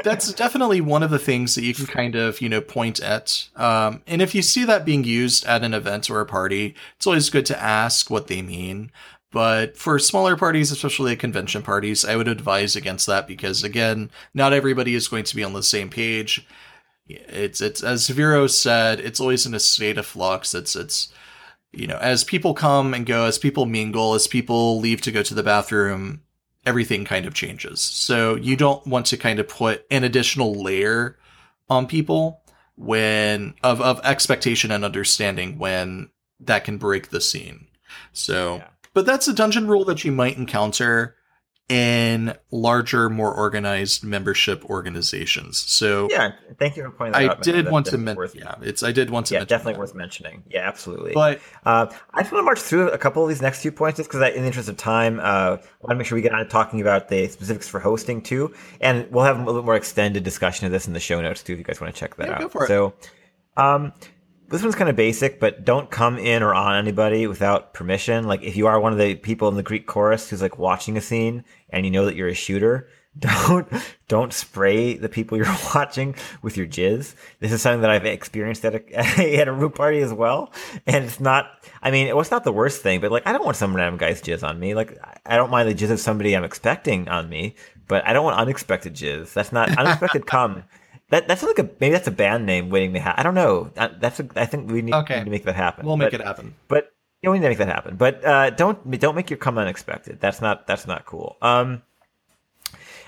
[0.04, 3.48] that's definitely one of the things that you can kind of you know point at.
[3.56, 7.06] Um, and if you see that being used at an event or a party, it's
[7.06, 8.92] always good to ask what they mean.
[9.32, 14.54] But for smaller parties, especially convention parties, I would advise against that because again, not
[14.54, 16.48] everybody is going to be on the same page.
[17.08, 20.56] It's it's as Vero said, it's always in a state of flux.
[20.56, 21.10] It's it's
[21.74, 25.22] you know, as people come and go, as people mingle, as people leave to go
[25.22, 26.22] to the bathroom,
[26.66, 27.82] everything kind of changes.
[27.82, 31.18] So you don't want to kind of put an additional layer
[31.70, 32.42] on people
[32.76, 36.10] when of of expectation and understanding when
[36.40, 37.68] that can break the scene.
[38.14, 38.68] So, Yeah.
[38.98, 41.14] But that's a dungeon rule that you might encounter
[41.70, 45.58] in larger, more organized membership organizations.
[45.58, 47.30] So, Yeah, thank you for pointing that out.
[47.30, 47.44] I out.
[47.44, 49.80] did That- want to mention, worth- yeah, it's I did want to yeah, definitely that.
[49.80, 50.44] worth mentioning.
[50.50, 51.12] Yeah, absolutely.
[51.14, 53.98] But Uh, I just want to march through a couple of these next few points
[53.98, 55.50] just because, in the interest of time, uh, I
[55.82, 58.54] want to make sure we get on to talking about the specifics for hosting too,
[58.82, 61.54] and we'll have a little more extended discussion of this in the show notes too
[61.54, 62.40] if you guys want to check that Yeah, out.
[62.40, 62.68] go for it.
[62.70, 62.94] So,
[63.58, 63.92] um,
[64.50, 68.26] this one's kind of basic, but don't come in or on anybody without permission.
[68.26, 70.98] Like if you are one of the people in the Greek chorus who's like watching
[70.98, 72.88] a scene and you know that you're a shooter,
[73.20, 73.68] don't
[74.08, 77.16] don't spray the people you're watching with your jizz.
[77.40, 78.94] This is something that I've experienced at a
[79.40, 80.54] at a root party as well,
[80.86, 81.50] and it's not.
[81.82, 83.98] I mean, it was not the worst thing, but like I don't want some random
[83.98, 84.76] guy's jizz on me.
[84.76, 87.56] Like I don't mind the jizz of somebody I'm expecting on me,
[87.88, 89.34] but I don't want unexpected jizz.
[89.34, 90.64] That's not unexpected cum.
[91.10, 93.20] That that's like a maybe that's a band name waiting to happen.
[93.20, 93.72] I don't know.
[93.76, 95.20] That, that's a, I think we need, Okay.
[95.20, 95.86] need to make that happen.
[95.86, 96.54] we'll make But- it happen.
[96.68, 97.96] but you know, we need to make that happen.
[97.96, 100.20] But uh, don't don't make your come unexpected.
[100.20, 101.38] That's not that's not cool.
[101.42, 101.82] Um,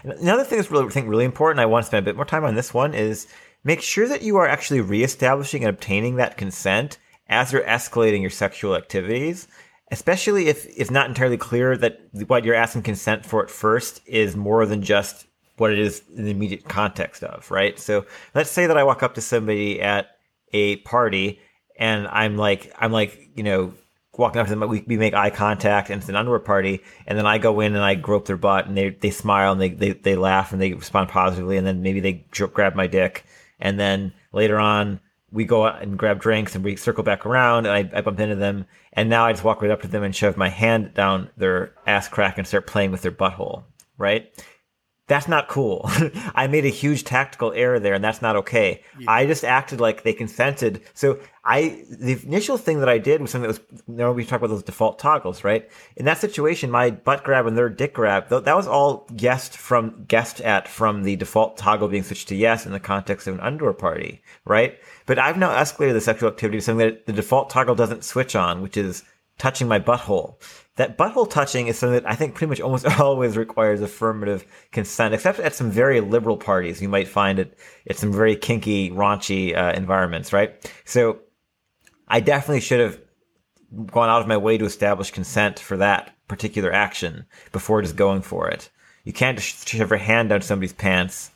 [0.04, 1.60] another thing that's really I think really important.
[1.60, 3.28] I want to spend a bit more time on this one is
[3.64, 6.98] make sure that you are actually reestablishing and obtaining that consent
[7.28, 9.48] as you're escalating your sexual activities.
[9.92, 14.36] Especially if it's not entirely clear that what you're asking consent for at first is
[14.36, 15.26] more than just
[15.60, 17.80] what it is in the immediate context of, right?
[17.80, 20.18] So let's say that I walk up to somebody at
[20.54, 21.40] a party
[21.78, 23.74] and I'm like, I'm like, you know,
[24.20, 26.82] walking up to them, we, we make eye contact and it's an underwear party.
[27.08, 29.62] And then I go in and I grope their butt and they, they smile and
[29.62, 31.58] they, they, they laugh and they respond positively.
[31.58, 33.26] And then maybe they grab my dick.
[33.60, 35.00] And then later on,
[35.32, 38.20] we go out and grab drinks and we circle back around and I, I bump
[38.20, 38.66] into them.
[38.94, 41.74] And now I just walk right up to them and shove my hand down their
[41.88, 43.64] ass crack and start playing with their butthole,
[43.98, 44.32] right?
[45.10, 45.82] That's not cool.
[46.36, 48.84] I made a huge tactical error there, and that's not okay.
[49.08, 50.82] I just acted like they consented.
[50.94, 54.24] So I, the initial thing that I did was something that was, you know, we
[54.24, 55.68] talk about those default toggles, right?
[55.96, 59.58] In that situation, my butt grab and their dick grab, th- that was all guessed
[59.58, 63.34] from, guessed at from the default toggle being switched to yes in the context of
[63.34, 64.78] an underwear party, right?
[65.08, 68.36] But I've now escalated the sexual activity to something that the default toggle doesn't switch
[68.36, 69.04] on, which is
[69.40, 70.36] touching my butthole.
[70.80, 75.14] That butthole touching is something that I think pretty much almost always requires affirmative consent,
[75.14, 76.82] except at some very liberal parties.
[76.82, 80.72] You might find it at some very kinky, raunchy uh, environments, right?
[80.86, 81.20] So
[82.08, 82.98] I definitely should have
[83.88, 88.22] gone out of my way to establish consent for that particular action before just going
[88.22, 88.70] for it.
[89.04, 91.32] You can't just shove your hand down somebody's pants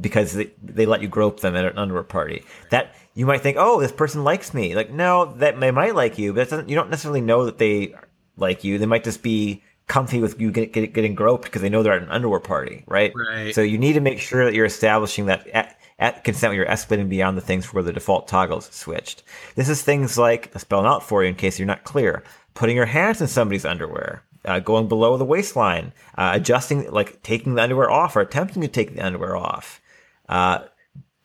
[0.00, 2.44] because they, they let you grope them at an underwear party.
[2.70, 4.76] That you might think, oh, this person likes me.
[4.76, 7.94] Like, no, that they might like you, but you don't necessarily know that they
[8.36, 8.78] like you.
[8.78, 11.92] They might just be comfy with you get, get, getting groped because they know they're
[11.92, 13.12] at an underwear party, right?
[13.14, 13.54] Right.
[13.54, 16.66] So you need to make sure that you're establishing that at, at consent when you're
[16.66, 19.22] escalating beyond the things where the default toggles switched.
[19.56, 22.24] This is things like, I'll spell out for you in case you're not clear,
[22.54, 27.54] putting your hands in somebody's underwear, uh, going below the waistline, uh, adjusting, like taking
[27.54, 29.80] the underwear off or attempting to take the underwear off.
[30.28, 30.60] Uh,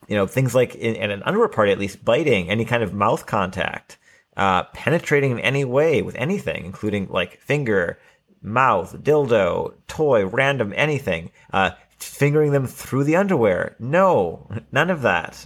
[0.08, 2.94] you know, things like in, in an underwear party, at least biting, any kind of
[2.94, 3.98] mouth contact,
[4.40, 8.00] uh, penetrating in any way with anything, including like finger,
[8.42, 13.76] mouth, dildo, toy, random anything, uh, fingering them through the underwear.
[13.80, 15.46] No, none of that.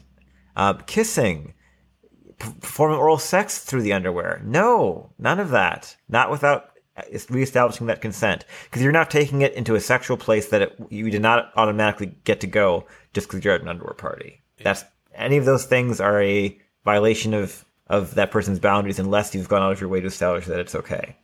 [0.55, 1.55] Uh, kissing,
[2.37, 4.39] p- performing oral sex through the underwear.
[4.45, 5.97] No, none of that.
[6.07, 6.69] Not without
[7.09, 10.79] is reestablishing that consent because you're now taking it into a sexual place that it,
[10.89, 14.43] you did not automatically get to go just because you're at an underwear party.
[14.61, 16.55] That's any of those things are a
[16.85, 20.45] violation of of that person's boundaries unless you've gone out of your way to establish
[20.45, 21.15] that it's okay.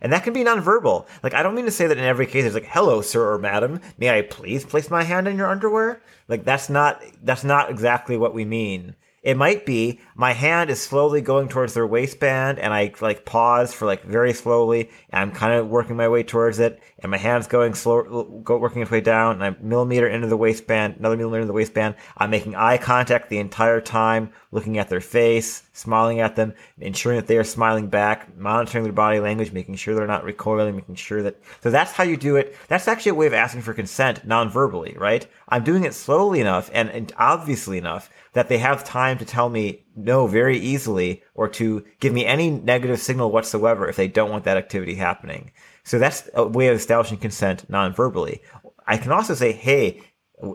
[0.00, 1.06] And that can be nonverbal.
[1.22, 3.38] Like I don't mean to say that in every case it's like, "Hello, sir or
[3.38, 7.70] madam, may I please place my hand in your underwear?" Like that's not that's not
[7.70, 8.96] exactly what we mean.
[9.22, 13.72] It might be my hand is slowly going towards their waistband and I like pause
[13.72, 17.16] for like very slowly and I'm kind of working my way towards it and my
[17.16, 21.16] hand's going slow, go working its way down and I'm millimeter into the waistband, another
[21.16, 21.94] millimeter into the waistband.
[22.16, 27.18] I'm making eye contact the entire time, looking at their face, smiling at them, ensuring
[27.18, 30.96] that they are smiling back, monitoring their body language, making sure they're not recoiling, making
[30.96, 32.54] sure that, so that's how you do it.
[32.68, 35.26] That's actually a way of asking for consent non-verbally, right?
[35.48, 39.48] I'm doing it slowly enough and, and obviously enough that they have time to tell
[39.48, 44.30] me no very easily or to give me any negative signal whatsoever if they don't
[44.30, 45.50] want that activity happening.
[45.84, 48.42] So that's a way of establishing consent non-verbally.
[48.86, 50.02] I can also say, hey,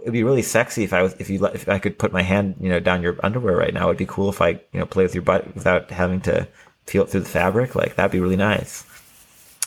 [0.02, 2.56] it'd be really sexy if I was if you if I could put my hand
[2.60, 3.88] you know down your underwear right now.
[3.88, 6.48] It'd be cool if I you know play with your butt without having to
[6.86, 7.76] feel it through the fabric.
[7.76, 8.86] Like that'd be really nice.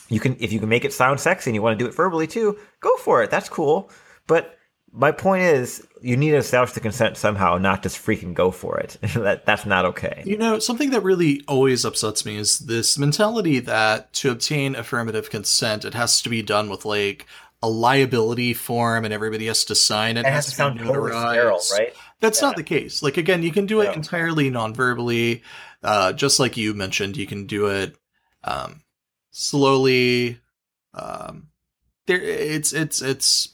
[0.09, 1.95] You can if you can make it sound sexy and you want to do it
[1.95, 3.31] verbally too, go for it.
[3.31, 3.89] That's cool.
[4.27, 4.57] But
[4.93, 8.77] my point is, you need to establish the consent somehow, not just freaking go for
[8.77, 8.97] it.
[9.15, 10.23] that that's not okay.
[10.25, 15.29] You know, something that really always upsets me is this mentality that to obtain affirmative
[15.29, 17.25] consent, it has to be done with like
[17.63, 20.25] a liability form, and everybody has to sign it.
[20.25, 21.93] It has to sound totally sterile, right?
[22.19, 22.47] That's yeah.
[22.47, 23.01] not the case.
[23.01, 23.93] Like again, you can do it no.
[23.93, 25.43] entirely non-verbally,
[25.83, 27.17] uh, just like you mentioned.
[27.17, 27.95] You can do it
[28.43, 28.81] um,
[29.29, 30.39] slowly.
[30.93, 31.49] Um,
[32.07, 33.49] there, it's it's it's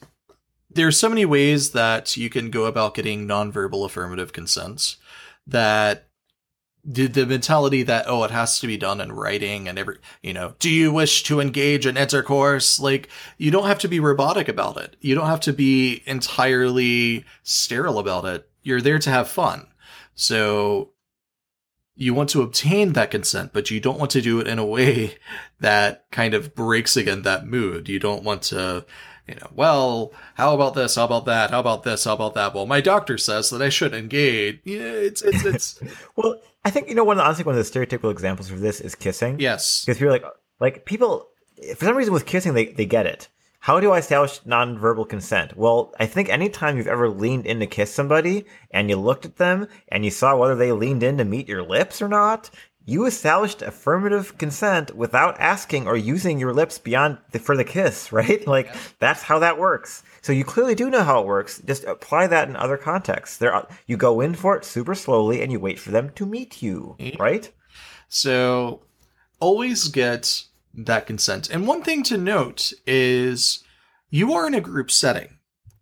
[0.78, 4.98] there's so many ways that you can go about getting nonverbal affirmative consents
[5.48, 6.08] that
[6.86, 10.34] the, the mentality that oh it has to be done in writing and every you
[10.34, 12.80] know do you wish to engage in intercourse?
[12.80, 14.96] Like you don't have to be robotic about it.
[15.02, 18.50] You don't have to be entirely sterile about it.
[18.62, 19.68] You're there to have fun.
[20.16, 20.92] So
[21.96, 24.66] you want to obtain that consent but you don't want to do it in a
[24.66, 25.18] way
[25.60, 27.90] that kind of breaks again that mood.
[27.90, 28.86] You don't want to
[29.28, 30.96] you know, well, how about this?
[30.96, 31.52] How about that?
[31.52, 32.06] How about this?
[32.06, 32.54] How about that?
[32.54, 34.62] Well, my doctor says that I should engage.
[34.64, 35.80] Yeah, it's it's it's.
[36.16, 37.20] well, I think you know one.
[37.20, 39.40] Honestly, one of the stereotypical examples of this is kissing.
[39.40, 40.24] Yes, because you're like,
[40.60, 41.28] like people
[41.76, 43.28] for some reason with kissing, they they get it.
[43.60, 45.58] How do I establish nonverbal consent?
[45.58, 49.36] Well, I think anytime you've ever leaned in to kiss somebody and you looked at
[49.36, 52.50] them and you saw whether they leaned in to meet your lips or not,
[52.88, 58.12] you established affirmative consent without asking or using your lips beyond the, for the kiss,
[58.14, 58.48] right?
[58.48, 58.78] Like yeah.
[58.98, 60.04] that's how that works.
[60.22, 61.62] So you clearly do know how it works.
[61.66, 63.38] Just apply that in other contexts.
[63.38, 66.26] There, are, you go in for it super slowly and you wait for them to
[66.26, 67.18] meet you, yeah.
[67.20, 67.52] right?
[68.08, 68.84] So
[69.42, 70.44] always get
[70.74, 71.50] that consent.
[71.50, 73.66] And one thing to note is
[74.10, 75.34] you are in a group setting.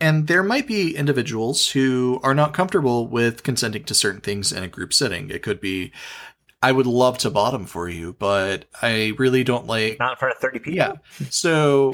[0.01, 4.61] And there might be individuals who are not comfortable with consenting to certain things in
[4.61, 5.29] a group setting.
[5.29, 5.93] It could be
[6.65, 10.33] I would love to bottom for you, but I really don't like not in front
[10.33, 10.73] of thirty people.
[10.73, 10.93] Yeah.
[11.29, 11.93] So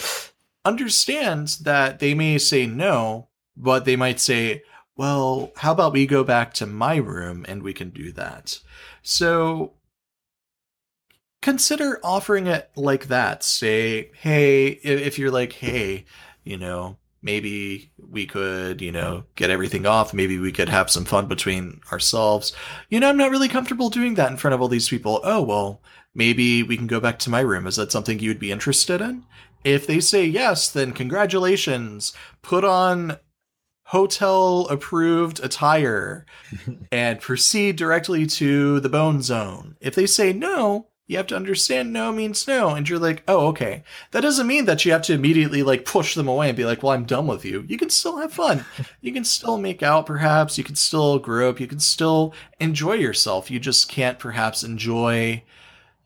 [0.64, 3.28] understand that they may say no,
[3.58, 4.64] but they might say,
[4.96, 8.60] "Well, how about we go back to my room and we can do that."
[9.02, 9.74] So
[11.42, 13.44] consider offering it like that.
[13.44, 16.06] Say, "Hey, if you're like, hey,
[16.46, 20.14] you know, maybe we could, you know, get everything off.
[20.14, 22.54] Maybe we could have some fun between ourselves.
[22.90, 25.22] You know, I'm not really comfortable doing that in front of all these people.
[25.24, 25.82] Oh, well,
[26.16, 27.68] maybe we can go back to my room.
[27.68, 29.24] Is that something you'd be interested in?
[29.64, 32.14] If they say yes, then congratulations.
[32.42, 33.18] Put on
[33.86, 36.26] hotel approved attire
[36.92, 39.76] and proceed directly to the bone zone.
[39.82, 42.70] If they say no, you have to understand no means no.
[42.70, 43.84] And you're like, oh, okay.
[44.12, 46.82] That doesn't mean that you have to immediately like push them away and be like,
[46.82, 47.66] well, I'm done with you.
[47.68, 48.64] You can still have fun.
[49.02, 50.58] you can still make out, perhaps.
[50.58, 51.60] You can still grow up.
[51.60, 53.52] You can still enjoy yourself.
[53.52, 55.44] You just can't perhaps enjoy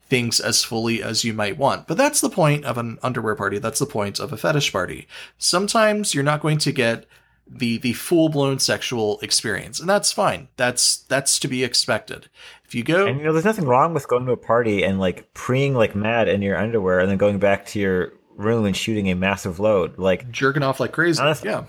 [0.08, 1.86] things as fully as you might want.
[1.86, 3.60] But that's the point of an underwear party.
[3.60, 5.08] That's the point of a fetish party.
[5.38, 7.06] Sometimes you're not going to get
[7.48, 10.48] the the full blown sexual experience, and that's fine.
[10.58, 12.28] That's that's to be expected.
[12.66, 15.00] If you go, and you know, there's nothing wrong with going to a party and
[15.00, 18.76] like preeing like mad in your underwear, and then going back to your room and
[18.76, 21.22] shooting a massive load, like jerking off like crazy.
[21.22, 21.66] Honestly, yeah.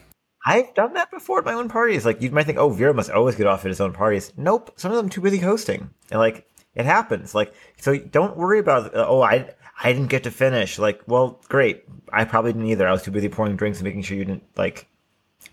[0.47, 2.07] I've done that before at my own parties.
[2.07, 4.33] Like you might think, oh, Vero must always get off at his own parties.
[4.37, 7.35] Nope, some of them too busy hosting, and like it happens.
[7.35, 8.95] Like so, don't worry about.
[8.95, 10.79] Uh, oh, I I didn't get to finish.
[10.79, 11.85] Like, well, great.
[12.13, 12.89] I probably didn't either.
[12.89, 14.89] I was too busy pouring drinks and making sure you didn't like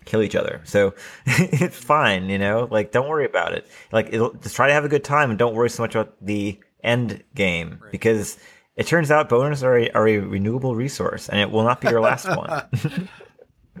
[0.04, 0.60] kill each other.
[0.64, 0.94] So
[1.26, 2.68] it's fine, you know.
[2.70, 3.66] Like, don't worry about it.
[3.92, 6.58] Like, just try to have a good time and don't worry so much about the
[6.82, 7.92] end game right.
[7.92, 8.38] because
[8.76, 11.88] it turns out boners are a, are a renewable resource and it will not be
[11.88, 12.62] your last one.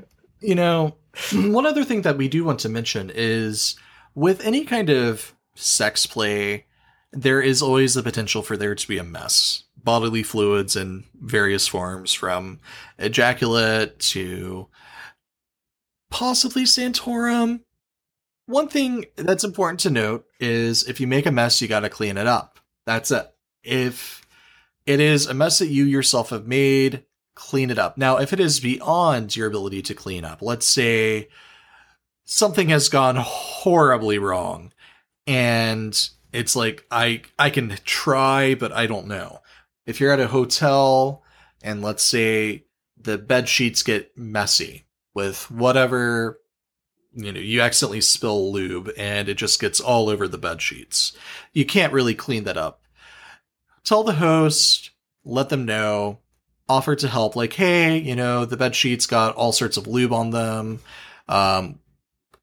[0.40, 0.96] you know,
[1.32, 3.76] one other thing that we do want to mention is
[4.14, 6.66] with any kind of sex play,
[7.12, 9.64] there is always the potential for there to be a mess.
[9.82, 12.58] Bodily fluids in various forms, from
[12.98, 14.66] ejaculate to
[16.10, 17.60] possibly Santorum.
[18.46, 21.88] One thing that's important to note is if you make a mess, you got to
[21.88, 22.58] clean it up.
[22.86, 23.26] That's it.
[23.62, 24.26] If
[24.86, 27.04] it is a mess that you yourself have made,
[27.34, 27.96] clean it up.
[27.96, 31.28] Now, if it is beyond your ability to clean up, let's say
[32.24, 34.72] something has gone horribly wrong
[35.26, 39.40] and it's like I I can try but I don't know.
[39.86, 41.22] If you're at a hotel
[41.62, 42.64] and let's say
[42.96, 44.83] the bed sheets get messy
[45.14, 46.40] with whatever
[47.12, 51.16] you know you accidentally spill lube and it just gets all over the bed sheets.
[51.52, 52.82] You can't really clean that up.
[53.84, 54.90] Tell the host
[55.24, 56.18] let them know
[56.68, 60.12] offer to help like hey you know the bed sheets got all sorts of lube
[60.12, 60.80] on them.
[61.28, 61.78] Um,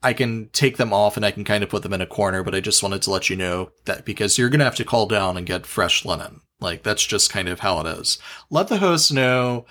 [0.03, 2.41] i can take them off and i can kind of put them in a corner
[2.41, 5.05] but i just wanted to let you know that because you're gonna have to call
[5.05, 6.41] down and get fresh linen.
[6.61, 8.19] Like that's just kind of how it is.
[8.49, 9.65] Let the host know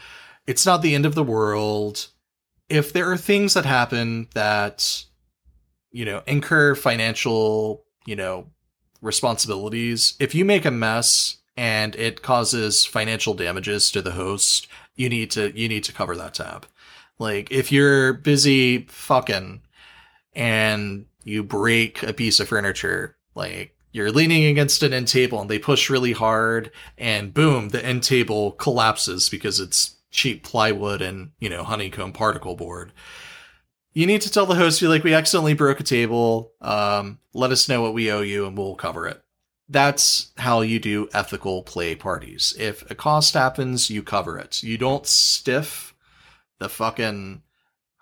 [0.47, 2.09] it's not the end of the world
[2.71, 5.05] if there are things that happen that
[5.91, 8.47] you know incur financial you know
[9.03, 15.09] responsibilities if you make a mess and it causes financial damages to the host you
[15.09, 16.67] need to you need to cover that tab.
[17.19, 19.63] Like if you're busy fucking
[20.35, 25.51] and you break a piece of furniture like you're leaning against an end table and
[25.51, 31.33] they push really hard and boom the end table collapses because it's cheap plywood and
[31.39, 32.93] you know honeycomb particle board.
[33.93, 37.51] You need to tell the host you're like we accidentally broke a table um, let
[37.51, 39.23] us know what we owe you and we'll cover it.
[39.69, 42.55] That's how you do ethical play parties.
[42.59, 44.63] If a cost happens you cover it.
[44.63, 45.95] You don't stiff
[46.59, 47.43] the fucking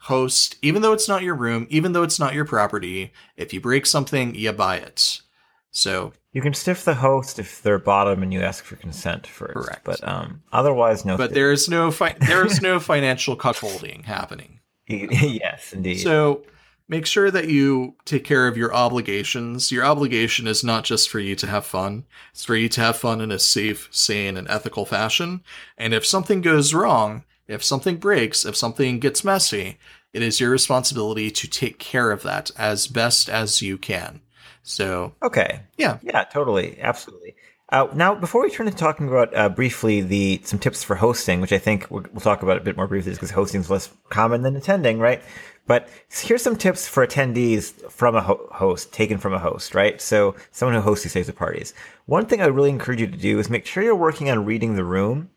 [0.02, 3.12] host even though it's not your room even though it's not your property.
[3.36, 5.22] If you break something you buy it.
[5.70, 9.55] So You can stiff the host if they're bottom and you ask for consent first.
[9.55, 9.84] Correct.
[9.84, 11.16] But um, otherwise, no.
[11.16, 15.98] but stiff- there is no fi- there is no financial cuckolding happening yes, indeed.
[15.98, 16.42] So
[16.88, 19.70] make sure that you take care of your obligations.
[19.70, 22.96] Your obligation is not just for you to have fun, it's for you to have
[22.96, 25.42] fun in a safe, sane, and ethical fashion.
[25.76, 29.78] And if something goes wrong, if something breaks, if something gets messy,
[30.14, 34.20] it is your responsibility to take care of that as best as you can.
[34.68, 35.60] So, okay.
[35.78, 35.98] yeah.
[36.02, 37.34] Yeah, totally, absolutely.
[37.70, 41.40] Uh, now, before we turn to talking about uh, briefly the some tips for hosting,
[41.40, 43.90] which I think we'll, we'll talk about a bit more briefly, because hosting is less
[44.10, 45.22] common than attending, right?
[45.66, 50.00] But here's some tips for attendees from a ho- host, taken from a host, right?
[50.00, 51.72] So someone who hosts these types of parties.
[52.06, 54.76] One thing I really encourage you to do is make sure you're working on reading
[54.76, 55.30] the room.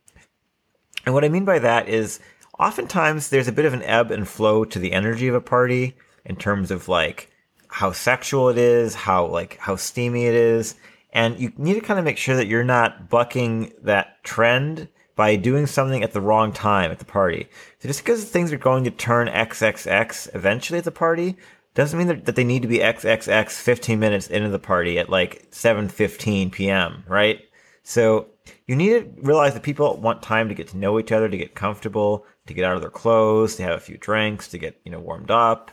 [1.06, 2.20] And what I mean by that is
[2.60, 5.96] oftentimes there's a bit of an ebb and flow to the energy of a party
[6.26, 7.31] in terms of like
[7.72, 10.76] how sexual it is, how like how steamy it is,
[11.14, 15.36] and you need to kind of make sure that you're not bucking that trend by
[15.36, 17.48] doing something at the wrong time at the party.
[17.80, 21.38] So just because things are going to turn XXX eventually at the party
[21.74, 25.50] doesn't mean that, they need to be XXX 15 minutes into the party at like
[25.52, 27.40] 7:15 p.m., right?
[27.84, 28.28] So
[28.68, 31.38] you need to realize that people want time to get to know each other, to
[31.38, 34.80] get comfortable, to get out of their clothes, to have a few drinks, to get,
[34.84, 35.72] you know, warmed up.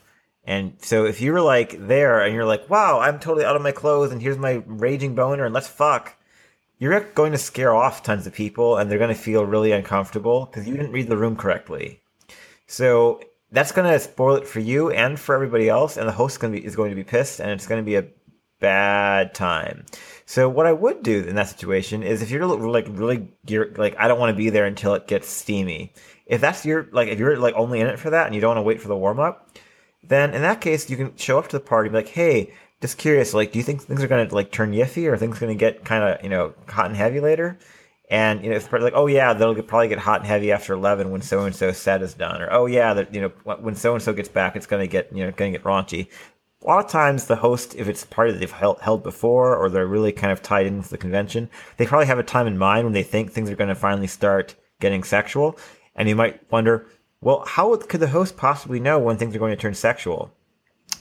[0.48, 3.60] And so if you were like there and you're like, wow, I'm totally out of
[3.60, 6.16] my clothes and here's my raging boner and let's fuck,
[6.78, 10.46] you're going to scare off tons of people and they're going to feel really uncomfortable
[10.46, 12.00] because you didn't read the room correctly.
[12.66, 13.20] So
[13.52, 15.98] that's going to spoil it for you and for everybody else.
[15.98, 17.96] And the host going be, is going to be pissed and it's going to be
[17.96, 18.06] a
[18.58, 19.84] bad time.
[20.24, 23.28] So what I would do in that situation is if you're like really
[23.76, 25.92] like I don't want to be there until it gets steamy.
[26.24, 28.56] If that's your like if you're like only in it for that and you don't
[28.56, 29.50] want to wait for the warm up,
[30.08, 32.52] then in that case you can show up to the party and be like, hey,
[32.80, 35.54] just curious, like do you think things are gonna like turn yiffy or things gonna
[35.54, 37.58] get kind of you know hot and heavy later?
[38.10, 41.10] And you know, it's like, oh yeah, they'll probably get hot and heavy after eleven
[41.10, 43.94] when so and so set is done, or oh yeah, that you know when so
[43.94, 46.08] and so gets back, it's gonna get you know gonna get raunchy
[46.62, 49.56] a lot of times the host, if it's a party that they've held, held before
[49.56, 52.58] or they're really kind of tied into the convention, they probably have a time in
[52.58, 55.56] mind when they think things are going to finally start getting sexual.
[55.94, 56.86] And you might wonder,
[57.20, 60.32] well, how could the host possibly know when things are going to turn sexual?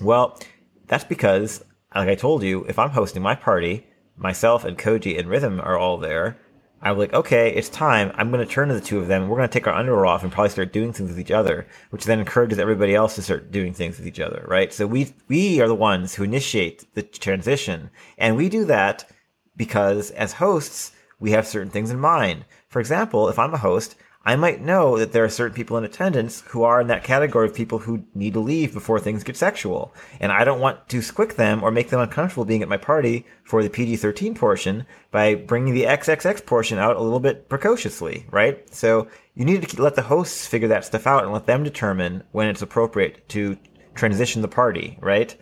[0.01, 0.39] Well,
[0.87, 1.63] that's because,
[1.93, 3.85] like I told you, if I'm hosting my party,
[4.17, 6.37] myself and Koji and Rhythm are all there.
[6.81, 8.11] I'm like, okay, it's time.
[8.15, 9.27] I'm going to turn to the two of them.
[9.27, 11.67] We're going to take our underwear off and probably start doing things with each other,
[11.89, 14.71] which then encourages everybody else to start doing things with each other, right?
[14.71, 17.89] So we we are the ones who initiate the transition,
[18.19, 19.09] and we do that
[19.55, 22.45] because as hosts, we have certain things in mind.
[22.69, 23.95] For example, if I'm a host,
[24.27, 27.47] I might know that there are certain people in attendance who are in that category
[27.47, 29.95] of people who need to leave before things get sexual.
[30.19, 33.25] And I don't want to squick them or make them uncomfortable being at my party
[33.45, 38.25] for the PG 13 portion by bringing the XXX portion out a little bit precociously,
[38.29, 38.67] right?
[38.75, 42.21] So you need to let the hosts figure that stuff out and let them determine
[42.33, 43.57] when it's appropriate to
[43.95, 45.33] transition the party, right?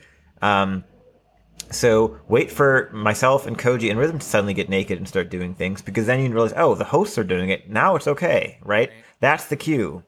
[0.43, 0.83] Um,
[1.71, 5.55] so wait for myself and Koji and Rhythm to suddenly get naked and start doing
[5.55, 7.69] things because then you realize, oh, the hosts are doing it.
[7.69, 8.91] Now it's okay, right?
[9.19, 10.03] That's the cue.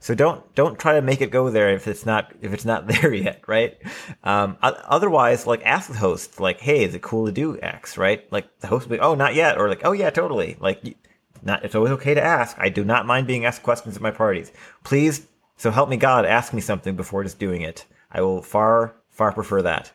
[0.00, 2.86] So don't don't try to make it go there if it's not if it's not
[2.88, 3.76] there yet, right?
[4.22, 8.30] Um, otherwise, like ask the host, like, hey, is it cool to do X, right?
[8.32, 10.56] Like the host will be, oh, not yet, or like, oh yeah, totally.
[10.60, 10.96] Like,
[11.42, 12.56] not it's always okay to ask.
[12.58, 14.52] I do not mind being asked questions at my parties.
[14.84, 15.26] Please,
[15.56, 17.84] so help me God, ask me something before just doing it.
[18.10, 19.92] I will far far prefer that.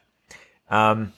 [0.69, 1.13] Um,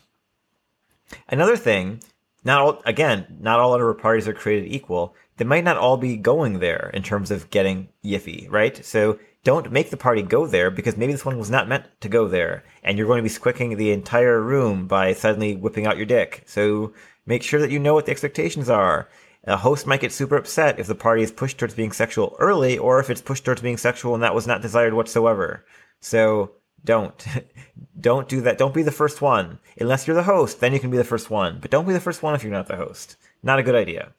[1.30, 2.02] another thing,
[2.44, 5.16] not all, again, not all underwear parties are created equal.
[5.38, 8.84] They might not all be going there in terms of getting yiffy, right?
[8.86, 12.10] So don't make the party go there because maybe this one was not meant to
[12.10, 15.98] go there, and you're going to be squicking the entire room by suddenly whipping out
[15.98, 16.44] your dick.
[16.46, 16.94] So
[17.26, 19.10] make sure that you know what the expectations are.
[19.44, 22.78] A host might get super upset if the party is pushed towards being sexual early,
[22.78, 25.64] or if it's pushed towards being sexual and that was not desired whatsoever.
[26.00, 26.54] So
[26.86, 27.26] don't.
[28.00, 28.58] don't do that.
[28.58, 29.60] Don't be the first one.
[29.80, 31.60] Unless you're the host, then you can be the first one.
[31.60, 33.18] But don't be the first one if you're not the host.
[33.44, 34.12] Not a good idea.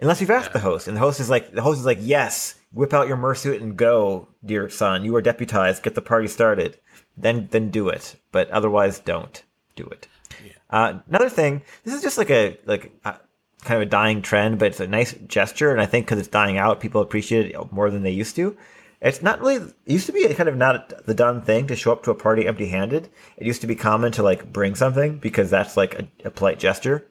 [0.00, 2.54] Unless you've asked the host, and the host is like, the host is like, yes,
[2.72, 5.04] whip out your murrsuit and go, dear son.
[5.04, 5.82] You are deputized.
[5.82, 6.78] Get the party started.
[7.16, 8.14] Then, then do it.
[8.30, 9.42] But otherwise, don't
[9.74, 10.06] do it.
[10.70, 13.18] Uh, another thing, this is just like a like a,
[13.62, 16.28] kind of a dying trend, but it's a nice gesture, and I think because it's
[16.28, 18.56] dying out, people appreciate it more than they used to.
[19.00, 19.56] It's not really.
[19.56, 22.16] It used to be kind of not the done thing to show up to a
[22.16, 23.08] party empty-handed.
[23.36, 26.58] It used to be common to like bring something because that's like a, a polite
[26.58, 27.06] gesture.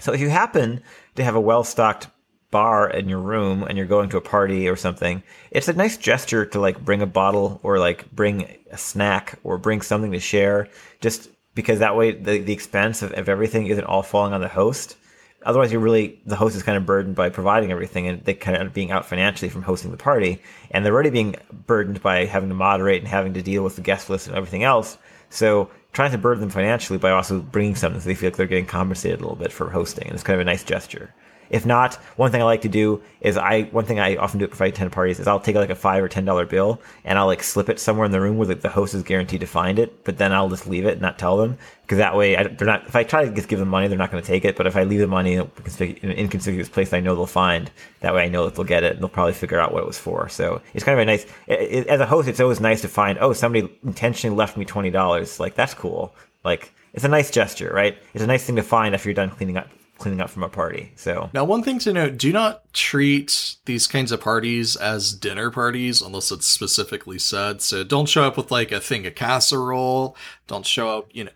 [0.00, 0.82] So if you happen
[1.14, 2.08] to have a well-stocked
[2.50, 5.96] bar in your room and you're going to a party or something, it's a nice
[5.96, 10.20] gesture to like bring a bottle or like bring a snack or bring something to
[10.20, 10.68] share.
[11.00, 14.48] Just because that way the, the expense of, of everything isn't all falling on the
[14.48, 14.96] host.
[15.44, 18.56] Otherwise, you're really the host is kind of burdened by providing everything, and they kind
[18.56, 20.40] of being out financially from hosting the party,
[20.70, 23.82] and they're already being burdened by having to moderate and having to deal with the
[23.82, 24.98] guest list and everything else.
[25.30, 28.46] So, trying to burden them financially by also bringing something so they feel like they're
[28.46, 31.14] getting compensated a little bit for hosting, and it's kind of a nice gesture.
[31.50, 34.44] If not, one thing I like to do is I one thing I often do
[34.46, 37.18] if I attend parties is I'll take like a five or ten dollar bill and
[37.18, 39.46] I'll like slip it somewhere in the room where the, the host is guaranteed to
[39.46, 42.36] find it, but then I'll just leave it and not tell them because that way
[42.36, 42.86] I, they're not.
[42.86, 44.56] If I try to just give them money, they're not going to take it.
[44.56, 47.70] But if I leave the money in an inconspicuous place, I know they'll find.
[48.00, 49.86] That way, I know that they'll get it and they'll probably figure out what it
[49.86, 50.28] was for.
[50.28, 51.24] So it's kind of a nice.
[51.46, 53.18] It, it, as a host, it's always nice to find.
[53.20, 55.38] Oh, somebody intentionally left me twenty dollars.
[55.38, 56.14] Like that's cool.
[56.42, 57.98] Like it's a nice gesture, right?
[58.14, 59.68] It's a nice thing to find after you're done cleaning up
[59.98, 60.92] cleaning up from a party.
[60.96, 65.50] So now, one thing to note: do not treat these kinds of parties as dinner
[65.50, 67.62] parties unless it's specifically said.
[67.62, 70.16] So don't show up with like a thing of casserole.
[70.46, 71.30] Don't show up, you know.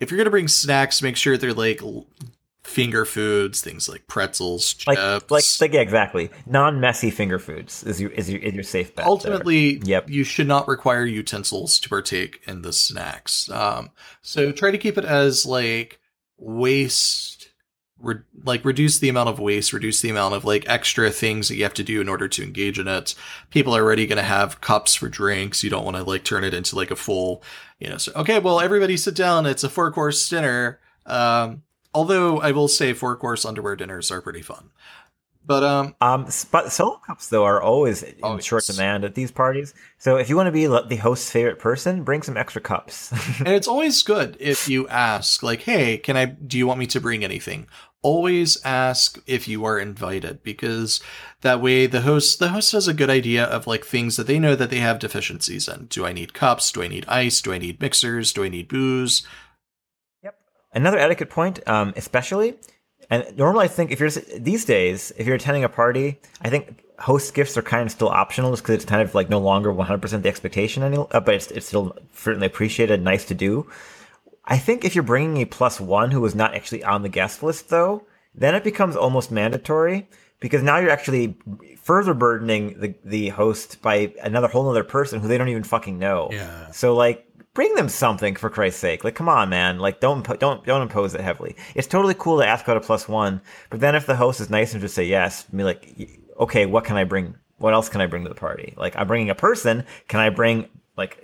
[0.00, 1.80] If you're gonna bring snacks, make sure they're like
[2.64, 4.98] finger foods, things like pretzels, chips.
[4.98, 6.30] Like, like, like yeah, exactly.
[6.46, 9.06] Non-messy finger foods is your is your, is your safe bet.
[9.06, 9.88] Ultimately, there.
[9.88, 10.10] yep.
[10.10, 13.50] you should not require utensils to partake in the snacks.
[13.50, 13.90] Um,
[14.22, 16.00] so try to keep it as like
[16.38, 17.43] waste
[18.04, 21.56] re- like reduce the amount of waste, reduce the amount of like extra things that
[21.56, 23.14] you have to do in order to engage in it.
[23.50, 25.64] People are already going to have cups for drinks.
[25.64, 27.42] You don't want to like turn it into like a full,
[27.78, 27.98] you know.
[27.98, 29.46] So okay, well everybody sit down.
[29.46, 30.80] It's a four course dinner.
[31.06, 31.62] Um,
[31.92, 34.70] although I will say four course underwear dinners are pretty fun.
[35.46, 39.30] But um, um, but solo cups though are always in oh, short demand at these
[39.30, 39.74] parties.
[39.98, 43.12] So if you want to be the host's favorite person, bring some extra cups.
[43.38, 46.26] and it's always good if you ask, like, "Hey, can I?
[46.26, 47.66] Do you want me to bring anything?"
[48.04, 51.00] Always ask if you are invited because
[51.40, 54.38] that way the host the host has a good idea of like things that they
[54.38, 55.86] know that they have deficiencies in.
[55.86, 56.70] Do I need cups?
[56.70, 57.40] Do I need ice?
[57.40, 58.32] Do I need mixers?
[58.32, 59.26] Do I need booze?
[60.22, 60.36] Yep.
[60.72, 62.56] Another etiquette point, um, especially
[63.10, 66.80] and normally, I think if you're these days, if you're attending a party, I think
[66.98, 69.72] host gifts are kind of still optional, just because it's kind of like no longer
[69.72, 71.08] 100% the expectation anymore.
[71.10, 73.68] Uh, but it's, it's still certainly appreciated, nice to do.
[74.46, 77.42] I think if you're bringing a plus one who was not actually on the guest
[77.42, 78.04] list, though,
[78.34, 80.08] then it becomes almost mandatory
[80.40, 81.36] because now you're actually
[81.80, 85.98] further burdening the the host by another whole other person who they don't even fucking
[85.98, 86.28] know.
[86.32, 86.70] Yeah.
[86.70, 89.04] So like bring them something for Christ's sake.
[89.04, 89.78] Like, come on, man.
[89.78, 91.56] Like, don't don't don't impose it heavily.
[91.74, 93.40] It's totally cool to ask about a plus one,
[93.70, 95.96] but then if the host is nice and just say yes, be like,
[96.38, 97.36] okay, what can I bring?
[97.58, 98.74] What else can I bring to the party?
[98.76, 99.84] Like, I'm bringing a person.
[100.08, 101.23] Can I bring like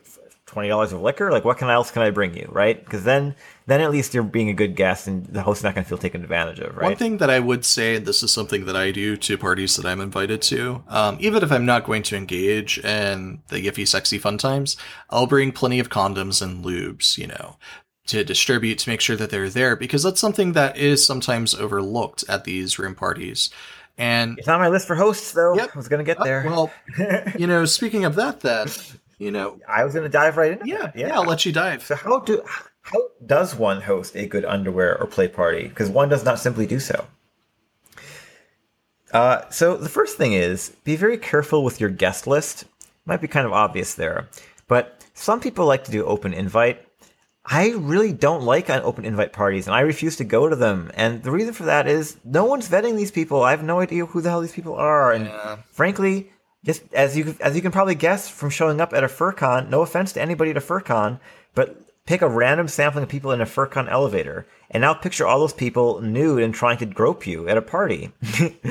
[0.51, 1.31] twenty dollars of liquor?
[1.31, 2.49] Like, what can else can I bring you?
[2.51, 2.83] Right?
[2.85, 3.37] Because then,
[3.67, 5.99] then at least you're being a good guest, and the host's not going to feel
[5.99, 6.77] taken advantage of.
[6.77, 6.87] Right?
[6.89, 9.77] One thing that I would say, and this is something that I do to parties
[9.77, 13.87] that I'm invited to, um, even if I'm not going to engage in the Yiffy
[13.87, 14.77] sexy fun times,
[15.09, 17.17] I'll bring plenty of condoms and lubes.
[17.17, 17.57] You know.
[18.07, 22.25] To distribute to make sure that they're there because that's something that is sometimes overlooked
[22.29, 23.51] at these room parties.
[24.01, 25.55] And it's on my list for hosts, though.
[25.55, 25.71] Yep.
[25.75, 26.41] I was going to get there.
[26.41, 26.73] Uh, well,
[27.39, 28.67] you know, speaking of that, then
[29.21, 30.67] you know, I was going to dive right in.
[30.67, 31.85] Yeah, yeah, yeah, I'll let you dive.
[31.85, 32.43] So how do
[32.81, 35.69] how does one host a good underwear or play party?
[35.69, 37.07] Because one does not simply do so.
[39.13, 42.65] Uh, so the first thing is be very careful with your guest list.
[43.05, 44.29] Might be kind of obvious there,
[44.69, 46.87] but some people like to do open invite.
[47.45, 50.91] I really don't like open invite parties, and I refuse to go to them.
[50.95, 53.43] And the reason for that is no one's vetting these people.
[53.43, 55.57] I have no idea who the hell these people are, and yeah.
[55.73, 56.31] frankly,
[56.65, 59.83] just as you as you can probably guess from showing up at a FurCon, no
[59.83, 61.19] offense to anybody at a FurCon,
[61.55, 65.41] but pick a random sampling of people in a FurCon elevator, and now picture all
[65.41, 68.13] those people nude and trying to grope you at a party.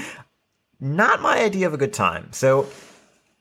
[0.79, 2.29] Not my idea of a good time.
[2.31, 2.67] So,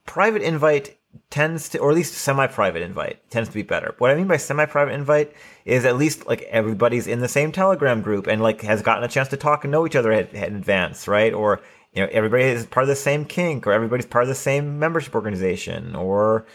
[0.07, 0.99] private invite
[1.31, 3.95] tends to, or at least semi-private invite tends to be better.
[3.99, 5.33] What I mean by semi-private invite
[5.65, 9.09] is at least like everybody's in the same Telegram group and like has gotten a
[9.09, 11.33] chance to talk and know each other in advance, right?
[11.33, 11.61] Or
[11.93, 14.79] you know everybody is part of the same kink, or everybody's part of the same
[14.79, 16.47] membership organization, or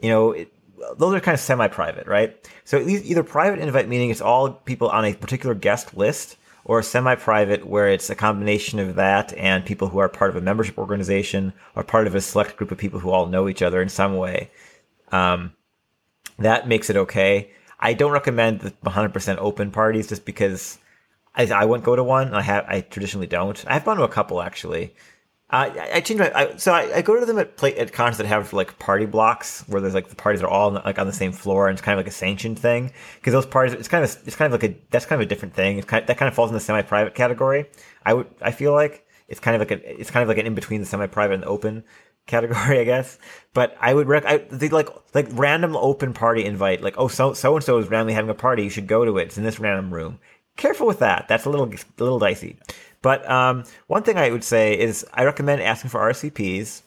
[0.00, 0.52] you know it,
[0.98, 2.36] those are kind of semi-private, right?
[2.64, 7.66] So either private invite meaning it's all people on a particular guest list or semi-private
[7.66, 11.52] where it's a combination of that and people who are part of a membership organization
[11.76, 14.16] or part of a select group of people who all know each other in some
[14.16, 14.50] way.
[15.12, 15.52] Um,
[16.38, 17.50] that makes it okay.
[17.78, 20.78] I don't recommend the 100% open parties just because
[21.36, 22.34] I, I wouldn't go to one.
[22.34, 23.62] I have I traditionally don't.
[23.66, 24.94] I've gone to a couple actually.
[25.48, 28.16] I, I change my I, so I, I, go to them at play at cons
[28.16, 31.12] that have like party blocks where there's like the parties are all like on the
[31.12, 34.02] same floor and it's kind of like a sanctioned thing because those parties it's kind
[34.02, 36.08] of it's kind of like a that's kind of a different thing it's kind of,
[36.08, 37.66] that kind of falls in the semi-private category
[38.04, 40.46] I would I feel like it's kind of like a it's kind of like an
[40.46, 41.84] in between the semi-private and the open
[42.26, 43.16] category I guess
[43.54, 47.34] but I would rec I they like like random open party invite like oh so
[47.34, 49.44] so and so is randomly having a party you should go to it it's in
[49.44, 50.18] this random room
[50.56, 52.56] careful with that that's a little a little dicey
[53.06, 56.82] but um, one thing I would say is I recommend asking for RSVPs.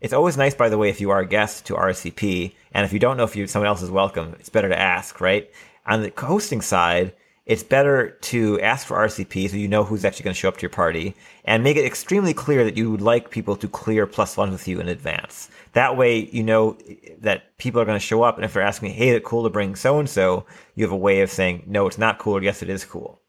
[0.00, 2.92] It's always nice, by the way, if you are a guest to RSVP, and if
[2.92, 5.48] you don't know if you, someone else is welcome, it's better to ask, right?
[5.86, 7.12] On the hosting side,
[7.50, 10.58] it's better to ask for RSVP so you know who's actually going to show up
[10.58, 14.06] to your party and make it extremely clear that you would like people to clear
[14.06, 15.50] plus one with you in advance.
[15.72, 16.78] That way, you know
[17.18, 18.36] that people are going to show up.
[18.36, 20.46] And if they're asking, hey, it's cool to bring so and so,
[20.76, 23.20] you have a way of saying, no, it's not cool, or yes, it is cool.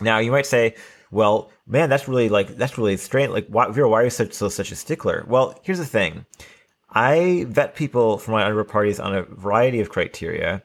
[0.00, 0.76] Now, you might say,
[1.10, 3.32] well, man, that's really like that's really strange.
[3.32, 5.24] Like, why, Vero, why are you such so such a stickler?
[5.26, 6.24] Well, here's the thing:
[6.88, 10.62] I vet people for my underwear parties on a variety of criteria.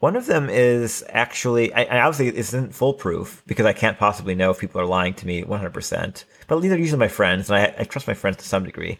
[0.00, 4.50] One of them is actually, I, I obviously isn't foolproof because I can't possibly know
[4.50, 6.24] if people are lying to me 100%.
[6.48, 8.98] But these are usually my friends, and I, I trust my friends to some degree.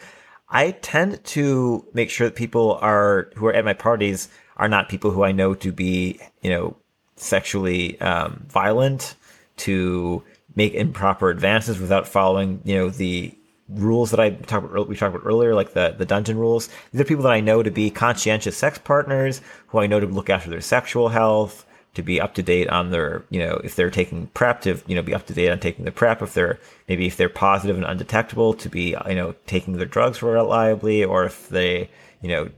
[0.51, 4.89] I tend to make sure that people are who are at my parties are not
[4.89, 6.77] people who I know to be, you know,
[7.17, 9.15] sexually um, violent,
[9.59, 10.23] to
[10.55, 13.35] make improper advances without following, you know, the
[13.75, 16.69] rules that I talked about, we talked about earlier, like the, the dungeon rules.
[16.93, 20.07] These are people that I know to be conscientious sex partners, who I know to
[20.07, 23.75] look after their sexual health, to be up to date on their, you know, if
[23.75, 26.23] they're taking PrEP, to, you know, be up to date on taking the PrEP.
[26.23, 30.23] If they're, maybe if they're positive and undetectable, to be, you know, taking their drugs
[30.23, 31.91] reliably, or if they,
[32.23, 32.51] you know,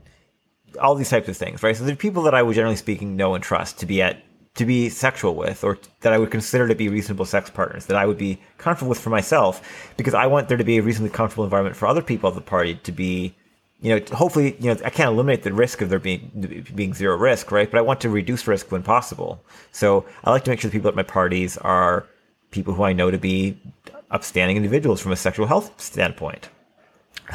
[0.79, 1.75] all these types of things, right?
[1.75, 4.23] So they're people that I would generally speaking know and trust to be at
[4.55, 7.97] to be sexual with or that I would consider to be reasonable sex partners that
[7.97, 11.09] I would be comfortable with for myself because I want there to be a reasonably
[11.09, 13.33] comfortable environment for other people of the party to be
[13.81, 17.17] you know hopefully you know I can't eliminate the risk of there being being zero
[17.17, 17.69] risk right?
[17.69, 19.43] But I want to reduce risk when possible.
[19.71, 22.05] So I like to make sure the people at my parties are
[22.51, 23.57] people who I know to be
[24.11, 26.49] upstanding individuals from a sexual health standpoint.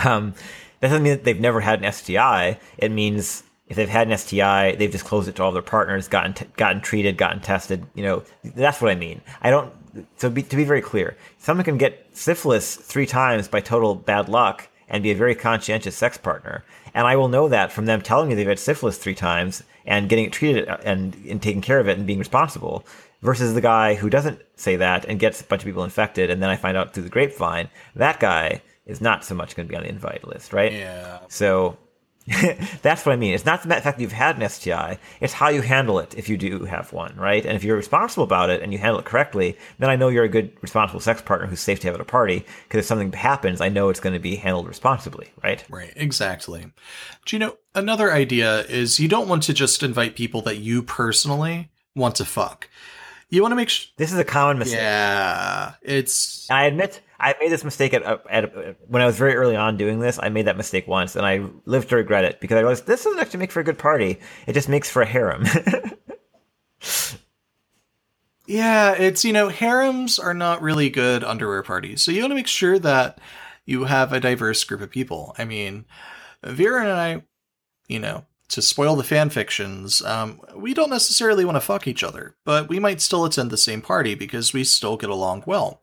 [0.04, 0.34] Um,
[0.80, 4.16] that doesn't mean that they've never had an STI it means if they've had an
[4.16, 7.86] STI, they've disclosed it to all their partners, gotten t- gotten treated, gotten tested.
[7.94, 9.20] You know, that's what I mean.
[9.42, 9.72] I don't.
[10.16, 14.28] So be, to be very clear, someone can get syphilis three times by total bad
[14.28, 16.64] luck and be a very conscientious sex partner,
[16.94, 20.08] and I will know that from them telling me they've had syphilis three times and
[20.08, 22.86] getting it treated uh, and, and taking care of it and being responsible.
[23.20, 26.40] Versus the guy who doesn't say that and gets a bunch of people infected, and
[26.40, 29.70] then I find out through the grapevine that guy is not so much going to
[29.70, 30.72] be on the invite list, right?
[30.72, 31.18] Yeah.
[31.26, 31.76] So
[32.82, 33.34] That's what I mean.
[33.34, 36.28] It's not the fact that you've had an STI, it's how you handle it if
[36.28, 37.44] you do have one, right?
[37.44, 40.24] And if you're responsible about it and you handle it correctly, then I know you're
[40.24, 42.44] a good, responsible sex partner who's safe to have at a party.
[42.64, 45.64] Because if something happens, I know it's going to be handled responsibly, right?
[45.70, 46.66] Right, exactly.
[47.24, 50.82] Do you know, another idea is you don't want to just invite people that you
[50.82, 52.68] personally want to fuck.
[53.30, 53.88] You want to make sure.
[53.96, 54.78] This is a common mistake.
[54.78, 56.50] Yeah, it's.
[56.50, 59.98] I admit I made this mistake at, at, when I was very early on doing
[59.98, 60.20] this.
[60.22, 63.02] I made that mistake once, and I lived to regret it because I realized this
[63.04, 64.20] doesn't actually make for a good party.
[64.46, 65.44] It just makes for a harem.
[68.46, 72.36] yeah, it's you know harems are not really good underwear parties, so you want to
[72.36, 73.18] make sure that
[73.66, 75.34] you have a diverse group of people.
[75.38, 75.86] I mean,
[76.44, 77.24] Vero and I,
[77.88, 82.04] you know, to spoil the fan fictions, um, we don't necessarily want to fuck each
[82.04, 85.82] other, but we might still attend the same party because we still get along well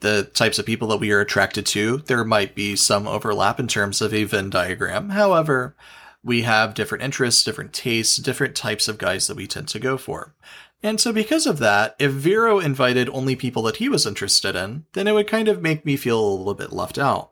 [0.00, 3.68] the types of people that we are attracted to, there might be some overlap in
[3.68, 5.10] terms of a Venn diagram.
[5.10, 5.74] However,
[6.22, 9.96] we have different interests, different tastes, different types of guys that we tend to go
[9.96, 10.34] for.
[10.82, 14.84] And so, because of that, if Vero invited only people that he was interested in,
[14.92, 17.30] then it would kind of make me feel a little bit left out.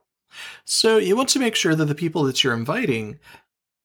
[0.64, 3.18] So, you want to make sure that the people that you're inviting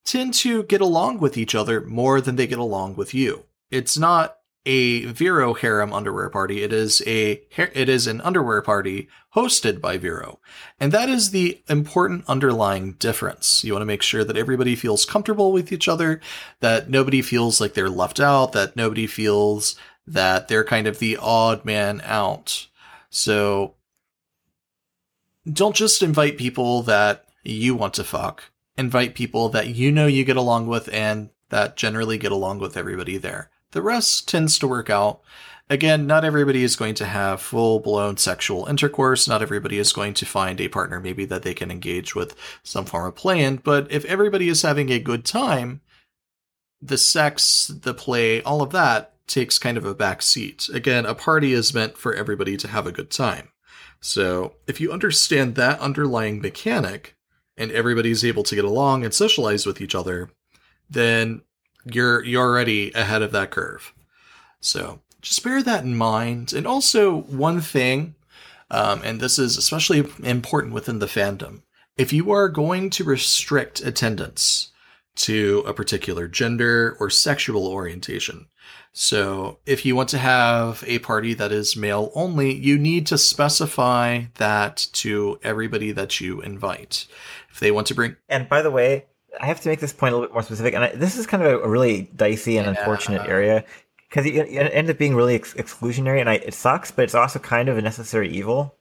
[0.05, 3.45] tend to get along with each other more than they get along with you.
[3.69, 6.63] It's not a Vero harem underwear party.
[6.63, 10.39] It is a it is an underwear party hosted by Vero.
[10.79, 13.63] And that is the important underlying difference.
[13.63, 16.19] You want to make sure that everybody feels comfortable with each other,
[16.59, 19.75] that nobody feels like they're left out, that nobody feels
[20.05, 22.67] that they're kind of the odd man out.
[23.09, 23.75] So
[25.51, 28.43] don't just invite people that you want to fuck.
[28.77, 32.77] Invite people that you know you get along with and that generally get along with
[32.77, 33.49] everybody there.
[33.71, 35.21] The rest tends to work out.
[35.69, 39.27] Again, not everybody is going to have full blown sexual intercourse.
[39.27, 42.85] Not everybody is going to find a partner maybe that they can engage with some
[42.85, 43.57] form of play in.
[43.57, 45.81] But if everybody is having a good time,
[46.81, 50.69] the sex, the play, all of that takes kind of a back seat.
[50.73, 53.49] Again, a party is meant for everybody to have a good time.
[54.01, 57.15] So if you understand that underlying mechanic
[57.57, 60.31] and everybody's able to get along and socialize with each other,
[60.89, 61.41] then
[61.93, 63.93] you're you're already ahead of that curve.
[64.59, 66.53] So just bear that in mind.
[66.53, 68.15] And also one thing,
[68.71, 71.61] um, and this is especially important within the fandom,
[71.97, 74.71] if you are going to restrict attendance
[75.15, 78.47] to a particular gender or sexual orientation.
[78.91, 83.17] So, if you want to have a party that is male only, you need to
[83.17, 87.05] specify that to everybody that you invite.
[87.51, 88.15] If they want to bring.
[88.27, 89.05] And by the way,
[89.39, 91.25] I have to make this point a little bit more specific, and I, this is
[91.25, 92.77] kind of a, really dicey and yeah.
[92.77, 93.63] unfortunate area
[94.09, 97.15] because it, it ended up being really ex- exclusionary, and I, it sucks, but it's
[97.15, 98.75] also kind of a necessary evil.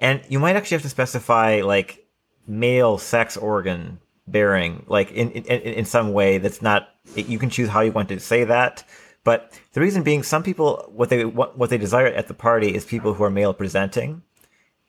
[0.00, 2.06] And you might actually have to specify like
[2.46, 6.88] male sex organ bearing, like in in, in some way that's not.
[7.14, 8.84] You can choose how you want to say that,
[9.24, 12.74] but the reason being, some people what they what, what they desire at the party
[12.74, 14.22] is people who are male presenting,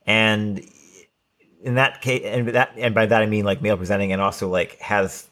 [0.05, 0.63] and
[1.63, 4.47] in that case, and that, and by that I mean like male presenting, and also
[4.47, 5.29] like has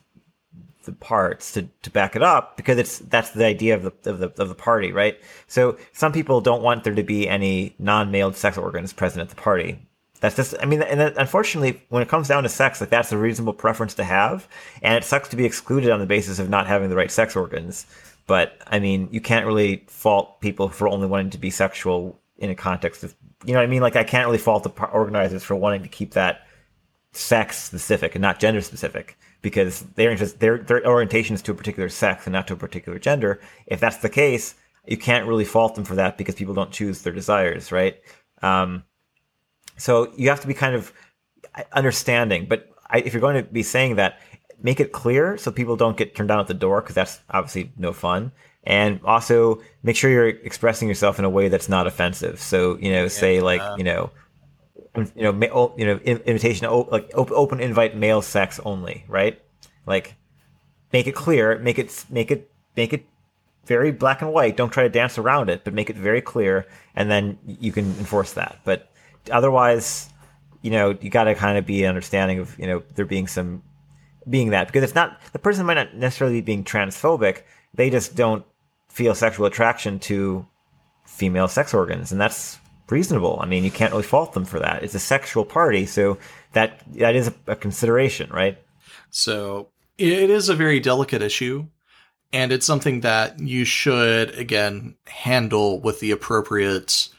[0.86, 4.20] the parts to, to back it up because it's that's the idea of the, of
[4.20, 5.20] the of the party, right?
[5.48, 9.36] So some people don't want there to be any non-male sex organs present at the
[9.36, 9.80] party.
[10.20, 13.18] That's just, I mean, and unfortunately, when it comes down to sex, like that's a
[13.18, 14.48] reasonable preference to have,
[14.82, 17.36] and it sucks to be excluded on the basis of not having the right sex
[17.36, 17.86] organs.
[18.26, 22.50] But I mean, you can't really fault people for only wanting to be sexual in
[22.50, 23.16] a context of
[23.46, 23.82] you know what I mean?
[23.82, 26.48] Like I can't really fault the organizers for wanting to keep that
[27.12, 31.56] sex specific and not gender specific because their interest, their their orientation is to a
[31.56, 33.40] particular sex and not to a particular gender.
[33.68, 34.56] If that's the case,
[34.86, 38.00] you can't really fault them for that because people don't choose their desires, right?
[38.42, 38.84] Um,
[39.78, 40.92] so you have to be kind of
[41.74, 42.48] understanding.
[42.48, 44.20] But I, if you're going to be saying that,
[44.62, 47.72] make it clear so people don't get turned down at the door because that's obviously
[47.78, 48.32] no fun
[48.68, 52.42] and also make sure you're expressing yourself in a way that's not offensive.
[52.42, 54.12] So you know, say like you know,
[55.16, 59.42] you know, ma- oh, you know, invitation oh, like open invite male sex only, right?
[59.86, 60.16] Like
[60.92, 63.06] make it clear, make it make it make it
[63.66, 64.58] very black and white.
[64.58, 67.86] Don't try to dance around it, but make it very clear, and then you can
[68.00, 68.60] enforce that.
[68.66, 68.92] But
[69.32, 70.10] otherwise,
[70.62, 73.64] you know, you got to kind of be understanding of you know there being some
[74.30, 77.44] being that because it's not the person might not necessarily be being transphobic.
[77.74, 78.44] They just don't
[78.98, 80.44] feel sexual attraction to
[81.06, 82.58] female sex organs, and that's
[82.90, 83.38] reasonable.
[83.40, 84.82] I mean, you can't really fault them for that.
[84.82, 86.18] It's a sexual party, so
[86.54, 88.58] that that is a, a consideration, right?
[89.12, 89.70] So
[90.00, 91.68] it is a very delicate issue,
[92.34, 97.10] and it's something that you should again handle with the appropriate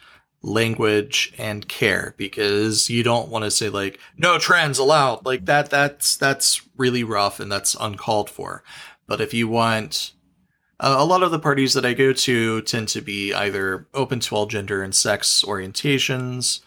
[0.42, 5.68] language and care because you don't want to say like no trans allowed like that
[5.68, 8.62] that's that's really rough and that's uncalled for
[9.08, 10.12] but if you want
[10.80, 14.20] uh, a lot of the parties that I go to tend to be either open
[14.20, 16.60] to all gender and sex orientations,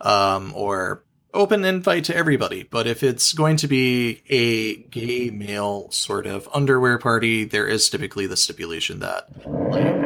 [0.00, 2.62] um, or open invite to everybody.
[2.62, 7.88] But if it's going to be a gay male sort of underwear party, there is
[7.88, 9.96] typically the stipulation that like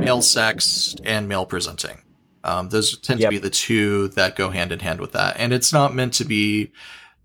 [0.00, 2.02] male sex and male presenting.
[2.44, 3.30] Um, those tend yep.
[3.30, 5.36] to be the two that go hand in hand with that.
[5.38, 6.70] And it's not meant to be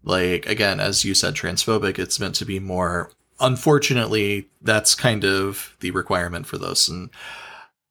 [0.04, 2.00] like, again, as you said, transphobic.
[2.00, 6.88] It's meant to be more unfortunately, that's kind of the requirement for this.
[6.88, 7.10] And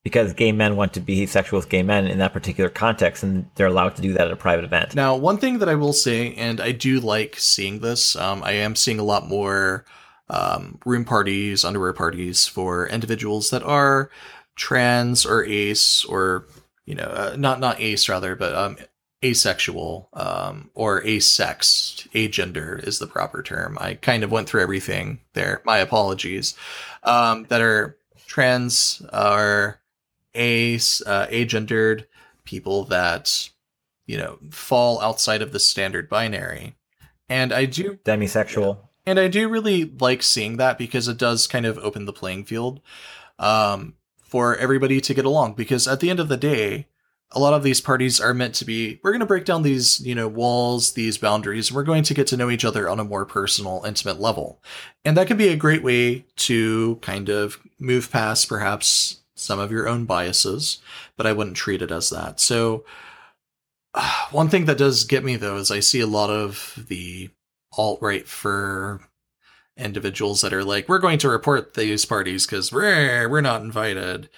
[0.02, 3.48] because gay men want to be sexual with gay men in that particular context, and
[3.54, 4.94] they're allowed to do that at a private event.
[4.94, 8.52] Now, one thing that I will say, and I do like seeing this, um, I
[8.52, 9.84] am seeing a lot more
[10.30, 14.10] um, room parties, underwear parties for individuals that are
[14.56, 16.46] trans or ace or
[16.84, 18.76] you know uh, not not ace rather, but um,
[19.24, 23.76] asexual um, or asexed, agender is the proper term.
[23.80, 25.62] I kind of went through everything there.
[25.64, 26.54] My apologies.
[27.02, 29.80] Um, that are trans are
[30.34, 32.06] ace, uh, agendered
[32.44, 33.50] people that
[34.06, 36.76] you know fall outside of the standard binary,
[37.28, 38.78] and I do demisexual.
[39.06, 42.44] And I do really like seeing that because it does kind of open the playing
[42.44, 42.80] field.
[43.38, 43.94] Um,
[44.30, 46.86] for everybody to get along because at the end of the day,
[47.32, 50.00] a lot of these parties are meant to be we're going to break down these
[50.00, 53.00] you know walls these boundaries and we're going to get to know each other on
[53.00, 54.62] a more personal intimate level.
[55.04, 59.72] And that can be a great way to kind of move past perhaps some of
[59.72, 60.78] your own biases
[61.16, 62.40] but i wouldn't treat it as that.
[62.40, 62.84] So
[64.30, 67.30] one thing that does get me though is i see a lot of the
[67.72, 69.00] alt-right for
[69.76, 74.28] individuals that are like we're going to report these parties because we're we're not invited.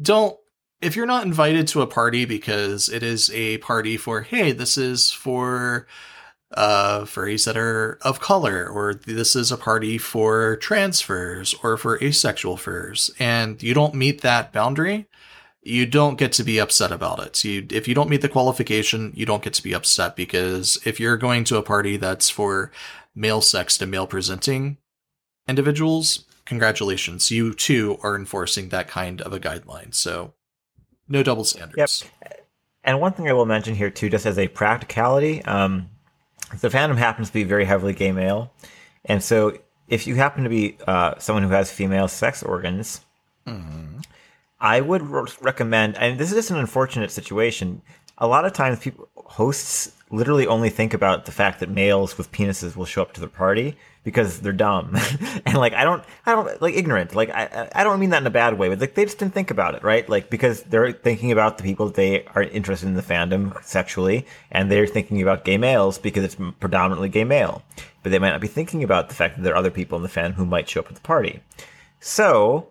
[0.00, 0.36] Don't
[0.80, 4.78] if you're not invited to a party because it is a party for hey this
[4.78, 5.86] is for
[6.52, 11.76] uh furries that are of color or this is a party for trans furs or
[11.76, 15.06] for asexual furs and you don't meet that boundary
[15.62, 17.44] you don't get to be upset about it.
[17.44, 20.98] You if you don't meet the qualification you don't get to be upset because if
[20.98, 22.72] you're going to a party that's for
[23.14, 24.78] male sex to male presenting
[25.46, 29.94] individuals congratulations you too are enforcing that kind of a guideline.
[29.94, 30.34] So
[31.10, 32.06] no double standards.
[32.22, 32.40] Yep.
[32.82, 35.90] And one thing I will mention here too, just as a practicality, um,
[36.60, 38.50] the fandom happens to be very heavily gay male,
[39.04, 39.58] and so
[39.90, 43.02] if you happen to be uh, someone who has female sex organs,
[43.46, 43.98] mm-hmm.
[44.60, 45.02] I would
[45.42, 45.98] recommend.
[45.98, 47.82] And this is just an unfortunate situation.
[48.16, 52.32] A lot of times, people hosts literally only think about the fact that males with
[52.32, 54.96] penises will show up to the party because they're dumb.
[55.46, 57.14] And like I don't I don't like ignorant.
[57.14, 59.34] Like I I don't mean that in a bad way but like they just didn't
[59.34, 60.08] think about it right?
[60.08, 64.70] Like because they're thinking about the people they are interested in the fandom sexually and
[64.70, 67.62] they're thinking about gay males because it's predominantly gay male.
[68.02, 70.02] But they might not be thinking about the fact that there are other people in
[70.02, 71.40] the fandom who might show up at the party.
[72.00, 72.68] So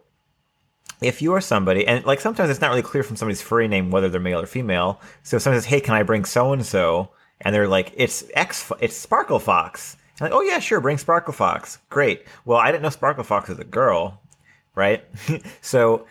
[1.02, 3.91] if you are somebody and like sometimes it's not really clear from somebody's furry name
[3.91, 4.99] whether they're male or female.
[5.24, 7.10] So if someone says hey can I bring so and so
[7.41, 11.34] and they're like it's X it's Sparkle Fox And like, oh yeah, sure, bring Sparkle
[11.34, 11.80] Fox.
[11.90, 12.26] Great.
[12.45, 14.22] Well, I didn't know Sparkle Fox was a girl,
[14.76, 15.03] right?
[15.61, 16.06] so,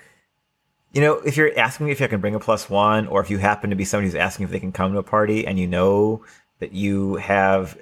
[0.92, 3.30] you know, if you're asking me if I can bring a plus one, or if
[3.30, 5.58] you happen to be somebody who's asking if they can come to a party, and
[5.58, 6.24] you know
[6.60, 7.78] that you have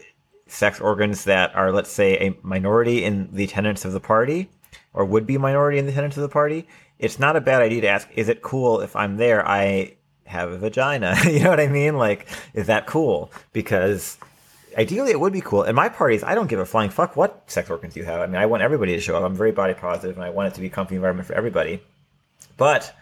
[0.49, 4.49] sex organs that are, let's say, a minority in the attendance of the party,
[4.93, 6.67] or would be minority in the attendance of the party,
[6.99, 9.47] it's not a bad idea to ask, is it cool if I'm there?
[9.47, 9.97] I
[10.27, 11.17] have a vagina.
[11.25, 11.97] you know what I mean?
[11.97, 13.31] Like, is that cool?
[13.53, 14.19] Because
[14.77, 15.63] ideally it would be cool.
[15.63, 18.21] In my parties, I don't give a flying fuck what sex organs you have.
[18.21, 19.25] I mean, I want everybody to show up.
[19.25, 21.81] I'm very body positive, and I want it to be a comfy environment for everybody.
[22.57, 22.95] But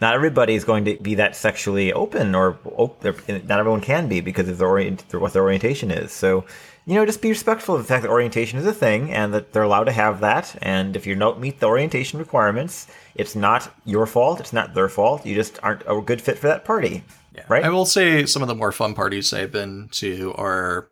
[0.00, 2.58] not everybody is going to be that sexually open, or
[3.02, 6.12] not everyone can be because of their orient, what their orientation is.
[6.12, 6.44] So,
[6.86, 9.52] you know, just be respectful of the fact that orientation is a thing, and that
[9.52, 10.56] they're allowed to have that.
[10.62, 14.40] And if you don't meet the orientation requirements, it's not your fault.
[14.40, 15.24] It's not their fault.
[15.24, 17.04] You just aren't a good fit for that party.
[17.34, 17.44] Yeah.
[17.48, 17.64] Right.
[17.64, 20.90] I will say some of the more fun parties I've been to are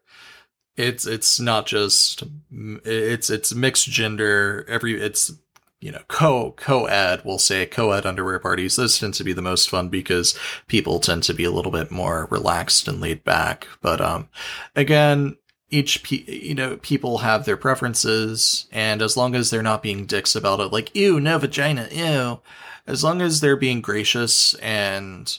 [0.76, 2.22] it's it's not just
[2.84, 5.32] it's it's mixed gender every it's
[5.80, 9.68] you know co co-ed we'll say co-ed underwear parties those tend to be the most
[9.68, 10.38] fun because
[10.68, 14.28] people tend to be a little bit more relaxed and laid back but um
[14.74, 15.36] again
[15.70, 20.06] each pe- you know people have their preferences and as long as they're not being
[20.06, 22.40] dicks about it like ew no vagina ew
[22.86, 25.38] as long as they're being gracious and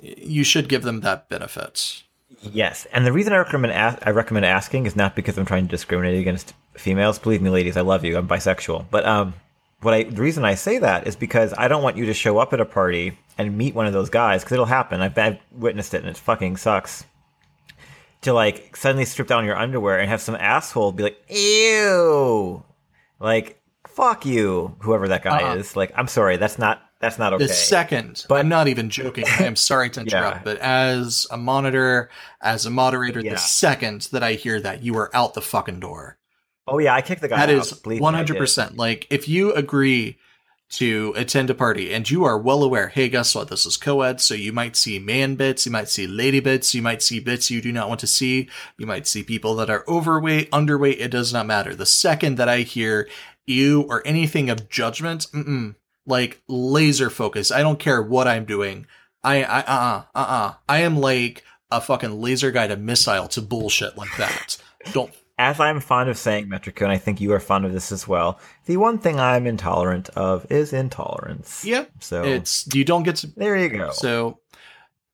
[0.00, 2.02] you should give them that benefit
[2.50, 5.70] Yes, and the reason I recommend I recommend asking is not because I'm trying to
[5.70, 7.18] discriminate against females.
[7.18, 8.16] Believe me, ladies, I love you.
[8.16, 9.34] I'm bisexual, but um,
[9.80, 12.38] what I the reason I say that is because I don't want you to show
[12.38, 15.00] up at a party and meet one of those guys because it'll happen.
[15.00, 17.04] I've, I've witnessed it and it fucking sucks.
[18.22, 22.64] To like suddenly strip down your underwear and have some asshole be like, "Ew,"
[23.18, 25.58] like "fuck you," whoever that guy uh-huh.
[25.58, 25.76] is.
[25.76, 27.46] Like, I'm sorry, that's not that's not okay.
[27.46, 29.24] The second, but I'm not even joking.
[29.26, 30.42] I am sorry to interrupt, yeah.
[30.44, 33.32] but as a monitor, as a moderator, yeah.
[33.32, 36.16] the second that I hear that, you are out the fucking door.
[36.68, 37.44] Oh yeah, I kicked the guy.
[37.44, 37.66] That out.
[37.66, 38.76] is one hundred percent.
[38.76, 40.18] Like if you agree
[40.72, 43.48] to attend a party and you are well aware, hey, guess what?
[43.48, 46.80] This is co-ed, so you might see man bits, you might see lady bits, you
[46.80, 49.84] might see bits you do not want to see, you might see people that are
[49.86, 50.98] overweight, underweight.
[50.98, 51.74] It does not matter.
[51.74, 53.06] The second that I hear
[53.46, 55.26] you or anything of judgment,
[56.06, 57.52] like laser focus.
[57.52, 58.86] I don't care what I'm doing.
[59.22, 63.96] I I uh uh uh I am like a fucking laser guided missile to bullshit
[63.96, 64.56] like that.
[64.92, 65.12] Don't.
[65.38, 68.06] As I'm fond of saying, Metrico, and I think you are fond of this as
[68.06, 68.38] well.
[68.66, 71.64] The one thing I'm intolerant of is intolerance.
[71.64, 71.86] Yeah.
[72.00, 73.26] So it's you don't get to.
[73.26, 73.90] There you go.
[73.92, 74.38] So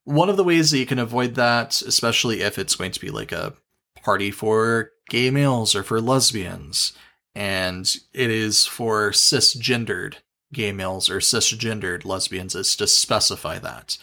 [0.03, 3.09] one of the ways that you can avoid that, especially if it's going to be
[3.09, 3.53] like a
[4.03, 6.93] party for gay males or for lesbians,
[7.35, 10.15] and it is for cisgendered
[10.51, 13.97] gay males or cisgendered lesbians is to specify that.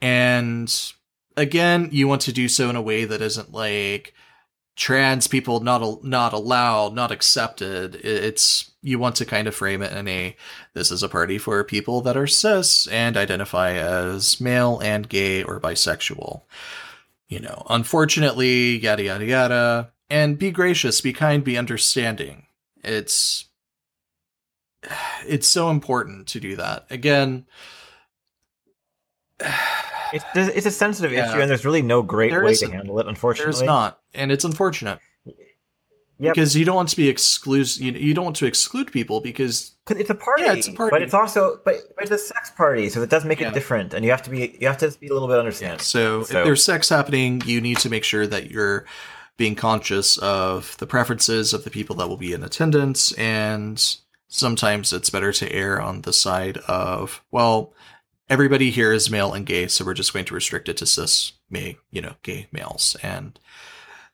[0.00, 0.92] And
[1.36, 4.14] again, you want to do so in a way that isn't like
[4.76, 7.96] trans people not al- not allowed, not accepted.
[7.96, 10.36] It's you want to kind of frame it in a
[10.74, 15.42] this is a party for people that are cis and identify as male and gay
[15.42, 16.42] or bisexual.
[17.28, 19.92] You know, unfortunately, yada yada yada.
[20.08, 22.46] And be gracious, be kind, be understanding.
[22.82, 23.46] It's
[25.26, 26.86] it's so important to do that.
[26.90, 27.46] Again,
[30.12, 31.28] It's it's a sensitive Yeah.
[31.30, 33.06] issue, and there's really no great There way to handle it.
[33.06, 34.98] Unfortunately, there's not, and it's unfortunate.
[36.22, 36.34] Yep.
[36.34, 37.82] Because you don't want to be exclusive.
[37.82, 40.42] You, you don't want to exclude people because it's a party.
[40.42, 40.90] Yeah, it's a party.
[40.94, 43.48] but it's also but, but it's a sex party, so it does make Yeah.
[43.48, 45.78] it different, and you have to be you have to be a little bit understanding.
[45.80, 48.84] so, So- if there's sex happening, you need to make sure that you're
[49.38, 53.96] being conscious of the preferences of the people that will be in attendance, and
[54.28, 57.72] sometimes it's better to err on the side of well,
[58.28, 61.32] everybody here is male and gay, so we're just going to restrict it to cis,
[61.48, 63.38] may you know, gay males, and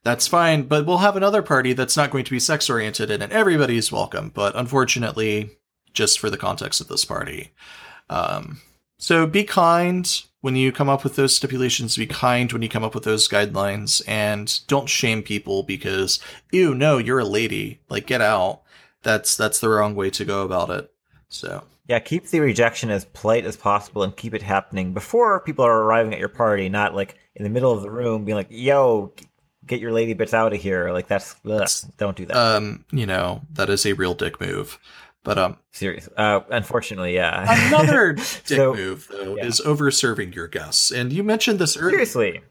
[0.07, 0.63] that's fine.
[0.63, 4.31] But we'll have another party that's not going to be sex oriented, and everybody's welcome.
[4.33, 5.57] But unfortunately,
[5.91, 7.51] just for the context of this party.
[8.09, 8.61] Um,
[8.97, 10.09] so be kind
[10.39, 11.97] when you come up with those stipulations.
[11.97, 16.21] Be kind when you come up with those guidelines, and don't shame people because
[16.53, 17.81] ew, no, you're a lady.
[17.89, 18.61] Like get out.
[19.03, 20.89] That's that's the wrong way to go about it.
[21.27, 25.65] So Yeah, keep the rejection as polite as possible, and keep it happening before people
[25.65, 28.47] are arriving at your party, not like in the middle of the room, being like,
[28.49, 29.13] "Yo,
[29.67, 31.67] get your lady bits out of here!" Like that's ugh,
[31.97, 32.35] don't do that.
[32.37, 34.79] um, you know that is a real dick move.
[35.23, 36.07] But um, Serious.
[36.15, 37.67] Uh, unfortunately, yeah.
[37.67, 39.45] another dick So- move though yeah.
[39.45, 41.91] is over serving your guests, and you mentioned this earlier.
[42.05, 42.41] Seriously.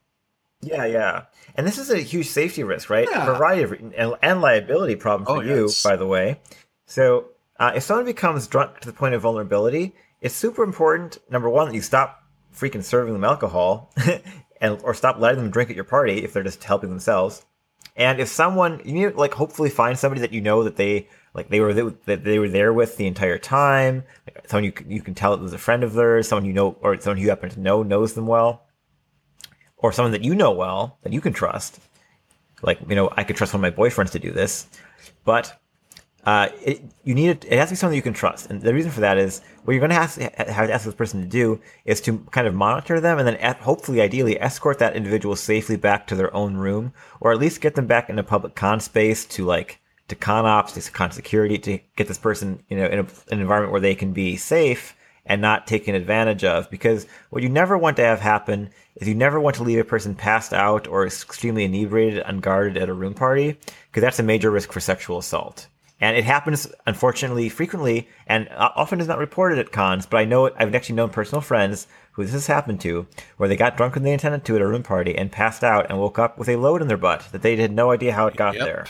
[0.63, 1.23] Yeah, yeah.
[1.55, 3.09] And this is a huge safety risk, right?
[3.11, 3.23] Yeah.
[3.31, 5.83] A variety of and, and liability problem for Oh, you, yes.
[5.83, 6.41] by the way.
[6.87, 7.27] So,
[7.59, 11.19] uh, if someone becomes drunk to the point of vulnerability, it's super important.
[11.31, 12.23] Number one, that you stop
[12.55, 13.93] freaking serving them alcohol,
[14.61, 17.45] and or stop letting them drink at your party if they're just helping themselves.
[17.97, 21.49] And if someone you need like hopefully find somebody that you know that they like
[21.49, 25.03] they were th- that they were there with the entire time, like someone you you
[25.03, 27.51] can tell it was a friend of theirs, someone you know or someone you happen
[27.51, 28.67] to know knows them well,
[29.77, 31.81] or someone that you know well that you can trust.
[32.63, 34.67] Like you know, I could trust one of my boyfriends to do this,
[35.25, 35.59] but
[36.27, 37.45] uh, it, you need it.
[37.45, 39.73] It has to be something you can trust, and the reason for that is what
[39.73, 43.01] you're going to have to, ask this person to do is to kind of monitor
[43.01, 47.31] them, and then hopefully, ideally, escort that individual safely back to their own room, or
[47.31, 49.79] at least get them back in a public con space to like
[50.09, 53.41] to con ops, to con security, to get this person you know in a, an
[53.41, 54.97] environment where they can be safe
[55.27, 56.69] and not taken advantage of.
[56.71, 59.85] Because what you never want to have happen is you never want to leave a
[59.85, 63.57] person passed out or extremely inebriated, unguarded at a room party,
[63.91, 65.69] because that's a major risk for sexual assault.
[65.99, 70.05] And it happens, unfortunately, frequently, and uh, often is not reported at cons.
[70.05, 70.55] But I know it.
[70.59, 73.07] I've actually known personal friends who this has happened to,
[73.39, 75.87] where they got drunk when they intended to at a room party and passed out
[75.89, 78.27] and woke up with a load in their butt that they had no idea how
[78.27, 78.65] it got Yep.
[78.65, 78.87] there.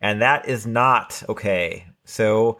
[0.00, 1.86] And that is not okay.
[2.04, 2.58] So,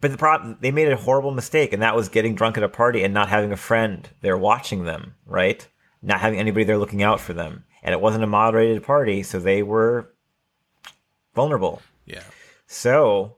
[0.00, 2.68] but the problem, they made a horrible mistake, and that was getting drunk at a
[2.68, 5.66] party and not having a friend there watching them, right?
[6.02, 7.64] Not having anybody there looking out for them.
[7.82, 10.12] And it wasn't a moderated party, so they were
[11.34, 11.82] vulnerable.
[12.08, 12.24] Yeah.
[12.66, 13.36] So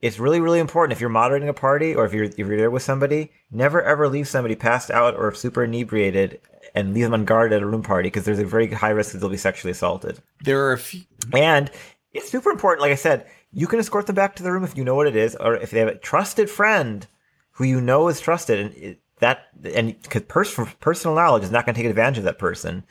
[0.00, 2.70] it's really, really important if you're moderating a party or if you're if you're there
[2.70, 6.40] with somebody, never ever leave somebody passed out or super inebriated
[6.74, 9.18] and leave them unguarded at a room party because there's a very high risk that
[9.18, 10.20] they'll be sexually assaulted.
[10.44, 11.02] There are a few.
[11.32, 11.70] And
[12.12, 14.76] it's super important, like I said, you can escort them back to the room if
[14.76, 17.06] you know what it is, or if they have a trusted friend
[17.52, 21.66] who you know is trusted, and it, that and because pers- personal knowledge is not
[21.66, 22.84] going to take advantage of that person.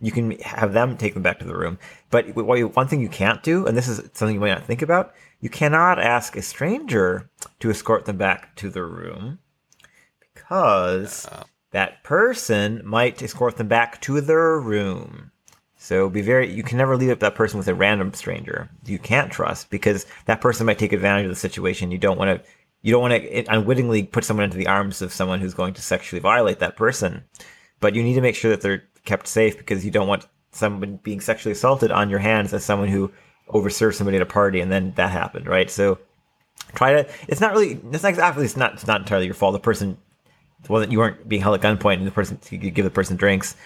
[0.00, 1.78] You can have them take them back to the room.
[2.10, 5.14] But one thing you can't do, and this is something you might not think about,
[5.40, 9.38] you cannot ask a stranger to escort them back to the room
[10.20, 11.28] because
[11.70, 15.30] that person might escort them back to their room.
[15.78, 18.98] So be very, you can never leave up that person with a random stranger you
[18.98, 21.90] can't trust because that person might take advantage of the situation.
[21.90, 22.50] You don't want to,
[22.82, 25.82] you don't want to unwittingly put someone into the arms of someone who's going to
[25.82, 27.24] sexually violate that person.
[27.80, 30.96] But you need to make sure that they're kept safe because you don't want someone
[31.02, 33.10] being sexually assaulted on your hands as someone who
[33.48, 35.70] overserved somebody at a party and then that happened, right?
[35.70, 35.98] So
[36.74, 39.52] try to, it's not really, it's not exactly, it's not, it's not entirely your fault.
[39.52, 39.96] The person
[40.68, 43.56] wasn't, you weren't being held at gunpoint and the person, you give the person drinks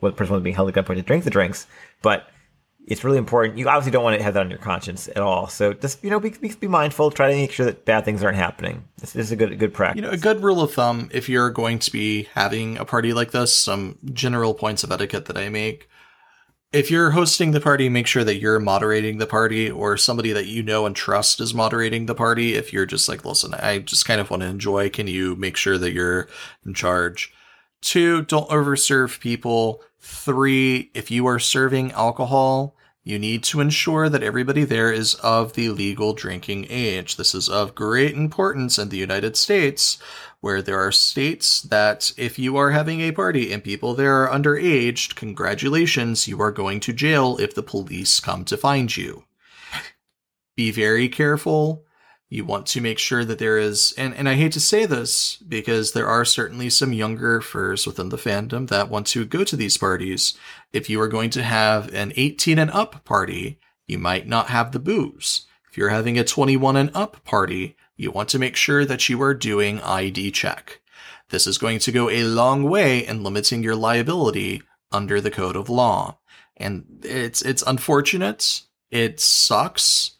[0.00, 1.66] what person was being held at gunpoint to drink the drinks,
[2.00, 2.30] but
[2.88, 3.58] it's really important.
[3.58, 5.46] You obviously don't want to have that on your conscience at all.
[5.48, 7.10] So just you know, be, be, be mindful.
[7.10, 8.84] Try to make sure that bad things aren't happening.
[8.98, 9.96] This, this is a good good practice.
[9.96, 13.12] You know, a good rule of thumb if you're going to be having a party
[13.12, 15.88] like this, some general points of etiquette that I make.
[16.72, 20.46] If you're hosting the party, make sure that you're moderating the party or somebody that
[20.46, 22.54] you know and trust is moderating the party.
[22.54, 25.56] If you're just like, listen, I just kind of want to enjoy, can you make
[25.56, 26.28] sure that you're
[26.66, 27.32] in charge?
[27.80, 29.82] Two, don't overserve people.
[29.98, 32.74] Three, if you are serving alcohol,
[33.08, 37.16] you need to ensure that everybody there is of the legal drinking age.
[37.16, 39.96] This is of great importance in the United States,
[40.42, 44.28] where there are states that if you are having a party and people there are
[44.28, 49.24] underage, congratulations, you are going to jail if the police come to find you.
[50.54, 51.86] Be very careful
[52.28, 55.36] you want to make sure that there is and, and i hate to say this
[55.36, 59.56] because there are certainly some younger furs within the fandom that want to go to
[59.56, 60.36] these parties.
[60.72, 64.72] If you are going to have an 18 and up party you might not have
[64.72, 68.84] the booze if you're having a 21 and up party you want to make sure
[68.84, 70.80] that you are doing id check.
[71.30, 75.56] This is going to go a long way in limiting your liability under the code
[75.56, 76.18] of law.
[76.56, 78.62] And it's it's unfortunate.
[78.90, 80.12] It sucks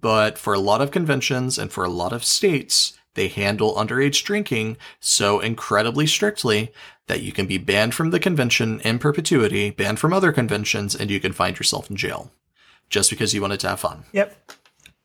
[0.00, 4.24] but for a lot of conventions and for a lot of states, they handle underage
[4.24, 6.72] drinking so incredibly strictly
[7.06, 11.10] that you can be banned from the convention in perpetuity, banned from other conventions, and
[11.10, 12.30] you can find yourself in jail
[12.90, 14.04] just because you wanted to have fun.
[14.12, 14.52] Yep.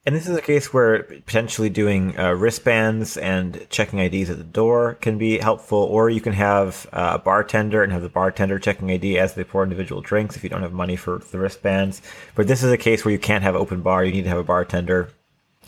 [0.03, 4.43] And this is a case where potentially doing uh, wristbands and checking IDs at the
[4.43, 8.57] door can be helpful, or you can have uh, a bartender and have the bartender
[8.57, 12.01] checking ID as they pour individual drinks if you don't have money for the wristbands.
[12.33, 14.39] But this is a case where you can't have open bar; you need to have
[14.39, 15.09] a bartender,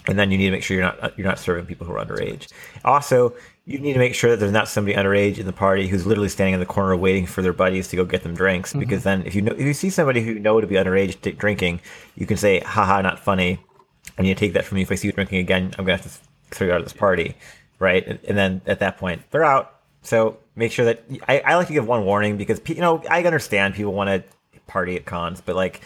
[0.08, 2.04] and then you need to make sure you're not you're not serving people who are
[2.04, 2.52] underage.
[2.84, 3.36] Also,
[3.66, 6.28] you need to make sure that there's not somebody underage in the party who's literally
[6.28, 8.72] standing in the corner waiting for their buddies to go get them drinks.
[8.72, 8.80] Mm-hmm.
[8.80, 11.38] Because then, if you know if you see somebody who you know to be underage
[11.38, 11.82] drinking,
[12.16, 13.60] you can say, "Haha, not funny."
[14.18, 14.84] And you take that from me.
[14.84, 16.94] If I see you drinking again, I'm gonna have to throw you out of this
[16.94, 17.36] party,
[17.80, 18.06] right?
[18.26, 19.80] And, then at that point, they're out.
[20.02, 23.24] So make sure that I, I like to give one warning because you know I
[23.24, 24.24] understand people want to
[24.68, 25.82] party at cons, but like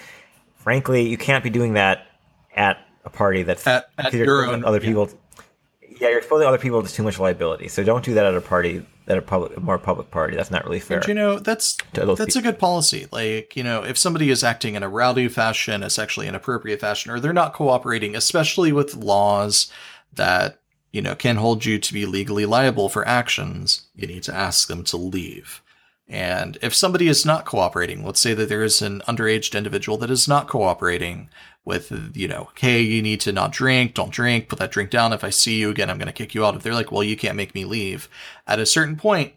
[0.56, 2.08] frankly, you can't be doing that
[2.56, 5.08] at a party that's at, at your own other people.
[5.08, 5.94] Yeah.
[6.02, 7.68] yeah, you're exposing other people to too much liability.
[7.70, 10.36] So don't do that at a party at a public, a more public party.
[10.36, 11.00] That's not really fair.
[11.00, 12.40] And you know, that's that's people.
[12.40, 13.08] a good policy.
[13.12, 17.12] Like, you know, if somebody is acting in a rowdy fashion, a sexually inappropriate fashion,
[17.12, 19.72] or they're not cooperating, especially with laws
[20.14, 20.60] that
[20.92, 24.68] you know can hold you to be legally liable for actions, you need to ask
[24.68, 25.62] them to leave.
[26.10, 30.10] And if somebody is not cooperating, let's say that there is an underage individual that
[30.10, 31.30] is not cooperating
[31.68, 35.14] with, you know, hey, you need to not drink, don't drink, put that drink down.
[35.14, 36.56] If I see you again, I'm going to kick you out.
[36.56, 38.10] If they're like, well, you can't make me leave.
[38.48, 39.34] At a certain point,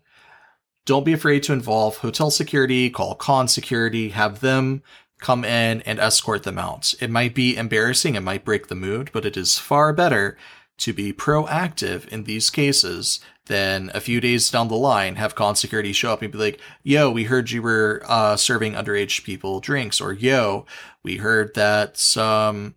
[0.87, 4.83] don't be afraid to involve hotel security, call con security, have them
[5.21, 6.95] come in and escort them out.
[7.01, 10.39] It might be embarrassing, it might break the mood, but it is far better
[10.79, 13.21] to be proactive in these cases
[13.51, 16.61] then a few days down the line have con security show up and be like
[16.85, 20.65] yo we heard you were uh, serving underage people drinks or yo
[21.03, 22.75] we heard that some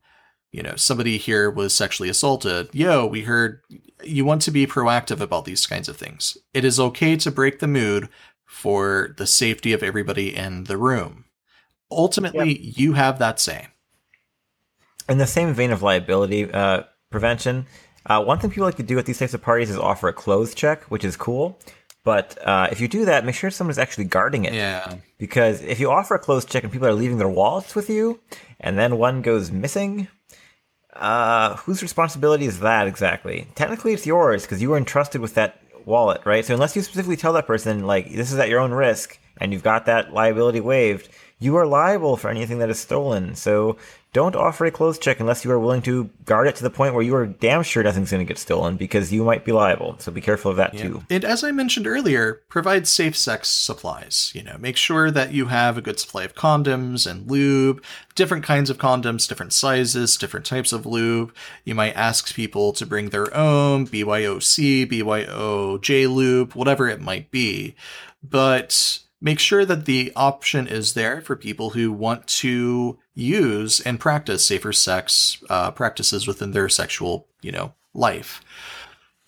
[0.51, 3.61] you know somebody here was sexually assaulted yo we heard
[4.03, 7.59] you want to be proactive about these kinds of things it is okay to break
[7.59, 8.09] the mood
[8.45, 11.25] for the safety of everybody in the room
[11.91, 12.77] ultimately yep.
[12.77, 13.67] you have that say
[15.09, 17.65] in the same vein of liability uh, prevention
[18.05, 20.13] uh, one thing people like to do at these types of parties is offer a
[20.13, 21.57] clothes check, which is cool.
[22.03, 24.53] But uh, if you do that, make sure someone's actually guarding it.
[24.53, 24.95] Yeah.
[25.17, 28.19] Because if you offer a clothes check and people are leaving their wallets with you,
[28.59, 30.09] and then one goes missing,
[30.93, 33.47] uh, whose responsibility is that exactly?
[33.55, 36.45] Technically, it's yours because you were entrusted with that wallet, right?
[36.45, 39.53] So unless you specifically tell that person, like, this is at your own risk, and
[39.53, 41.09] you've got that liability waived,
[41.39, 43.35] you are liable for anything that is stolen.
[43.35, 43.77] So
[44.13, 46.93] don't offer a clothes check unless you are willing to guard it to the point
[46.93, 49.95] where you are damn sure nothing's going to get stolen because you might be liable.
[49.97, 50.83] So be careful of that yeah.
[50.83, 51.03] too.
[51.09, 54.31] And as I mentioned earlier, provide safe sex supplies.
[54.35, 57.83] You know, make sure that you have a good supply of condoms and lube,
[58.13, 61.33] different kinds of condoms, different sizes, different types of lube.
[61.65, 67.75] You might ask people to bring their own BYOC, BYOJ lube, whatever it might be.
[68.21, 73.99] But make sure that the option is there for people who want to use and
[73.99, 78.41] practice safer sex uh, practices within their sexual, you know, life.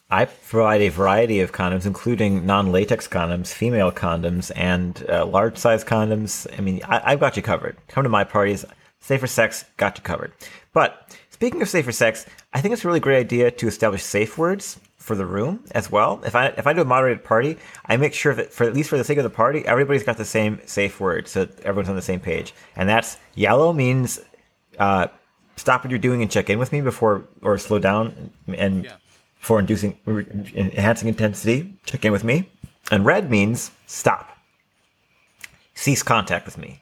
[0.09, 6.47] I provide a variety of condoms, including non-latex condoms, female condoms, and uh, large-size condoms.
[6.57, 7.77] I mean, I- I've got you covered.
[7.87, 8.65] Come to my parties.
[8.99, 10.31] Safer sex got you covered.
[10.73, 14.37] But speaking of safer sex, I think it's a really great idea to establish safe
[14.37, 16.19] words for the room as well.
[16.25, 18.89] If I if I do a moderated party, I make sure that for at least
[18.89, 21.95] for the sake of the party, everybody's got the same safe word, so everyone's on
[21.95, 22.55] the same page.
[22.75, 24.19] And that's yellow means
[24.79, 25.07] uh,
[25.57, 28.93] stop what you're doing and check in with me before or slow down and yeah.
[29.37, 32.49] for inducing enhancing intensity, check in with me.
[32.89, 34.35] And red means stop,
[35.75, 36.81] cease contact with me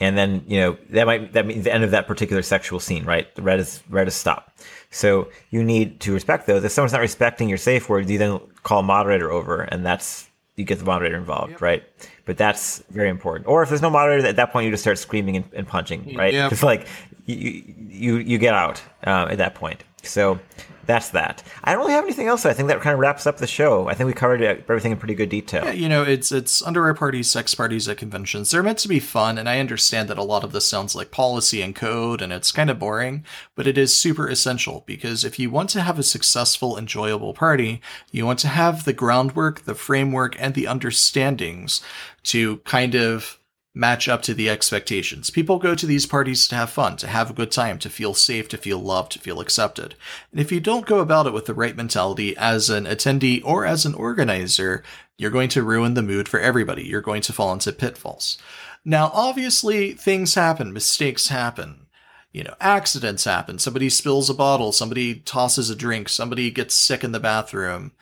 [0.00, 3.04] and then you know that might that means the end of that particular sexual scene,
[3.04, 3.34] right?
[3.34, 4.56] The red is red is stop.
[4.90, 6.64] So you need to respect those.
[6.64, 10.64] If someone's not respecting your safe words, you then call moderator over, and that's you
[10.64, 11.60] get the moderator involved, yep.
[11.60, 11.84] right?
[12.24, 13.46] But that's very important.
[13.46, 16.16] Or if there's no moderator, at that point you just start screaming and, and punching,
[16.16, 16.34] right?
[16.34, 16.86] It's like
[17.26, 19.84] you you you get out uh, at that point.
[20.08, 20.40] So
[20.88, 21.42] that's that.
[21.62, 22.46] I don't really have anything else.
[22.46, 23.88] I think that kind of wraps up the show.
[23.88, 25.66] I think we covered everything in pretty good detail.
[25.66, 28.50] Yeah, you know, it's it's underwear parties, sex parties at conventions.
[28.50, 31.10] They're meant to be fun, and I understand that a lot of this sounds like
[31.10, 33.22] policy and code, and it's kind of boring,
[33.54, 37.82] but it is super essential because if you want to have a successful, enjoyable party,
[38.10, 41.82] you want to have the groundwork, the framework, and the understandings
[42.22, 43.37] to kind of
[43.78, 45.30] match up to the expectations.
[45.30, 48.12] People go to these parties to have fun, to have a good time, to feel
[48.12, 49.94] safe, to feel loved, to feel accepted.
[50.32, 53.64] And if you don't go about it with the right mentality as an attendee or
[53.64, 54.82] as an organizer,
[55.16, 56.84] you're going to ruin the mood for everybody.
[56.84, 58.36] You're going to fall into pitfalls.
[58.84, 61.86] Now, obviously, things happen, mistakes happen.
[62.32, 63.58] You know, accidents happen.
[63.58, 67.92] Somebody spills a bottle, somebody tosses a drink, somebody gets sick in the bathroom.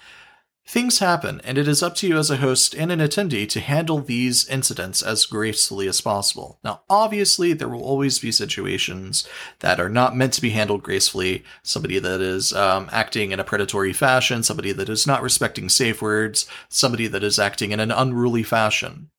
[0.69, 3.61] Things happen, and it is up to you as a host and an attendee to
[3.61, 6.59] handle these incidents as gracefully as possible.
[6.65, 9.29] Now, obviously, there will always be situations
[9.61, 11.45] that are not meant to be handled gracefully.
[11.63, 16.03] Somebody that is um, acting in a predatory fashion, somebody that is not respecting safe
[16.03, 19.11] words, somebody that is acting in an unruly fashion.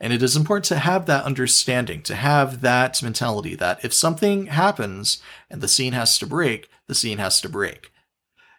[0.00, 4.46] And it is important to have that understanding, to have that mentality that if something
[4.46, 7.90] happens and the scene has to break, the scene has to break.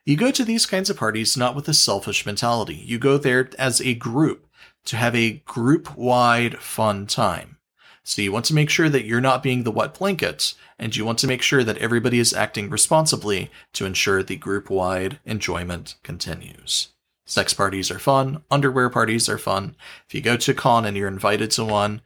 [0.05, 2.75] You go to these kinds of parties not with a selfish mentality.
[2.75, 4.47] You go there as a group
[4.85, 7.57] to have a group wide fun time.
[8.03, 11.03] So you want to make sure that you're not being the wet blanket, and you
[11.03, 15.95] want to make sure that everybody is acting responsibly to ensure the group wide enjoyment
[16.03, 16.89] continues.
[17.25, 19.75] Sex parties are fun, underwear parties are fun.
[20.07, 22.01] If you go to con and you're invited to one,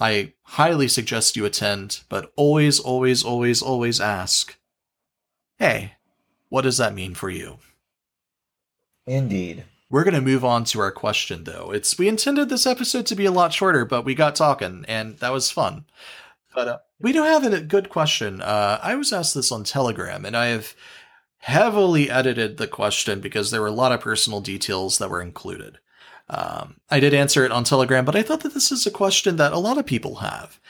[0.00, 4.58] I highly suggest you attend, but always, always, always, always ask,
[5.60, 5.92] hey,
[6.54, 7.58] what does that mean for you?
[9.08, 9.64] Indeed.
[9.90, 11.72] We're going to move on to our question though.
[11.72, 15.18] It's we intended this episode to be a lot shorter, but we got talking and
[15.18, 15.84] that was fun.
[16.54, 18.40] But uh, we do have a good question.
[18.40, 20.76] Uh, I was asked this on Telegram and I have
[21.38, 25.80] heavily edited the question because there were a lot of personal details that were included.
[26.28, 29.34] Um, I did answer it on Telegram, but I thought that this is a question
[29.38, 30.60] that a lot of people have.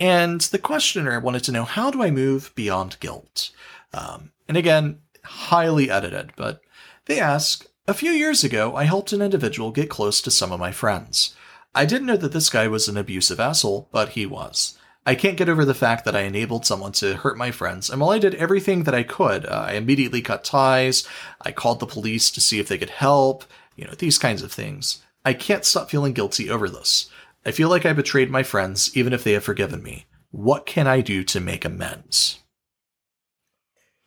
[0.00, 3.50] And the questioner wanted to know how do I move beyond guilt?
[3.92, 6.60] Um, and again, highly edited, but
[7.06, 10.60] they ask A few years ago, I helped an individual get close to some of
[10.60, 11.34] my friends.
[11.74, 14.78] I didn't know that this guy was an abusive asshole, but he was.
[15.06, 18.00] I can't get over the fact that I enabled someone to hurt my friends, and
[18.00, 21.06] while I did everything that I could, uh, I immediately cut ties,
[21.42, 23.44] I called the police to see if they could help,
[23.76, 25.02] you know, these kinds of things.
[25.24, 27.10] I can't stop feeling guilty over this.
[27.44, 30.06] I feel like I betrayed my friends, even if they have forgiven me.
[30.30, 32.38] What can I do to make amends?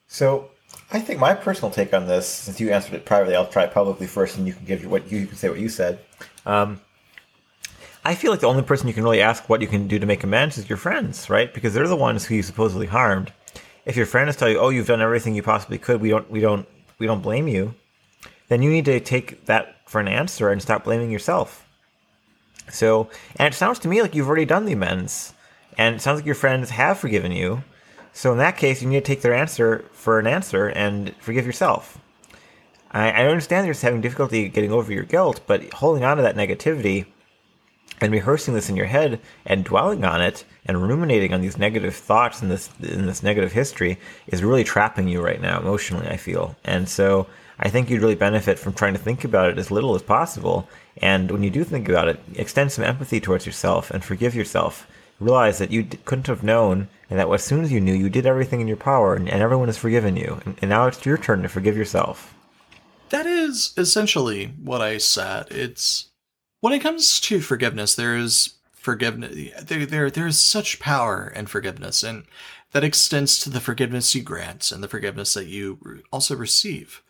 [0.07, 0.49] So,
[0.91, 4.07] I think my personal take on this, since you answered it privately, I'll try publicly
[4.07, 5.99] first, and you can give what you, you can say what you said.
[6.45, 6.79] Um,
[8.05, 10.05] I feel like the only person you can really ask what you can do to
[10.05, 11.53] make amends is your friends, right?
[11.53, 13.33] Because they're the ones who you supposedly harmed.
[13.85, 15.99] If your friends tell you, "Oh, you've done everything you possibly could.
[15.99, 16.65] We don't, we don't,
[16.99, 17.73] we don't blame you,"
[18.47, 21.65] then you need to take that for an answer and stop blaming yourself.
[22.69, 25.33] So, and it sounds to me like you've already done the amends,
[25.77, 27.63] and it sounds like your friends have forgiven you.
[28.17, 31.45] So in that case, you need to take their answer for an answer and forgive
[31.45, 31.99] yourself.
[32.89, 36.35] I, I understand you're having difficulty getting over your guilt, but holding on to that
[36.35, 37.05] negativity
[38.01, 41.95] and rehearsing this in your head and dwelling on it and ruminating on these negative
[41.95, 46.07] thoughts and this in this negative history is really trapping you right now emotionally.
[46.07, 47.27] I feel, and so
[47.59, 50.67] I think you'd really benefit from trying to think about it as little as possible.
[51.03, 54.87] And when you do think about it, extend some empathy towards yourself and forgive yourself
[55.19, 58.25] realize that you couldn't have known, and that as soon as you knew, you did
[58.25, 60.41] everything in your power, and, and everyone has forgiven you.
[60.45, 62.33] And, and, now it's your turn to forgive yourself.
[63.09, 65.47] That is essentially what I said.
[65.51, 66.09] It's
[66.59, 69.51] when it comes to forgiveness, there is forgiveness.
[69.63, 72.25] There, there, there is such power in forgiveness, and
[72.71, 77.01] that extends to the forgiveness you grant and the forgiveness that you also receive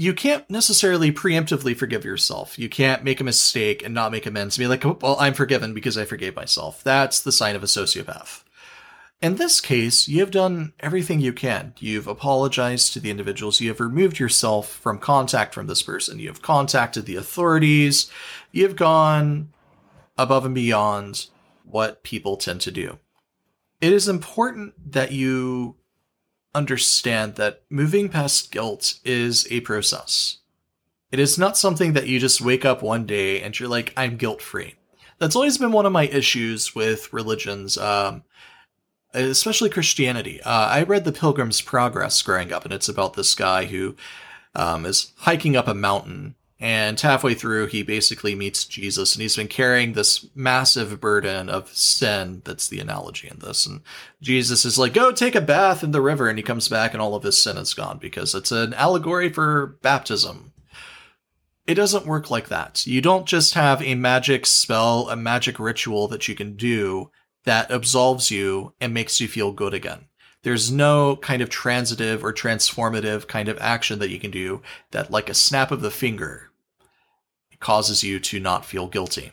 [0.00, 2.58] you can't necessarily preemptively forgive yourself.
[2.58, 4.56] You can't make a mistake and not make amends.
[4.56, 6.82] Be like, oh, well, I'm forgiven because I forgave myself.
[6.82, 8.42] That's the sign of a sociopath.
[9.22, 11.74] In this case, you have done everything you can.
[11.78, 13.60] You've apologized to the individuals.
[13.60, 16.18] You have removed yourself from contact from this person.
[16.18, 18.10] You have contacted the authorities.
[18.50, 19.52] You have gone
[20.16, 21.26] above and beyond
[21.64, 22.98] what people tend to do.
[23.82, 25.76] It is important that you
[26.54, 30.38] understand that moving past guilt is a process.
[31.12, 34.16] It is not something that you just wake up one day and you're like, I'm
[34.16, 34.76] guilt free.
[35.18, 38.24] That's always been one of my issues with religions, um,
[39.14, 40.40] especially Christianity.
[40.42, 43.96] Uh, I read The Pilgrim's Progress growing up, and it's about this guy who
[44.54, 49.36] um, is hiking up a mountain And halfway through, he basically meets Jesus, and he's
[49.36, 52.42] been carrying this massive burden of sin.
[52.44, 53.64] That's the analogy in this.
[53.64, 53.80] And
[54.20, 56.28] Jesus is like, Go take a bath in the river.
[56.28, 59.30] And he comes back, and all of his sin is gone because it's an allegory
[59.30, 60.52] for baptism.
[61.66, 62.86] It doesn't work like that.
[62.86, 67.10] You don't just have a magic spell, a magic ritual that you can do
[67.44, 70.06] that absolves you and makes you feel good again.
[70.42, 75.10] There's no kind of transitive or transformative kind of action that you can do that,
[75.10, 76.50] like a snap of the finger,
[77.58, 79.32] causes you to not feel guilty.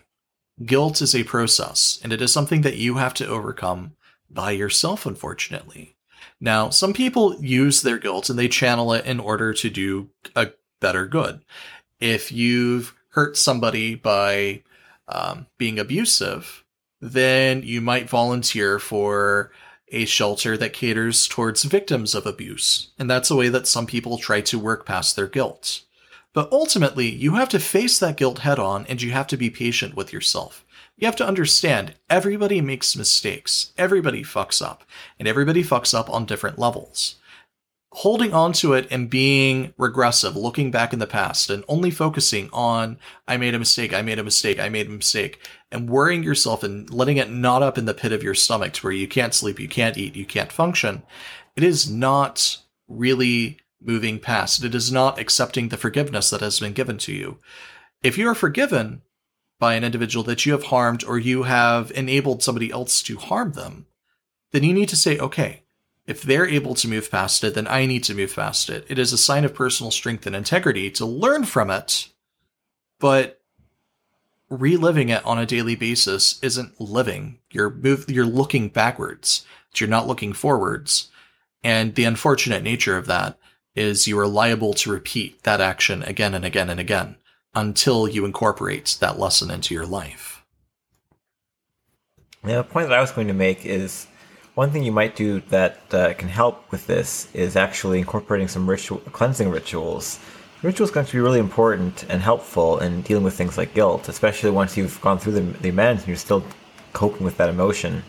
[0.65, 3.93] Guilt is a process, and it is something that you have to overcome
[4.29, 5.95] by yourself, unfortunately.
[6.41, 10.51] Now, some people use their guilt and they channel it in order to do a
[10.79, 11.41] better good.
[11.99, 14.63] If you've hurt somebody by
[15.07, 16.63] um, being abusive,
[16.99, 19.51] then you might volunteer for
[19.89, 22.89] a shelter that caters towards victims of abuse.
[22.99, 25.81] And that's a way that some people try to work past their guilt.
[26.33, 29.49] But ultimately, you have to face that guilt head on and you have to be
[29.49, 30.65] patient with yourself.
[30.97, 34.83] You have to understand everybody makes mistakes, everybody fucks up,
[35.19, 37.15] and everybody fucks up on different levels.
[37.91, 42.49] Holding on to it and being regressive, looking back in the past and only focusing
[42.51, 42.97] on,
[43.27, 45.39] I made a mistake, I made a mistake, I made a mistake,
[45.71, 48.83] and worrying yourself and letting it knot up in the pit of your stomach to
[48.83, 51.03] where you can't sleep, you can't eat, you can't function,
[51.55, 52.57] it is not
[52.87, 54.63] really moving past.
[54.63, 57.39] It is not accepting the forgiveness that has been given to you.
[58.03, 59.01] If you are forgiven
[59.59, 63.53] by an individual that you have harmed or you have enabled somebody else to harm
[63.53, 63.87] them,
[64.51, 65.63] then you need to say, okay,
[66.05, 68.85] if they're able to move past it, then I need to move past it.
[68.87, 72.09] It is a sign of personal strength and integrity to learn from it,
[72.99, 73.36] but
[74.49, 77.39] reliving it on a daily basis isn't living.
[77.51, 79.45] You're move, you're looking backwards.
[79.75, 81.11] You're not looking forwards.
[81.63, 83.37] And the unfortunate nature of that
[83.75, 87.17] is you are liable to repeat that action again and again and again
[87.53, 90.43] until you incorporate that lesson into your life.
[92.45, 94.07] Yeah, the point that I was going to make is
[94.55, 98.69] one thing you might do that uh, can help with this is actually incorporating some
[98.69, 100.19] ritual cleansing rituals.
[100.67, 104.49] Rituals going to be really important and helpful in dealing with things like guilt, especially
[104.49, 106.43] once you've gone through the, the amends and you're still
[106.91, 108.03] coping with that emotion.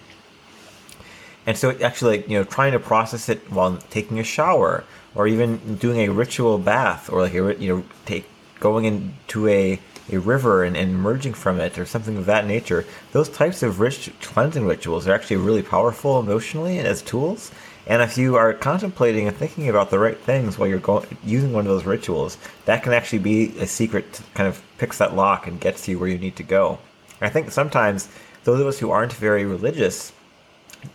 [1.47, 4.83] And so, actually, like, you know, trying to process it while taking a shower
[5.15, 8.29] or even doing a ritual bath, or like a you know take
[8.59, 9.79] going into a
[10.11, 12.85] a river and, and emerging from it, or something of that nature.
[13.13, 17.53] Those types of rich cleansing rituals are actually really powerful emotionally as tools.
[17.89, 21.53] And if you are contemplating and thinking about the right things while you're going using
[21.53, 22.37] one of those rituals,
[22.67, 25.99] that can actually be a secret to kind of picks that lock and gets you
[25.99, 26.79] where you need to go.
[27.21, 28.09] I think sometimes
[28.45, 30.13] those of us who aren't very religious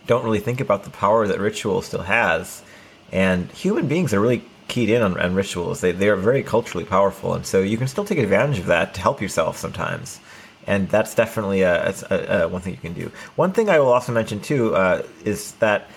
[0.06, 2.62] don't really think about the power that ritual still has
[3.12, 5.80] and human beings are really keyed in on, on rituals.
[5.80, 7.34] They, they are very culturally powerful.
[7.34, 10.20] And so you can still take advantage of that to help yourself sometimes.
[10.66, 13.12] And that's definitely a, a, a one thing you can do.
[13.36, 15.88] One thing I will also mention too uh, is that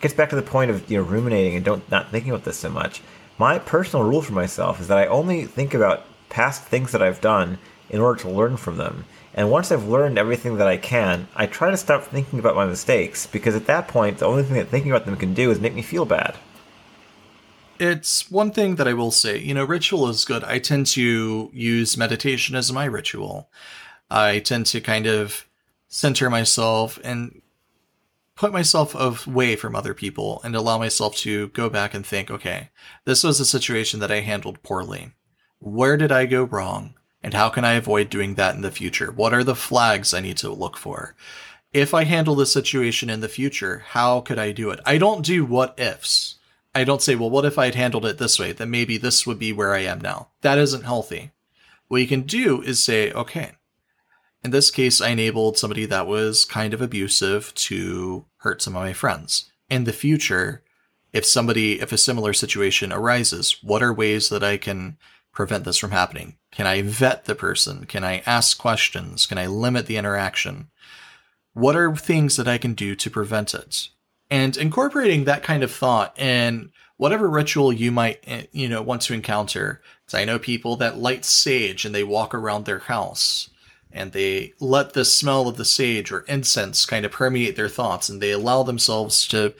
[0.00, 2.58] gets back to the point of you know ruminating and don't not thinking about this
[2.58, 3.02] so much.
[3.38, 7.20] My personal rule for myself is that I only think about past things that I've
[7.20, 7.58] done
[7.90, 9.04] in order to learn from them.
[9.34, 12.64] And once I've learned everything that I can, I try to stop thinking about my
[12.64, 15.60] mistakes because at that point, the only thing that thinking about them can do is
[15.60, 16.36] make me feel bad
[17.78, 19.38] it's one thing that I will say.
[19.38, 20.44] You know, ritual is good.
[20.44, 23.50] I tend to use meditation as my ritual.
[24.10, 25.46] I tend to kind of
[25.88, 27.42] center myself and
[28.36, 32.68] put myself away from other people and allow myself to go back and think, okay,
[33.04, 35.12] this was a situation that I handled poorly.
[35.58, 36.94] Where did I go wrong?
[37.22, 39.10] And how can I avoid doing that in the future?
[39.10, 41.16] What are the flags I need to look for?
[41.72, 44.80] If I handle this situation in the future, how could I do it?
[44.86, 46.36] I don't do what ifs.
[46.74, 48.52] I don't say, well, what if I had handled it this way?
[48.52, 50.28] Then maybe this would be where I am now.
[50.42, 51.32] That isn't healthy.
[51.88, 53.52] What you can do is say, okay,
[54.46, 58.82] in this case, I enabled somebody that was kind of abusive to hurt some of
[58.82, 59.50] my friends.
[59.68, 60.62] In the future,
[61.12, 64.96] if somebody, if a similar situation arises, what are ways that I can
[65.32, 66.36] prevent this from happening?
[66.50, 67.86] Can I vet the person?
[67.86, 69.26] Can I ask questions?
[69.26, 70.68] Can I limit the interaction?
[71.52, 73.88] What are things that I can do to prevent it?
[74.30, 79.02] and incorporating that kind of thought in whatever ritual you might eh, you know want
[79.02, 83.50] to encounter because i know people that light sage and they walk around their house
[83.96, 88.08] and they let the smell of the sage or incense kind of permeate their thoughts
[88.08, 89.54] and they allow themselves to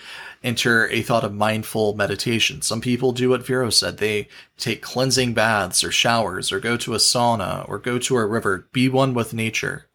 [0.44, 5.32] enter a thought of mindful meditation some people do what vero said they take cleansing
[5.34, 9.14] baths or showers or go to a sauna or go to a river be one
[9.14, 9.86] with nature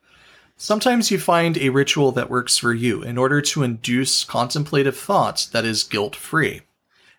[0.64, 5.48] Sometimes you find a ritual that works for you in order to induce contemplative thought
[5.54, 6.62] that is guilt free.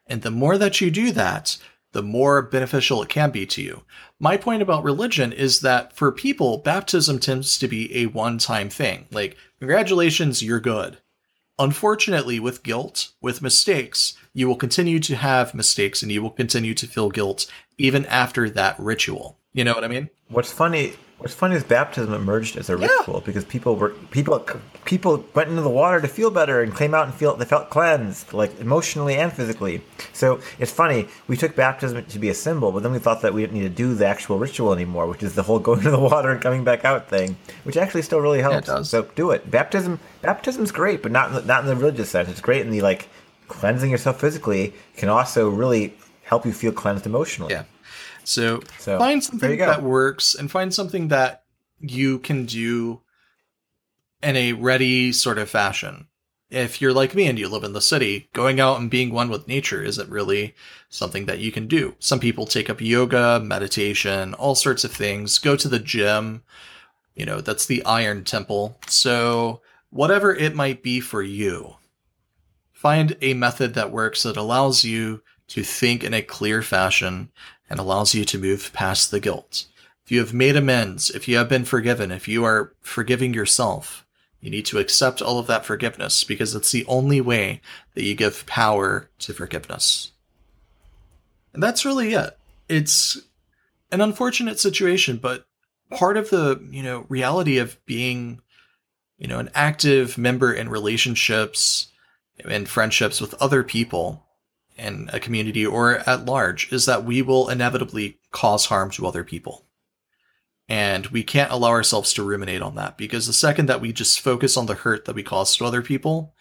[0.07, 1.59] And the more that you do that,
[1.91, 3.83] the more beneficial it can be to you.
[4.23, 8.71] My point about religion is that for people, baptism tends to be a one time
[8.71, 9.07] thing.
[9.11, 10.99] Like, congratulations, you're good.
[11.59, 16.73] Unfortunately, with guilt, with mistakes, you will continue to have mistakes and you will continue
[16.73, 19.39] to feel guilt even after that ritual.
[19.53, 20.09] You know what I mean?
[20.29, 20.93] What's funny
[21.23, 23.21] What's funny is baptism emerged as a ritual yeah.
[23.25, 24.45] because people were people
[24.85, 27.71] people went into the water to feel better and came out and feel they felt
[27.71, 29.83] cleansed, like emotionally and physically.
[30.13, 33.33] So it's funny we took baptism to be a symbol, but then we thought that
[33.33, 35.93] we didn't need to do the actual ritual anymore, which is the whole going to
[35.93, 38.67] the water and coming back out thing, which actually still really helps.
[38.67, 39.49] Yeah, so do it.
[39.49, 42.29] Baptism baptism's great, but not in the, not in the religious sense.
[42.29, 43.09] It's great in the like
[43.47, 45.95] cleansing yourself physically can also really
[46.25, 47.53] help you feel cleansed emotionally.
[47.53, 47.65] Yeah.
[48.25, 51.45] So, so find something that works and find something that
[51.81, 53.01] you can do
[54.23, 56.07] in a ready sort of fashion.
[56.51, 59.31] If you're like me and you live in the city, going out and being one
[59.31, 60.55] with nature isn't really
[60.91, 61.97] something that you can do.
[61.99, 66.43] Some people take up yoga, meditation, all sorts of things, go to the gym.
[67.15, 68.79] You know, that's the iron temple.
[68.87, 71.77] So, whatever it might be for you,
[72.71, 77.31] find a method that works that allows you to think in a clear fashion
[77.73, 79.65] and allows you to move past the guilt.
[80.05, 84.05] If you have made amends, if you have been forgiven, if you are forgiving yourself,
[84.43, 87.63] you need to accept all of that forgiveness because it's the only way
[87.95, 90.13] that you give power to forgiveness.
[91.55, 92.37] And that's really it.
[92.69, 93.19] It's
[93.91, 95.47] an unfortunate situation, but
[95.89, 98.43] part of the, you know, reality of being,
[99.17, 101.87] you know, an active member in relationships
[102.45, 104.27] and friendships with other people
[104.77, 109.25] in a community or at large is that we will inevitably cause harm to other
[109.25, 109.67] people.
[110.69, 114.21] And we can't allow ourselves to ruminate on that because the second that we just
[114.21, 116.35] focus on the hurt that we cause to other people,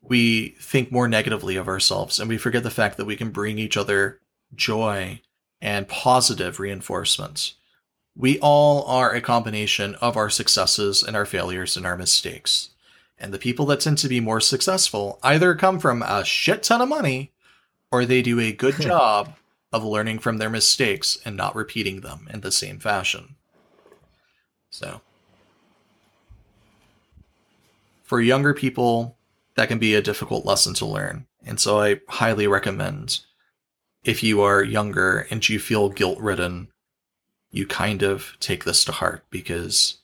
[0.00, 3.58] we think more negatively of ourselves and we forget the fact that we can bring
[3.58, 4.20] each other
[4.54, 5.20] joy
[5.60, 7.54] and positive reinforcements.
[8.16, 12.70] We all are a combination of our successes and our failures and our mistakes.
[13.20, 16.80] And the people that tend to be more successful either come from a shit ton
[16.80, 17.32] of money
[17.90, 19.34] or they do a good job
[19.72, 23.36] of learning from their mistakes and not repeating them in the same fashion.
[24.70, 25.00] So,
[28.02, 29.16] for younger people,
[29.56, 31.26] that can be a difficult lesson to learn.
[31.44, 33.20] And so, I highly recommend
[34.04, 36.68] if you are younger and you feel guilt ridden,
[37.50, 39.98] you kind of take this to heart because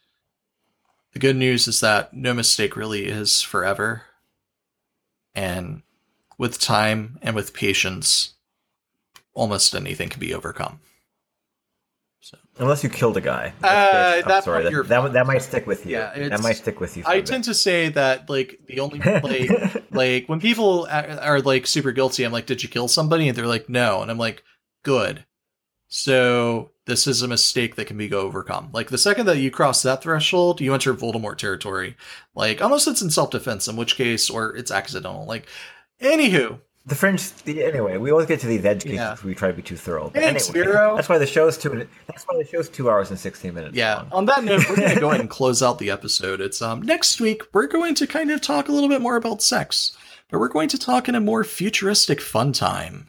[1.15, 4.03] the good news is that no mistake really is forever.
[5.35, 5.83] And
[6.37, 8.35] with time and with patience,
[9.33, 10.81] almost anything can be overcome.
[12.21, 12.37] So.
[12.59, 13.53] Unless you killed a guy.
[13.63, 14.65] Uh, that's sorry.
[14.65, 15.93] That, that, that, might stick with you.
[15.93, 17.05] Yeah, that might stick with you.
[17.07, 21.93] I tend to say that like the only like like when people are like super
[21.93, 23.29] guilty, I'm like, did you kill somebody?
[23.29, 24.43] And they're like, no, and I'm like,
[24.83, 25.25] good.
[25.87, 28.71] So this is a mistake that can be overcome.
[28.73, 31.97] Like the second that you cross that threshold, you enter Voldemort territory.
[32.35, 35.25] Like unless it's in self defense, in which case, or it's accidental.
[35.25, 35.47] Like,
[36.01, 37.33] anywho, the fringe.
[37.45, 38.97] The, anyway, we always get to these edge cases.
[38.97, 39.17] Yeah.
[39.25, 40.11] We try to be too thorough.
[40.11, 40.95] But Thanks, anyway, Vero.
[40.97, 41.89] That's why the show's two.
[42.07, 43.75] That's why the show's two hours and sixteen minutes.
[43.75, 43.97] Yeah.
[43.97, 44.13] Long.
[44.13, 46.43] On that note, we're gonna go ahead and close out the episode.
[46.43, 47.43] It's um next week.
[47.55, 49.97] We're going to kind of talk a little bit more about sex,
[50.31, 53.09] but we're going to talk in a more futuristic, fun time.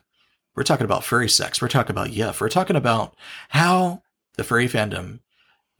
[0.55, 1.61] We're talking about furry sex.
[1.61, 2.39] We're talking about yiff.
[2.39, 3.15] We're talking about
[3.49, 4.03] how
[4.35, 5.19] the furry fandom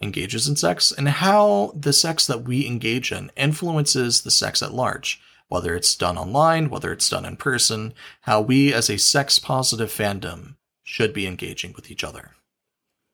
[0.01, 4.73] engages in sex and how the sex that we engage in influences the sex at
[4.73, 9.39] large, whether it's done online, whether it's done in person, how we as a sex
[9.39, 12.31] positive fandom should be engaging with each other.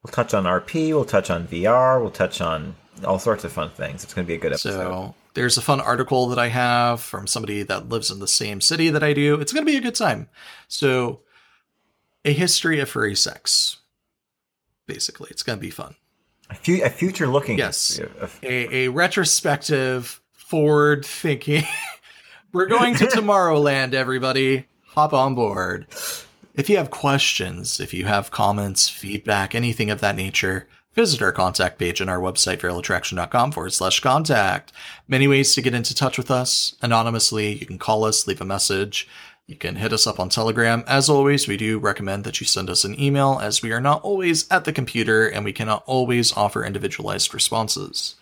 [0.02, 2.74] We'll touch on RP, we'll touch on VR, we'll touch on
[3.04, 4.02] all sorts of fun things.
[4.02, 4.72] It's going to be a good episode.
[4.72, 8.60] So, there's a fun article that I have from somebody that lives in the same
[8.60, 9.40] city that I do.
[9.40, 10.28] It's going to be a good time.
[10.68, 11.20] So,
[12.24, 13.78] a history of furry sex
[14.86, 15.28] basically.
[15.30, 15.94] It's going to be fun.
[16.50, 17.58] A, fu- a future looking.
[17.58, 18.00] Yes.
[18.42, 21.64] A, a retrospective, forward thinking.
[22.52, 24.66] We're going to Tomorrowland, everybody.
[24.88, 25.86] Hop on board.
[26.54, 31.32] If you have questions, if you have comments, feedback, anything of that nature, visit our
[31.32, 34.70] contact page on our website, feralattraction.com forward slash contact.
[35.08, 37.54] Many ways to get into touch with us anonymously.
[37.54, 39.08] You can call us, leave a message.
[39.52, 40.82] You can hit us up on Telegram.
[40.86, 44.00] As always, we do recommend that you send us an email as we are not
[44.02, 48.14] always at the computer and we cannot always offer individualized responses.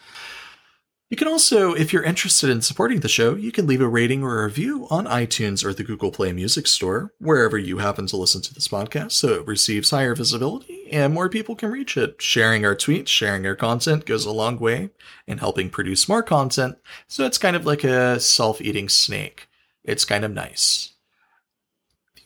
[1.08, 4.24] You can also, if you're interested in supporting the show, you can leave a rating
[4.24, 8.16] or a review on iTunes or the Google Play Music Store, wherever you happen to
[8.16, 12.20] listen to this podcast, so it receives higher visibility and more people can reach it.
[12.20, 14.90] Sharing our tweets, sharing our content goes a long way
[15.28, 16.76] in helping produce more content,
[17.06, 19.46] so it's kind of like a self eating snake.
[19.84, 20.90] It's kind of nice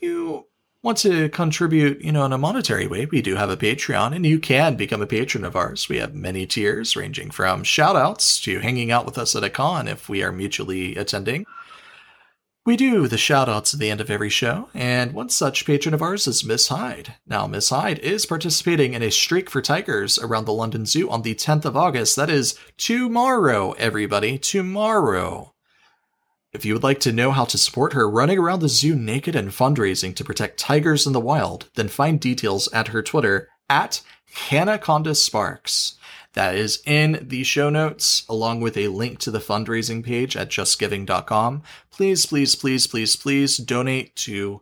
[0.04, 0.46] you
[0.82, 4.26] want to contribute, you know, in a monetary way, we do have a Patreon and
[4.26, 5.88] you can become a patron of ours.
[5.88, 9.50] We have many tiers ranging from shout outs to hanging out with us at a
[9.50, 11.46] con if we are mutually attending.
[12.66, 15.92] We do the shout outs at the end of every show, and one such patron
[15.92, 17.14] of ours is Miss Hyde.
[17.26, 21.20] Now, Miss Hyde is participating in a streak for tigers around the London Zoo on
[21.20, 22.16] the 10th of August.
[22.16, 24.38] That is tomorrow, everybody.
[24.38, 25.53] Tomorrow.
[26.54, 29.34] If you would like to know how to support her running around the zoo naked
[29.34, 34.00] and fundraising to protect tigers in the wild, then find details at her Twitter at
[34.32, 35.98] Hanaconda Sparks.
[36.34, 40.48] That is in the show notes, along with a link to the fundraising page at
[40.48, 41.62] justgiving.com.
[41.90, 44.60] Please, please, please, please, please donate to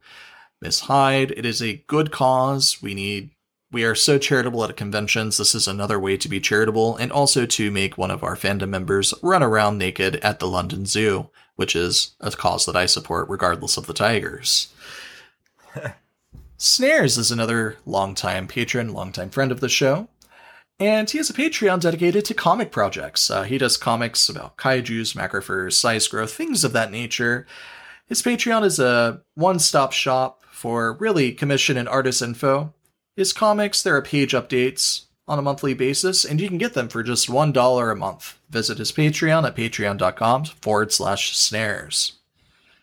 [0.62, 1.32] Miss Hyde.
[1.32, 2.80] It is a good cause.
[2.80, 3.30] We need
[3.70, 5.38] we are so charitable at conventions.
[5.38, 8.68] This is another way to be charitable and also to make one of our fandom
[8.68, 11.30] members run around naked at the London Zoo,
[11.62, 14.74] which is a cause that I support regardless of the tigers.
[16.56, 20.08] Snares is another longtime patron, longtime friend of the show.
[20.80, 23.30] And he has a Patreon dedicated to comic projects.
[23.30, 27.46] Uh, he does comics about kaijus, macrophers, size growth, things of that nature.
[28.06, 32.74] His Patreon is a one stop shop for really commission and artist info.
[33.14, 36.88] His comics, there are page updates on a monthly basis, and you can get them
[36.88, 38.38] for just $1 a month.
[38.50, 42.14] Visit his Patreon at patreon.com forward slash snares.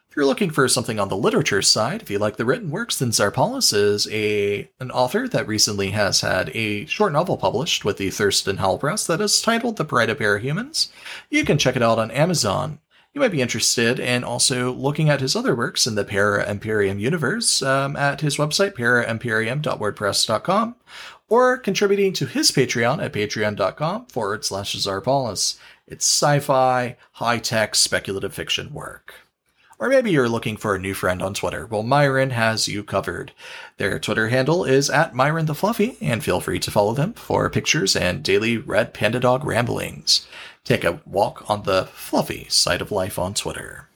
[0.09, 2.97] If you're looking for something on the literature side, if you like the written works,
[2.97, 7.97] then Zarpaulus is a an author that recently has had a short novel published with
[7.97, 10.89] the Thurston Howl Press that is titled The Pride of Parahumans.
[11.29, 12.79] You can check it out on Amazon.
[13.13, 16.97] You might be interested in also looking at his other works in the Para Imperium
[16.97, 20.75] universe um, at his website, paraimperium.wordpress.com,
[21.29, 25.57] or contributing to his Patreon at patreon.com forward slash Zarpaulus.
[25.87, 29.13] It's sci fi, high tech, speculative fiction work.
[29.79, 31.65] Or maybe you're looking for a new friend on Twitter.
[31.65, 33.31] Well, Myron has you covered.
[33.77, 37.49] Their Twitter handle is at Myron the Fluffy, and feel free to follow them for
[37.49, 40.27] pictures and daily Red Panda Dog ramblings.
[40.65, 43.88] Take a walk on the fluffy side of life on Twitter.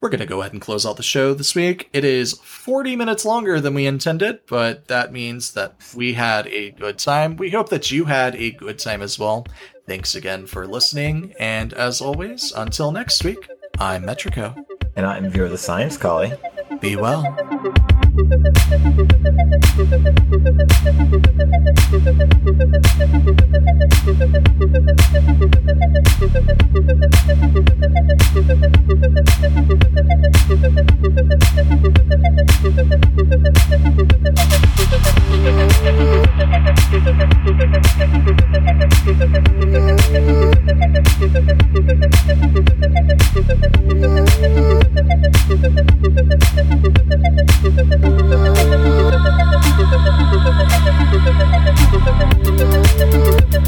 [0.00, 1.90] We're going to go ahead and close out the show this week.
[1.92, 6.70] It is 40 minutes longer than we intended, but that means that we had a
[6.70, 7.36] good time.
[7.36, 9.46] We hope that you had a good time as well.
[9.86, 13.46] Thanks again for listening, and as always, until next week,
[13.78, 14.56] I'm Metrico.
[14.96, 16.32] And I'm Vero the Science Collie.
[16.80, 17.22] Be well.
[46.20, 46.49] Thank